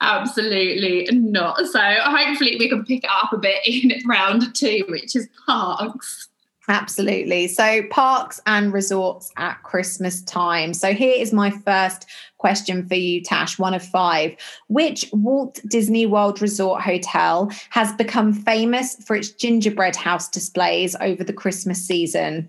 Absolutely 0.00 1.08
not. 1.12 1.58
So 1.66 1.80
hopefully 1.80 2.56
we 2.58 2.68
can 2.68 2.84
pick 2.84 3.04
it 3.04 3.10
up 3.10 3.32
a 3.32 3.38
bit 3.38 3.60
in 3.66 3.92
round 4.06 4.54
two, 4.54 4.84
which 4.88 5.16
is 5.16 5.28
parks. 5.46 6.28
Absolutely. 6.68 7.48
So, 7.48 7.82
parks 7.90 8.40
and 8.46 8.72
resorts 8.72 9.32
at 9.36 9.60
Christmas 9.64 10.22
time. 10.22 10.72
So, 10.74 10.94
here 10.94 11.14
is 11.20 11.32
my 11.32 11.50
first 11.50 12.06
question 12.38 12.86
for 12.86 12.94
you, 12.94 13.20
Tash, 13.20 13.58
one 13.58 13.74
of 13.74 13.84
five. 13.84 14.36
Which 14.68 15.10
Walt 15.12 15.60
Disney 15.66 16.06
World 16.06 16.40
Resort 16.40 16.80
Hotel 16.80 17.50
has 17.70 17.92
become 17.94 18.32
famous 18.32 18.94
for 19.04 19.16
its 19.16 19.30
gingerbread 19.30 19.96
house 19.96 20.28
displays 20.28 20.94
over 21.00 21.24
the 21.24 21.32
Christmas 21.32 21.84
season? 21.84 22.48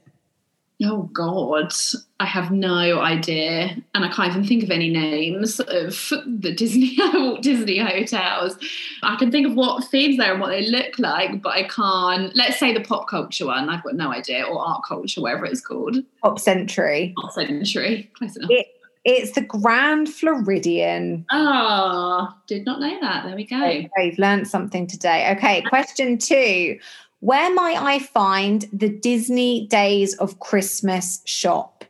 Oh 0.84 1.04
God, 1.14 1.74
I 2.20 2.26
have 2.26 2.52
no 2.52 3.00
idea, 3.00 3.76
and 3.96 4.04
I 4.04 4.10
can't 4.10 4.32
even 4.32 4.46
think 4.46 4.64
of 4.64 4.70
any 4.70 4.90
names 4.90 5.60
of 5.60 6.10
the 6.26 6.54
Disney 6.56 6.98
Disney 7.42 7.78
hotels. 7.78 8.58
I 9.02 9.16
can 9.16 9.32
think 9.32 9.48
of 9.48 9.56
what 9.56 9.86
themes 9.86 10.18
there 10.18 10.34
and 10.34 10.42
what 10.42 10.50
they 10.50 10.70
look 10.70 11.00
like, 11.00 11.42
but 11.42 11.54
I 11.54 11.64
can't. 11.64 12.36
Let's 12.36 12.60
say 12.60 12.74
the 12.74 12.82
pop 12.82 13.08
culture 13.08 13.46
one. 13.46 13.70
I've 13.70 13.84
got 13.84 13.96
no 13.96 14.12
idea, 14.12 14.44
or 14.44 14.60
art 14.60 14.84
culture, 14.88 15.22
whatever 15.22 15.46
it's 15.46 15.62
called. 15.62 15.98
Pop 16.22 16.40
Century. 16.40 17.14
Art 17.18 17.34
Century, 17.34 18.12
close 18.18 18.36
enough. 18.36 18.50
It, 18.52 18.68
it's 19.06 19.32
the 19.32 19.42
Grand 19.42 20.10
Floridian. 20.10 21.26
Ah, 21.32 22.38
did 22.48 22.66
not 22.66 22.80
know 22.80 23.00
that. 23.02 23.26
There 23.26 23.36
we 23.36 23.46
go. 23.46 23.86
You've 23.98 24.18
learned 24.18 24.48
something 24.48 24.88
today. 24.88 25.34
Okay, 25.36 25.62
question 25.64 26.18
two. 26.18 26.80
Where 27.24 27.54
might 27.54 27.82
I 27.82 28.00
find 28.00 28.68
the 28.74 28.90
Disney 28.90 29.66
Days 29.68 30.14
of 30.16 30.42
Christmas 30.42 31.22
shop? 31.24 31.86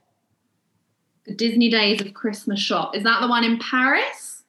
The 1.25 1.33
Disney 1.33 1.71
Days 1.71 2.01
of 2.01 2.13
Christmas 2.13 2.59
shop. 2.59 2.95
Is 2.95 3.01
that 3.01 3.19
the 3.19 3.27
one 3.27 3.43
in 3.43 3.57
Paris? 3.57 4.43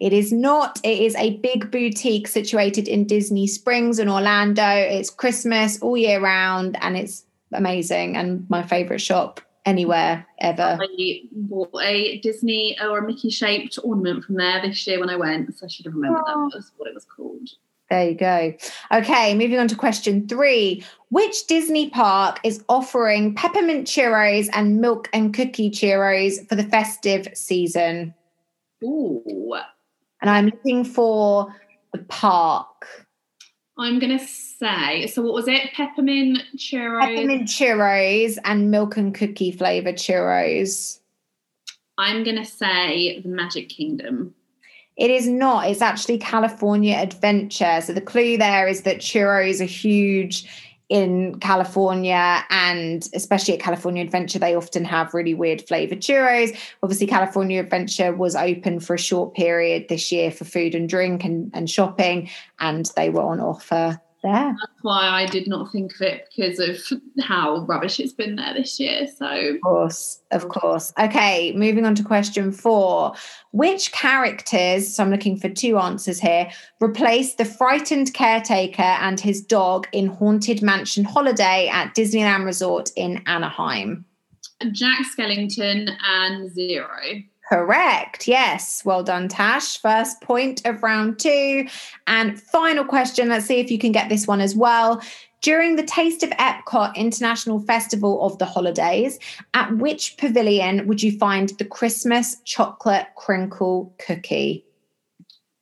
It 0.00 0.14
is 0.14 0.32
not. 0.32 0.80
It 0.82 1.00
is 1.02 1.14
a 1.16 1.36
big 1.40 1.70
boutique 1.70 2.28
situated 2.28 2.88
in 2.88 3.04
Disney 3.06 3.46
Springs 3.46 3.98
in 3.98 4.08
Orlando. 4.08 4.64
It's 4.66 5.10
Christmas 5.10 5.82
all 5.82 5.98
year 5.98 6.18
round 6.18 6.78
and 6.80 6.96
it's 6.96 7.26
amazing 7.52 8.16
and 8.16 8.48
my 8.48 8.62
favorite 8.62 9.00
shop 9.02 9.42
anywhere 9.66 10.26
ever. 10.40 10.78
I 10.80 11.20
bought 11.30 11.78
a 11.82 12.20
Disney 12.20 12.74
or 12.80 13.00
a 13.00 13.06
Mickey 13.06 13.28
shaped 13.28 13.78
ornament 13.84 14.24
from 14.24 14.36
there 14.36 14.62
this 14.62 14.86
year 14.86 14.98
when 14.98 15.10
I 15.10 15.16
went, 15.16 15.54
so 15.58 15.66
I 15.66 15.68
should 15.68 15.84
have 15.84 15.94
remembered 15.94 16.22
Oh. 16.26 16.48
that 16.48 16.56
was 16.56 16.72
what 16.78 16.88
it 16.88 16.94
was 16.94 17.04
called. 17.04 17.50
There 17.88 18.08
you 18.10 18.16
go. 18.16 18.52
Okay, 18.92 19.34
moving 19.34 19.58
on 19.58 19.68
to 19.68 19.76
question 19.76 20.26
three. 20.26 20.84
Which 21.10 21.46
Disney 21.46 21.88
park 21.90 22.40
is 22.42 22.64
offering 22.68 23.34
peppermint 23.34 23.86
churros 23.86 24.48
and 24.52 24.80
milk 24.80 25.08
and 25.12 25.32
cookie 25.32 25.70
churros 25.70 26.48
for 26.48 26.56
the 26.56 26.64
festive 26.64 27.28
season? 27.34 28.12
Ooh, 28.82 29.54
And 30.20 30.30
I'm 30.30 30.46
looking 30.46 30.84
for 30.84 31.54
the 31.92 32.02
park. 32.04 33.06
I'm 33.78 33.98
gonna 33.98 34.18
say. 34.18 35.06
So 35.06 35.22
what 35.22 35.34
was 35.34 35.48
it? 35.48 35.72
Peppermint 35.74 36.42
churros. 36.56 37.02
Peppermint 37.02 37.48
churros 37.48 38.38
and 38.44 38.70
milk 38.70 38.96
and 38.96 39.14
cookie 39.14 39.52
flavored 39.52 39.96
churros. 39.96 41.00
I'm 41.98 42.24
gonna 42.24 42.44
say 42.44 43.20
the 43.20 43.28
Magic 43.28 43.68
Kingdom. 43.68 44.34
It 44.96 45.10
is 45.10 45.28
not. 45.28 45.68
It's 45.68 45.82
actually 45.82 46.18
California 46.18 46.96
Adventure. 46.96 47.80
So 47.82 47.92
the 47.92 48.00
clue 48.00 48.38
there 48.38 48.66
is 48.66 48.82
that 48.82 48.98
churros 48.98 49.60
are 49.60 49.64
huge 49.64 50.48
in 50.88 51.38
California 51.40 52.44
and 52.48 53.08
especially 53.12 53.54
at 53.54 53.60
California 53.60 54.04
Adventure, 54.04 54.38
they 54.38 54.54
often 54.54 54.84
have 54.84 55.14
really 55.14 55.34
weird 55.34 55.60
flavored 55.66 56.00
churros. 56.00 56.56
Obviously, 56.82 57.08
California 57.08 57.60
Adventure 57.60 58.12
was 58.12 58.36
open 58.36 58.78
for 58.78 58.94
a 58.94 58.98
short 58.98 59.34
period 59.34 59.86
this 59.88 60.12
year 60.12 60.30
for 60.30 60.44
food 60.44 60.74
and 60.74 60.88
drink 60.88 61.24
and, 61.24 61.50
and 61.54 61.68
shopping, 61.68 62.30
and 62.60 62.90
they 62.96 63.10
were 63.10 63.22
on 63.22 63.40
offer 63.40 64.00
there. 64.26 64.54
That's 64.60 64.82
why 64.82 65.08
I 65.08 65.26
did 65.26 65.46
not 65.46 65.70
think 65.70 65.94
of 65.94 66.00
it 66.02 66.28
because 66.34 66.58
of 66.58 66.78
how 67.20 67.58
rubbish 67.60 68.00
it's 68.00 68.12
been 68.12 68.36
there 68.36 68.52
this 68.54 68.78
year. 68.80 69.06
So, 69.16 69.26
of 69.26 69.60
course, 69.62 70.20
of 70.32 70.48
course. 70.48 70.92
Okay, 70.98 71.52
moving 71.52 71.84
on 71.84 71.94
to 71.94 72.02
question 72.02 72.52
four. 72.52 73.14
Which 73.52 73.92
characters, 73.92 74.94
so 74.94 75.02
I'm 75.02 75.10
looking 75.10 75.38
for 75.38 75.48
two 75.48 75.78
answers 75.78 76.18
here, 76.18 76.50
replaced 76.80 77.38
the 77.38 77.44
frightened 77.44 78.12
caretaker 78.12 78.82
and 78.82 79.18
his 79.20 79.40
dog 79.40 79.86
in 79.92 80.08
Haunted 80.08 80.62
Mansion 80.62 81.04
Holiday 81.04 81.68
at 81.68 81.94
Disneyland 81.94 82.44
Resort 82.44 82.90
in 82.96 83.22
Anaheim? 83.26 84.04
Jack 84.72 85.00
Skellington 85.16 85.90
and 86.02 86.50
Zero. 86.50 86.98
Correct. 87.48 88.26
Yes. 88.26 88.82
Well 88.84 89.04
done, 89.04 89.28
Tash. 89.28 89.78
First 89.80 90.20
point 90.20 90.66
of 90.66 90.82
round 90.82 91.20
two. 91.20 91.68
And 92.06 92.40
final 92.40 92.84
question. 92.84 93.28
Let's 93.28 93.46
see 93.46 93.60
if 93.60 93.70
you 93.70 93.78
can 93.78 93.92
get 93.92 94.08
this 94.08 94.26
one 94.26 94.40
as 94.40 94.56
well. 94.56 95.00
During 95.42 95.76
the 95.76 95.84
Taste 95.84 96.24
of 96.24 96.30
Epcot 96.30 96.96
International 96.96 97.60
Festival 97.60 98.20
of 98.22 98.38
the 98.38 98.46
Holidays, 98.46 99.20
at 99.54 99.76
which 99.76 100.16
pavilion 100.16 100.88
would 100.88 101.02
you 101.02 101.16
find 101.16 101.50
the 101.50 101.64
Christmas 101.64 102.38
chocolate 102.44 103.06
crinkle 103.16 103.94
cookie? 104.04 104.64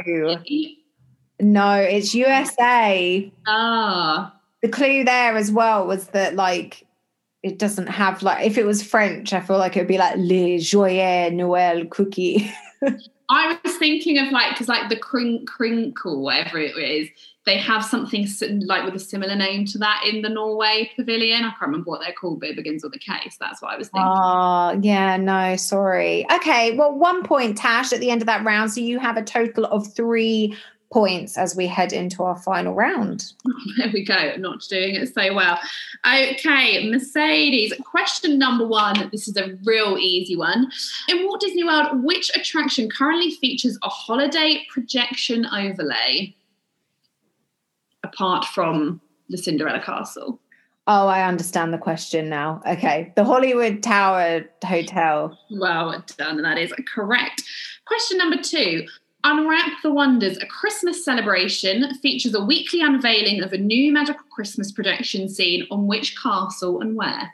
No, 1.39 1.73
it's 1.73 2.13
USA. 2.13 3.31
Ah 3.47 4.37
the 4.61 4.69
clue 4.69 5.03
there 5.03 5.35
as 5.35 5.51
well 5.51 5.87
was 5.87 6.07
that 6.07 6.35
like 6.35 6.85
it 7.43 7.57
doesn't 7.57 7.87
have 7.87 8.21
like 8.21 8.45
if 8.45 8.57
it 8.57 8.65
was 8.65 8.83
French, 8.83 9.33
I 9.33 9.39
feel 9.41 9.57
like 9.57 9.75
it 9.75 9.81
would 9.81 9.87
be 9.87 9.97
like 9.97 10.15
Le 10.17 10.59
Joyeux 10.59 11.31
Noël 11.31 11.89
cookie. 11.89 12.51
I 13.29 13.57
was 13.63 13.77
thinking 13.77 14.19
of 14.19 14.31
like 14.31 14.51
because 14.51 14.67
like 14.67 14.89
the 14.89 14.97
crink 14.97 15.47
crinkle 15.47 16.21
whatever 16.21 16.59
it 16.59 16.77
is, 16.77 17.09
they 17.45 17.57
have 17.57 17.83
something 17.83 18.27
like 18.65 18.85
with 18.85 18.93
a 18.93 18.99
similar 18.99 19.35
name 19.35 19.65
to 19.65 19.77
that 19.79 20.03
in 20.07 20.21
the 20.21 20.29
Norway 20.29 20.91
pavilion. 20.95 21.43
I 21.43 21.49
can't 21.49 21.61
remember 21.61 21.89
what 21.89 22.01
they're 22.01 22.13
called, 22.13 22.41
but 22.41 22.49
it 22.49 22.55
begins 22.55 22.83
with 22.83 22.93
a 22.93 22.99
K. 22.99 23.13
So 23.29 23.37
that's 23.39 23.61
what 23.61 23.73
I 23.73 23.77
was 23.77 23.87
thinking. 23.87 24.11
Oh, 24.13 24.79
yeah, 24.83 25.17
no, 25.17 25.55
sorry. 25.55 26.29
Okay, 26.31 26.75
well, 26.77 26.93
one 26.93 27.23
point, 27.23 27.57
Tash, 27.57 27.93
at 27.93 27.99
the 27.99 28.11
end 28.11 28.21
of 28.21 28.27
that 28.27 28.45
round. 28.45 28.71
So 28.71 28.81
you 28.81 28.99
have 28.99 29.17
a 29.17 29.23
total 29.23 29.65
of 29.65 29.91
three 29.91 30.55
points 30.91 31.37
as 31.37 31.55
we 31.55 31.67
head 31.67 31.93
into 31.93 32.23
our 32.23 32.37
final 32.37 32.73
round. 32.73 33.33
There 33.77 33.89
we 33.93 34.03
go, 34.03 34.35
not 34.37 34.61
doing 34.69 34.95
it 34.95 35.13
so 35.13 35.33
well. 35.33 35.57
Okay, 36.05 36.89
Mercedes, 36.89 37.73
question 37.85 38.37
number 38.37 38.67
one. 38.67 39.09
This 39.11 39.27
is 39.27 39.37
a 39.37 39.57
real 39.63 39.97
easy 39.97 40.35
one. 40.35 40.69
In 41.07 41.25
Walt 41.25 41.39
Disney 41.39 41.63
World, 41.63 42.03
which 42.03 42.31
attraction 42.35 42.89
currently 42.89 43.31
features 43.31 43.77
a 43.81 43.89
holiday 43.89 44.65
projection 44.69 45.45
overlay 45.45 46.35
apart 48.03 48.45
from 48.45 48.99
the 49.29 49.37
Cinderella 49.37 49.81
Castle? 49.81 50.39
Oh, 50.87 51.07
I 51.07 51.27
understand 51.27 51.73
the 51.73 51.77
question 51.77 52.27
now. 52.27 52.61
Okay. 52.67 53.13
The 53.15 53.23
Hollywood 53.23 53.83
Tower 53.83 54.45
Hotel. 54.65 55.37
Well 55.51 56.03
done. 56.17 56.41
That 56.41 56.57
is 56.57 56.73
correct. 56.93 57.43
Question 57.85 58.17
number 58.17 58.37
two 58.41 58.87
Unwrap 59.23 59.81
the 59.83 59.91
Wonders, 59.91 60.37
a 60.37 60.45
Christmas 60.45 61.05
celebration, 61.05 61.93
features 61.95 62.33
a 62.33 62.43
weekly 62.43 62.81
unveiling 62.81 63.43
of 63.43 63.53
a 63.53 63.57
new 63.57 63.91
magical 63.93 64.25
Christmas 64.31 64.71
production 64.71 65.29
scene 65.29 65.67
on 65.69 65.87
which 65.87 66.15
castle 66.21 66.81
and 66.81 66.95
where? 66.95 67.33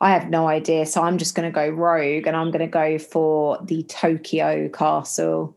I 0.00 0.10
have 0.10 0.30
no 0.30 0.46
idea. 0.46 0.86
So 0.86 1.02
I'm 1.02 1.18
just 1.18 1.34
going 1.34 1.50
to 1.50 1.54
go 1.54 1.68
rogue 1.68 2.26
and 2.26 2.36
I'm 2.36 2.50
going 2.50 2.60
to 2.60 2.66
go 2.66 2.98
for 2.98 3.58
the 3.62 3.82
Tokyo 3.84 4.68
castle. 4.68 5.56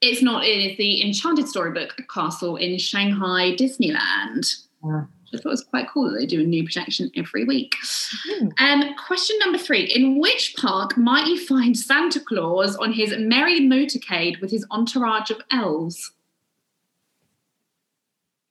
It's 0.00 0.22
not, 0.22 0.44
it 0.44 0.72
is 0.72 0.76
the 0.76 1.04
Enchanted 1.06 1.48
Storybook 1.48 1.96
castle 2.12 2.56
in 2.56 2.78
Shanghai 2.78 3.54
Disneyland. 3.54 4.54
Yeah. 4.84 5.04
I 5.34 5.38
thought 5.38 5.46
it 5.46 5.50
was 5.50 5.64
quite 5.64 5.88
cool 5.88 6.10
that 6.10 6.18
they 6.18 6.26
do 6.26 6.40
a 6.40 6.44
new 6.44 6.62
projection 6.64 7.10
every 7.16 7.44
week. 7.44 7.74
Mm. 8.30 8.52
Um, 8.58 8.94
question 9.06 9.38
number 9.40 9.58
three 9.58 9.84
In 9.84 10.18
which 10.20 10.54
park 10.56 10.96
might 10.96 11.26
you 11.26 11.38
find 11.44 11.76
Santa 11.76 12.20
Claus 12.20 12.76
on 12.76 12.92
his 12.92 13.14
merry 13.18 13.60
motorcade 13.60 14.40
with 14.40 14.50
his 14.50 14.66
entourage 14.70 15.30
of 15.30 15.40
elves? 15.50 16.12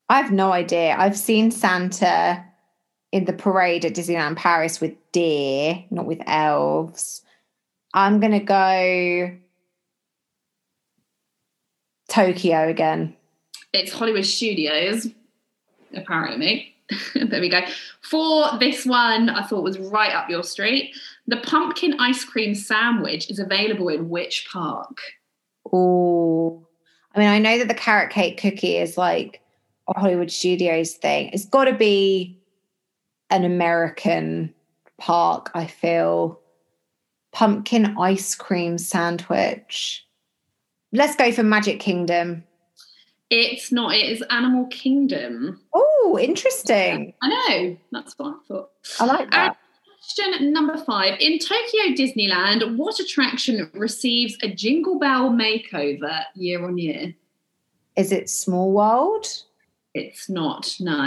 I 0.09 0.17
have 0.17 0.31
no 0.31 0.51
idea. 0.51 0.95
I've 0.97 1.17
seen 1.17 1.49
Santa 1.49 2.43
in 3.11 3.25
the 3.25 3.33
parade 3.33 3.85
at 3.85 3.93
Disneyland 3.93 4.35
Paris 4.35 4.81
with 4.81 4.93
deer, 5.11 5.83
not 5.89 6.05
with 6.05 6.21
elves. 6.27 7.21
I'm 7.93 8.19
going 8.19 8.31
to 8.31 8.39
go 8.39 9.37
Tokyo 12.09 12.67
again. 12.67 13.15
It's 13.71 13.91
Hollywood 13.91 14.25
Studios, 14.25 15.07
apparently. 15.95 16.72
there 17.15 17.41
we 17.41 17.49
go. 17.49 17.61
For 18.01 18.57
this 18.59 18.85
one, 18.85 19.29
I 19.29 19.43
thought 19.43 19.63
was 19.63 19.79
right 19.79 20.13
up 20.13 20.29
your 20.29 20.43
street. 20.43 20.95
The 21.27 21.37
pumpkin 21.37 21.99
ice 21.99 22.23
cream 22.23 22.55
sandwich 22.55 23.29
is 23.29 23.39
available 23.39 23.89
in 23.89 24.09
which 24.09 24.47
park? 24.51 24.97
Oh, 25.71 26.67
I 27.15 27.19
mean, 27.19 27.29
I 27.29 27.39
know 27.39 27.57
that 27.57 27.67
the 27.67 27.73
carrot 27.73 28.11
cake 28.11 28.39
cookie 28.39 28.77
is 28.77 28.97
like 28.97 29.41
a 29.87 29.99
Hollywood 29.99 30.31
Studios 30.31 30.93
thing. 30.93 31.29
It's 31.31 31.45
got 31.45 31.65
to 31.65 31.73
be 31.73 32.39
an 33.29 33.43
American 33.43 34.53
park, 34.97 35.51
I 35.53 35.67
feel. 35.67 36.39
Pumpkin 37.31 37.97
ice 37.97 38.35
cream 38.35 38.77
sandwich. 38.77 40.05
Let's 40.91 41.15
go 41.15 41.31
for 41.31 41.43
Magic 41.43 41.79
Kingdom. 41.79 42.43
It's 43.35 43.71
not. 43.71 43.95
It 43.95 44.11
is 44.11 44.23
Animal 44.29 44.67
Kingdom. 44.67 45.59
Oh, 45.73 46.19
interesting. 46.21 47.15
I 47.19 47.29
know. 47.29 47.77
That's 47.91 48.13
what 48.19 48.27
I 48.27 48.47
thought. 48.47 48.69
I 48.99 49.05
like 49.05 49.31
that. 49.31 49.51
Uh, 49.51 49.55
question 49.97 50.53
number 50.53 50.77
five. 50.77 51.19
In 51.19 51.39
Tokyo 51.39 51.95
Disneyland, 51.97 52.77
what 52.77 52.99
attraction 52.99 53.71
receives 53.73 54.37
a 54.43 54.49
Jingle 54.49 54.99
Bell 54.99 55.31
makeover 55.31 56.23
year 56.35 56.63
on 56.63 56.77
year? 56.77 57.15
Is 57.97 58.11
it 58.11 58.29
Small 58.29 58.71
World? 58.71 59.25
It's 59.95 60.29
not. 60.29 60.75
No, 60.79 61.03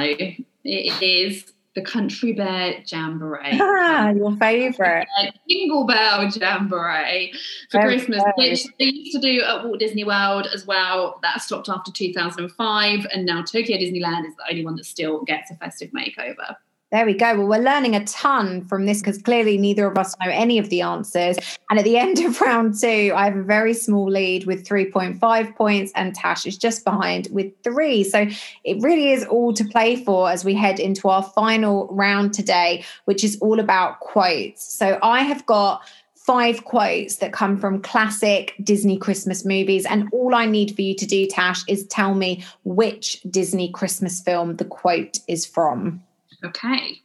it 0.64 1.03
is 1.03 1.53
the 1.77 1.83
Country 1.83 2.33
Bear 2.33 2.83
Jamboree. 2.87 3.61
Ah, 3.61 4.11
your 4.11 4.35
favourite. 4.37 5.07
Jingle 5.49 5.87
Bell 5.87 6.29
Jamboree 6.29 7.33
for 7.70 7.81
Christmas, 7.83 8.24
which 8.37 8.64
they 8.79 8.87
used 8.87 9.12
to 9.12 9.20
do 9.20 9.43
at 9.43 9.62
Walt 9.62 9.79
Disney 9.79 10.03
World 10.03 10.49
as 10.53 10.66
well. 10.66 11.20
That 11.22 11.43
stopped 11.43 11.68
after 11.68 11.93
2005, 11.93 13.07
and 13.12 13.27
now 13.27 13.43
Tokyo 13.43 13.77
Disneyland 13.77 14.27
is 14.27 14.35
the 14.37 14.45
only 14.51 14.64
one 14.64 14.77
that 14.77 14.87
still 14.87 15.22
gets 15.24 15.51
a 15.51 15.57
festive 15.57 15.91
makeover. 15.91 16.57
There 16.93 17.05
we 17.05 17.14
go. 17.14 17.37
Well, 17.37 17.49
we're 17.49 17.64
learning 17.64 17.97
a 17.97 18.05
ton 18.05 18.64
from 18.64 18.87
this 18.87 19.01
because 19.01 19.20
clearly 19.20 19.59
neither 19.59 19.89
of 19.89 19.99
us 19.99 20.14
know 20.24 20.30
any 20.30 20.57
of 20.59 20.70
the 20.70 20.82
answers. 20.82 21.37
And 21.68 21.80
at 21.80 21.84
the 21.84 21.97
end 21.99 22.20
of 22.20 22.41
round 22.41 22.78
two, 22.80 23.12
I 23.14 23.24
have 23.24 23.37
a 23.37 23.43
very 23.43 23.74
small 23.74 24.09
lead 24.09 24.47
with 24.47 24.64
3.5 24.64 25.57
points, 25.57 25.91
and 25.97 26.14
Tash 26.14 26.47
is 26.47 26.57
just 26.57 26.84
behind 26.84 27.26
with 27.32 27.53
three. 27.64 28.05
So 28.05 28.28
it 28.62 28.82
really 28.82 29.11
is 29.11 29.24
all 29.24 29.53
to 29.55 29.64
play 29.64 29.97
for 29.97 30.30
as 30.30 30.45
we 30.45 30.55
head 30.55 30.78
into 30.78 31.09
our 31.09 31.24
final 31.24 31.89
round 31.89 32.32
today, 32.32 32.84
which 33.07 33.24
is 33.24 33.37
all 33.41 33.59
about 33.59 33.99
quotes. 33.99 34.64
So 34.72 35.01
I 35.03 35.22
have 35.22 35.45
got 35.45 35.82
five 36.14 36.64
quotes 36.64 37.16
that 37.16 37.32
come 37.32 37.57
from 37.57 37.82
classic 37.82 38.55
Disney 38.62 38.97
Christmas 38.97 39.45
movies. 39.45 39.87
And 39.87 40.09
all 40.12 40.37
I 40.37 40.47
need 40.47 40.74
for 40.74 40.82
you 40.82 40.95
to 40.97 41.07
do, 41.07 41.26
Tash, 41.26 41.64
is 41.68 41.87
tell 41.89 42.14
me 42.14 42.45
which 42.64 43.20
Disney 43.28 43.72
Christmas 43.72 44.20
film 44.20 44.57
the 44.57 44.64
quote 44.64 45.18
is 45.26 45.45
from. 45.47 46.03
Okay. 46.47 47.03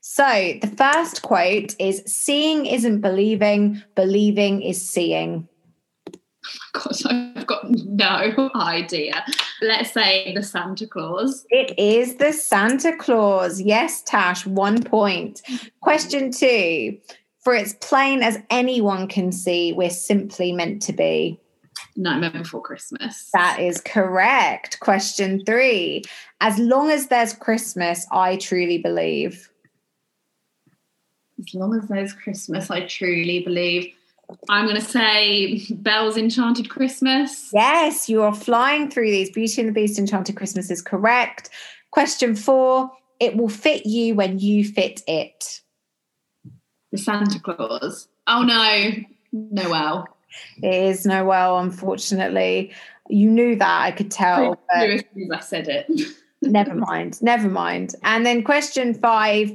So 0.00 0.58
the 0.60 0.74
first 0.76 1.22
quote 1.22 1.74
is 1.78 2.02
Seeing 2.06 2.66
isn't 2.66 3.00
believing, 3.00 3.82
believing 3.94 4.60
is 4.62 4.84
seeing. 4.84 5.48
Oh 6.44 6.50
my 6.74 6.80
God, 7.06 7.36
I've 7.36 7.46
got 7.46 7.70
no 7.70 8.50
idea. 8.56 9.24
Let's 9.60 9.92
say 9.92 10.34
the 10.34 10.42
Santa 10.42 10.86
Claus. 10.88 11.46
It 11.50 11.78
is 11.78 12.16
the 12.16 12.32
Santa 12.32 12.96
Claus. 12.96 13.60
Yes, 13.60 14.02
Tash, 14.02 14.44
one 14.44 14.82
point. 14.82 15.42
Question 15.80 16.32
two 16.32 16.98
For 17.40 17.54
it's 17.54 17.74
plain 17.74 18.22
as 18.22 18.38
anyone 18.50 19.06
can 19.06 19.30
see, 19.30 19.72
we're 19.72 19.90
simply 19.90 20.50
meant 20.52 20.82
to 20.82 20.92
be. 20.92 21.38
Nightmare 21.96 22.30
Before 22.30 22.62
Christmas. 22.62 23.30
That 23.32 23.58
is 23.60 23.80
correct. 23.80 24.80
Question 24.80 25.44
three. 25.44 26.02
As 26.40 26.58
long 26.58 26.90
as 26.90 27.08
there's 27.08 27.34
Christmas, 27.34 28.06
I 28.10 28.36
truly 28.36 28.78
believe. 28.78 29.50
As 31.38 31.54
long 31.54 31.76
as 31.76 31.88
there's 31.88 32.12
Christmas, 32.12 32.70
I 32.70 32.86
truly 32.86 33.40
believe. 33.40 33.94
I'm 34.48 34.66
going 34.66 34.80
to 34.80 34.86
say 34.86 35.62
Belle's 35.70 36.16
Enchanted 36.16 36.70
Christmas. 36.70 37.50
Yes, 37.52 38.08
you 38.08 38.22
are 38.22 38.34
flying 38.34 38.90
through 38.90 39.10
these. 39.10 39.30
Beauty 39.30 39.60
and 39.60 39.68
the 39.68 39.72
Beast 39.72 39.98
Enchanted 39.98 40.36
Christmas 40.36 40.70
is 40.70 40.80
correct. 40.80 41.50
Question 41.90 42.34
four 42.34 42.90
it 43.20 43.36
will 43.36 43.48
fit 43.48 43.86
you 43.86 44.16
when 44.16 44.40
you 44.40 44.64
fit 44.64 45.02
it. 45.06 45.60
The 46.90 46.98
Santa 46.98 47.38
Claus. 47.38 48.08
Oh 48.26 48.42
no, 48.42 48.90
Noelle. 49.32 50.11
It 50.62 50.74
is 50.74 51.06
Noelle, 51.06 51.58
unfortunately. 51.58 52.72
You 53.08 53.30
knew 53.30 53.56
that, 53.56 53.82
I 53.82 53.90
could 53.90 54.10
tell. 54.10 54.58
I 54.74 54.86
knew 54.86 54.92
as 54.94 55.04
soon 55.14 55.32
as 55.32 55.38
I 55.38 55.40
said 55.40 55.68
it. 55.68 55.86
never 56.42 56.74
mind, 56.74 57.22
never 57.22 57.48
mind. 57.48 57.94
And 58.02 58.24
then 58.24 58.42
question 58.42 58.94
five 58.94 59.52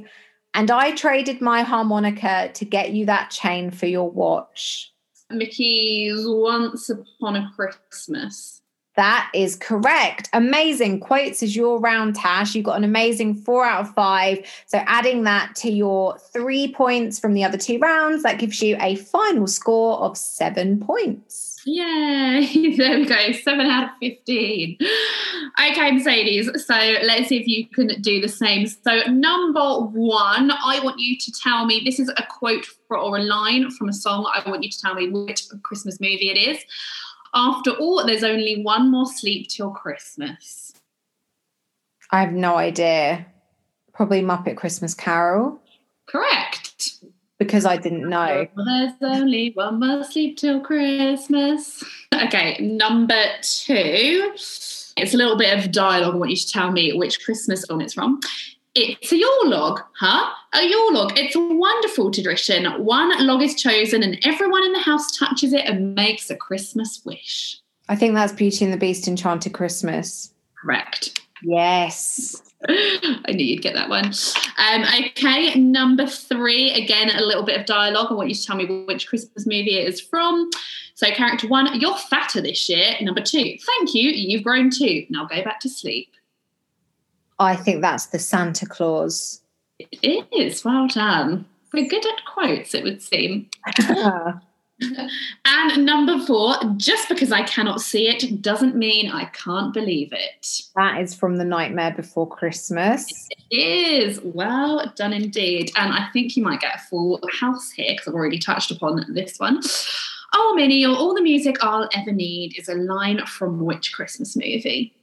and 0.54 0.70
I 0.70 0.92
traded 0.92 1.40
my 1.40 1.62
harmonica 1.62 2.50
to 2.54 2.64
get 2.64 2.92
you 2.92 3.06
that 3.06 3.30
chain 3.30 3.70
for 3.70 3.86
your 3.86 4.10
watch. 4.10 4.92
Mickey's 5.30 6.26
Once 6.26 6.90
Upon 6.90 7.36
a 7.36 7.50
Christmas. 7.54 8.62
That 8.98 9.30
is 9.32 9.54
correct. 9.54 10.28
Amazing. 10.32 10.98
Quotes 10.98 11.40
is 11.40 11.54
your 11.54 11.78
round, 11.78 12.16
Tash. 12.16 12.56
You 12.56 12.64
got 12.64 12.76
an 12.76 12.82
amazing 12.82 13.36
four 13.36 13.64
out 13.64 13.82
of 13.82 13.94
five. 13.94 14.44
So 14.66 14.78
adding 14.86 15.22
that 15.22 15.54
to 15.58 15.70
your 15.70 16.18
three 16.32 16.74
points 16.74 17.20
from 17.20 17.34
the 17.34 17.44
other 17.44 17.56
two 17.56 17.78
rounds, 17.78 18.24
that 18.24 18.40
gives 18.40 18.60
you 18.60 18.76
a 18.80 18.96
final 18.96 19.46
score 19.46 19.98
of 19.98 20.18
seven 20.18 20.80
points. 20.80 21.60
Yay! 21.64 22.74
There 22.76 22.98
we 22.98 23.06
go. 23.06 23.32
Seven 23.32 23.66
out 23.66 23.84
of 23.84 23.90
15. 24.00 24.78
Okay, 24.80 25.92
Mercedes. 25.92 26.50
So 26.66 26.74
let's 26.74 27.28
see 27.28 27.36
if 27.36 27.46
you 27.46 27.68
can 27.68 28.00
do 28.00 28.20
the 28.20 28.28
same. 28.28 28.66
So, 28.66 29.02
number 29.10 29.80
one, 29.80 30.50
I 30.50 30.80
want 30.82 30.98
you 30.98 31.16
to 31.18 31.32
tell 31.32 31.66
me 31.66 31.82
this 31.84 32.00
is 32.00 32.08
a 32.16 32.26
quote 32.28 32.66
or 32.90 33.16
a 33.16 33.22
line 33.22 33.70
from 33.70 33.88
a 33.88 33.92
song. 33.92 34.28
I 34.34 34.48
want 34.48 34.64
you 34.64 34.70
to 34.70 34.80
tell 34.80 34.94
me 34.94 35.08
which 35.08 35.44
Christmas 35.62 36.00
movie 36.00 36.30
it 36.30 36.38
is. 36.38 36.64
After 37.34 37.70
all, 37.72 38.04
there's 38.06 38.24
only 38.24 38.62
one 38.62 38.90
more 38.90 39.06
sleep 39.06 39.48
till 39.48 39.70
Christmas. 39.70 40.72
I 42.10 42.20
have 42.20 42.32
no 42.32 42.56
idea. 42.56 43.26
Probably 43.92 44.22
Muppet 44.22 44.56
Christmas 44.56 44.94
Carol. 44.94 45.60
Correct 46.06 46.58
because 47.38 47.64
I 47.64 47.76
didn't 47.76 48.08
know. 48.08 48.46
There's 48.56 48.92
only 49.00 49.52
one 49.52 49.80
more 49.80 50.04
sleep 50.04 50.36
till 50.36 50.60
Christmas. 50.60 51.84
Okay, 52.12 52.58
number 52.60 53.22
two. 53.42 54.32
It's 54.34 55.14
a 55.14 55.16
little 55.16 55.38
bit 55.38 55.56
of 55.56 55.70
dialogue. 55.70 56.14
I 56.14 56.18
want 56.18 56.30
you 56.30 56.36
to 56.36 56.48
tell 56.48 56.72
me 56.72 56.92
which 56.92 57.24
Christmas 57.24 57.62
song 57.62 57.80
it's 57.80 57.94
from. 57.94 58.20
It's 58.80 59.10
a 59.10 59.16
Yule 59.16 59.50
log, 59.50 59.80
huh? 59.98 60.32
A 60.52 60.62
Yule 60.62 60.94
log. 60.94 61.18
It's 61.18 61.34
a 61.34 61.40
wonderful 61.40 62.12
tradition. 62.12 62.64
One 62.84 63.26
log 63.26 63.42
is 63.42 63.60
chosen, 63.60 64.04
and 64.04 64.18
everyone 64.22 64.64
in 64.64 64.72
the 64.72 64.78
house 64.78 65.10
touches 65.16 65.52
it 65.52 65.66
and 65.66 65.96
makes 65.96 66.30
a 66.30 66.36
Christmas 66.36 67.02
wish. 67.04 67.58
I 67.88 67.96
think 67.96 68.14
that's 68.14 68.32
Beauty 68.32 68.64
and 68.64 68.72
the 68.72 68.78
Beast 68.78 69.08
Enchanted 69.08 69.52
Christmas. 69.52 70.32
Correct. 70.54 71.20
Yes. 71.42 72.40
I 72.68 73.32
knew 73.32 73.44
you'd 73.44 73.62
get 73.62 73.74
that 73.74 73.88
one. 73.88 74.12
Um, 74.58 74.84
okay, 75.06 75.54
number 75.58 76.06
three. 76.06 76.72
Again, 76.72 77.10
a 77.10 77.22
little 77.22 77.44
bit 77.44 77.58
of 77.58 77.66
dialogue. 77.66 78.08
I 78.10 78.14
want 78.14 78.28
you 78.28 78.34
to 78.34 78.46
tell 78.46 78.56
me 78.56 78.84
which 78.84 79.08
Christmas 79.08 79.44
movie 79.44 79.78
it 79.78 79.88
is 79.88 80.00
from. 80.00 80.50
So, 80.94 81.10
character 81.10 81.48
one, 81.48 81.80
you're 81.80 81.96
fatter 81.96 82.40
this 82.40 82.68
year. 82.68 82.94
Number 83.00 83.22
two, 83.22 83.56
thank 83.58 83.94
you, 83.94 84.10
you've 84.10 84.42
grown 84.42 84.70
too. 84.70 85.04
Now 85.10 85.26
go 85.26 85.42
back 85.42 85.60
to 85.60 85.68
sleep. 85.68 86.10
I 87.38 87.56
think 87.56 87.82
that's 87.82 88.06
the 88.06 88.18
Santa 88.18 88.66
Claus. 88.66 89.40
It 89.78 90.26
is. 90.32 90.64
Well 90.64 90.88
done. 90.88 91.46
We're 91.72 91.88
good 91.88 92.06
at 92.06 92.24
quotes, 92.24 92.74
it 92.74 92.82
would 92.82 93.02
seem. 93.02 93.48
and 95.44 95.84
number 95.84 96.18
four, 96.24 96.54
just 96.76 97.08
because 97.08 97.32
I 97.32 97.42
cannot 97.42 97.80
see 97.80 98.08
it 98.08 98.40
doesn't 98.42 98.76
mean 98.76 99.10
I 99.10 99.26
can't 99.26 99.74
believe 99.74 100.12
it. 100.12 100.62
That 100.76 101.00
is 101.00 101.14
from 101.14 101.36
The 101.36 101.44
Nightmare 101.44 101.92
Before 101.94 102.28
Christmas. 102.28 103.06
It 103.50 103.56
is. 103.56 104.20
Well 104.22 104.90
done 104.96 105.12
indeed. 105.12 105.72
And 105.76 105.92
I 105.92 106.08
think 106.12 106.36
you 106.36 106.42
might 106.42 106.60
get 106.60 106.76
a 106.76 106.80
full 106.88 107.20
house 107.32 107.70
here 107.70 107.92
because 107.92 108.08
I've 108.08 108.14
already 108.14 108.38
touched 108.38 108.70
upon 108.70 109.04
this 109.12 109.38
one. 109.38 109.60
Oh, 110.32 110.54
Minnie, 110.56 110.84
all 110.84 111.14
the 111.14 111.22
music 111.22 111.56
I'll 111.62 111.88
ever 111.94 112.12
need 112.12 112.58
is 112.58 112.68
a 112.68 112.74
line 112.74 113.24
from 113.26 113.64
which 113.64 113.92
Christmas 113.92 114.36
movie? 114.36 114.94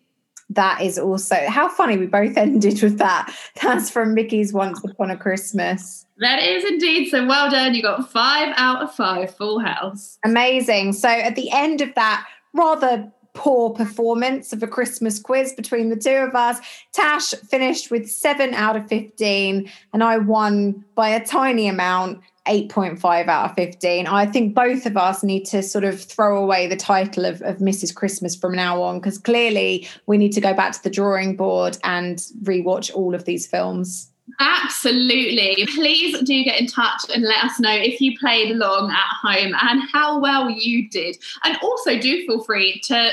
That 0.56 0.82
is 0.82 0.97
also 0.97 1.36
how 1.47 1.70
funny 1.70 1.97
we 1.97 2.08
both 2.08 2.36
ended 2.38 2.82
with 2.82 2.97
that. 2.97 3.34
That's 3.62 3.89
from 3.89 4.14
Mickey's 4.14 4.53
Once 4.53 4.84
Upon 4.84 5.12
a 5.12 5.18
Christmas. 5.18 6.06
That 6.18 6.41
is 6.41 6.64
indeed. 6.64 7.10
So 7.10 7.26
well 7.26 7.49
done. 7.49 7.76
You 7.76 7.82
got 7.82 8.12
five 8.12 8.53
out 8.58 8.82
of 8.82 8.93
five, 8.93 9.36
full 9.36 9.60
house. 9.60 10.18
Amazing. 10.24 10.93
So 10.93 11.10
at 11.10 11.36
the 11.36 11.51
end 11.51 11.82
of 11.82 11.93
that 11.95 12.26
rather 12.53 13.12
poor 13.36 13.70
performance 13.70 14.53
of 14.53 14.64
a 14.64 14.68
Christmas 14.68 15.20
quiz 15.20 15.53
between 15.53 15.89
the 15.89 15.95
two 15.95 16.10
of 16.10 16.34
us. 16.34 16.58
Tash 16.93 17.32
finished 17.49 17.91
with 17.91 18.10
seven 18.10 18.53
out 18.53 18.76
of 18.76 18.88
15, 18.88 19.70
and 19.93 20.03
I 20.03 20.18
won 20.18 20.84
by 20.95 21.10
a 21.10 21.24
tiny 21.24 21.68
amount. 21.68 22.22
8.5 22.46 23.28
out 23.28 23.50
of 23.50 23.56
15. 23.56 24.08
I 24.08 24.26
think 24.26 24.54
both 24.54 24.86
of 24.86 24.98
us 24.98 25.24
need 25.24 25.46
to 25.46 25.64
sort 25.64 25.84
of 25.84 26.02
throw 26.02 26.41
away 26.41 26.68
the 26.68 26.76
title 26.76 27.26
of, 27.26 27.41
of 27.41 27.58
Mrs. 27.58 27.93
Christmas 27.93 28.36
from 28.36 28.56
now 28.56 28.82
on 28.82 29.00
because 29.00 29.18
clearly 29.18 29.88
we 30.06 30.18
need 30.18 30.32
to 30.34 30.41
go 30.41 30.54
back 30.54 30.74
to 30.74 30.84
the 30.84 30.89
drawing 30.89 31.36
board 31.36 31.78
and 31.84 32.18
rewatch 32.43 32.93
all 32.93 33.16
of 33.16 33.26
these 33.26 33.48
films. 33.48 34.12
Absolutely. 34.39 35.68
Please 35.76 36.20
do 36.24 36.43
get 36.43 36.60
in 36.60 36.68
touch 36.68 37.02
and 37.14 37.24
let 37.24 37.43
us 37.43 37.60
know 37.60 37.74
if 37.74 38.02
you 38.02 38.18
played 38.18 38.52
along 38.52 38.91
at 38.91 38.98
home 39.22 39.54
and 39.62 39.82
how 39.93 40.20
well 40.20 40.50
you 40.50 40.89
did. 40.89 41.16
And 41.43 41.58
also 41.62 42.00
do 42.00 42.26
feel 42.26 42.43
free 42.43 42.82
to 42.86 43.12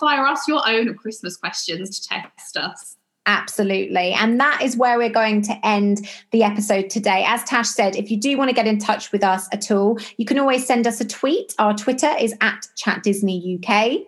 fire 0.00 0.26
us 0.26 0.48
your 0.48 0.66
own 0.66 0.94
Christmas 0.94 1.36
questions 1.36 2.00
to 2.00 2.08
test 2.08 2.56
us. 2.56 2.96
Absolutely. 3.26 4.12
And 4.12 4.38
that 4.38 4.62
is 4.62 4.76
where 4.76 4.98
we're 4.98 5.08
going 5.08 5.42
to 5.42 5.66
end 5.66 6.08
the 6.30 6.44
episode 6.44 6.88
today. 6.88 7.24
As 7.26 7.42
Tash 7.42 7.68
said, 7.68 7.96
if 7.96 8.08
you 8.08 8.16
do 8.16 8.38
want 8.38 8.50
to 8.50 8.54
get 8.54 8.68
in 8.68 8.78
touch 8.78 9.10
with 9.10 9.24
us 9.24 9.48
at 9.52 9.70
all, 9.70 9.98
you 10.16 10.24
can 10.24 10.38
always 10.38 10.64
send 10.64 10.86
us 10.86 11.00
a 11.00 11.04
tweet. 11.04 11.52
Our 11.58 11.74
Twitter 11.74 12.12
is 12.20 12.34
at 12.40 12.68
Chat 12.76 13.02
Disney 13.02 13.58
UK. 13.60 14.06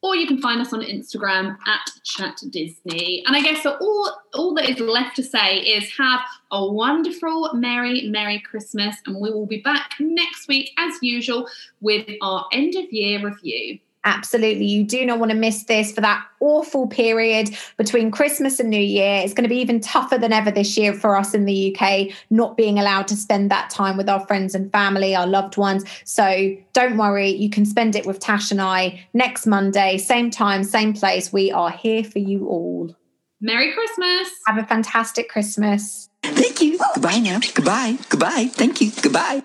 Or 0.00 0.16
you 0.16 0.26
can 0.26 0.40
find 0.40 0.60
us 0.60 0.72
on 0.72 0.80
Instagram 0.80 1.56
at 1.66 1.90
Chat 2.04 2.40
Disney. 2.50 3.24
And 3.26 3.36
I 3.36 3.40
guess 3.40 3.64
all, 3.66 4.22
all 4.34 4.54
that 4.54 4.68
is 4.68 4.80
left 4.80 5.14
to 5.16 5.22
say 5.22 5.58
is 5.58 5.92
have 5.96 6.20
a 6.50 6.72
wonderful, 6.72 7.54
merry, 7.54 8.08
merry 8.08 8.40
Christmas. 8.40 8.96
And 9.06 9.20
we 9.20 9.30
will 9.30 9.46
be 9.46 9.60
back 9.60 9.92
next 10.00 10.48
week, 10.48 10.70
as 10.78 10.94
usual, 11.02 11.48
with 11.80 12.08
our 12.20 12.46
end 12.52 12.74
of 12.74 12.92
year 12.92 13.24
review. 13.24 13.78
Absolutely. 14.04 14.64
You 14.64 14.84
do 14.84 15.06
not 15.06 15.20
want 15.20 15.30
to 15.30 15.36
miss 15.36 15.64
this 15.64 15.92
for 15.92 16.00
that 16.00 16.26
awful 16.40 16.88
period 16.88 17.50
between 17.76 18.10
Christmas 18.10 18.58
and 18.58 18.68
New 18.68 18.80
Year. 18.80 19.22
It's 19.22 19.32
going 19.32 19.44
to 19.44 19.48
be 19.48 19.60
even 19.60 19.80
tougher 19.80 20.18
than 20.18 20.32
ever 20.32 20.50
this 20.50 20.76
year 20.76 20.92
for 20.92 21.16
us 21.16 21.34
in 21.34 21.44
the 21.44 21.76
UK, 21.76 22.08
not 22.28 22.56
being 22.56 22.78
allowed 22.80 23.06
to 23.08 23.16
spend 23.16 23.50
that 23.50 23.70
time 23.70 23.96
with 23.96 24.08
our 24.08 24.26
friends 24.26 24.56
and 24.56 24.72
family, 24.72 25.14
our 25.14 25.26
loved 25.26 25.56
ones. 25.56 25.84
So 26.04 26.56
don't 26.72 26.96
worry, 26.96 27.30
you 27.30 27.48
can 27.48 27.64
spend 27.64 27.94
it 27.94 28.04
with 28.04 28.18
Tash 28.18 28.50
and 28.50 28.60
I 28.60 29.06
next 29.14 29.46
Monday, 29.46 29.98
same 29.98 30.30
time, 30.30 30.64
same 30.64 30.94
place. 30.94 31.32
We 31.32 31.52
are 31.52 31.70
here 31.70 32.02
for 32.02 32.18
you 32.18 32.48
all. 32.48 32.96
Merry 33.40 33.72
Christmas. 33.72 34.30
Have 34.46 34.58
a 34.58 34.66
fantastic 34.66 35.28
Christmas. 35.28 36.08
Thank 36.22 36.60
you. 36.60 36.78
Goodbye 36.94 37.18
now. 37.18 37.40
Goodbye. 37.54 37.98
Goodbye. 38.08 38.46
Thank 38.52 38.80
you. 38.80 38.90
Goodbye. 39.02 39.42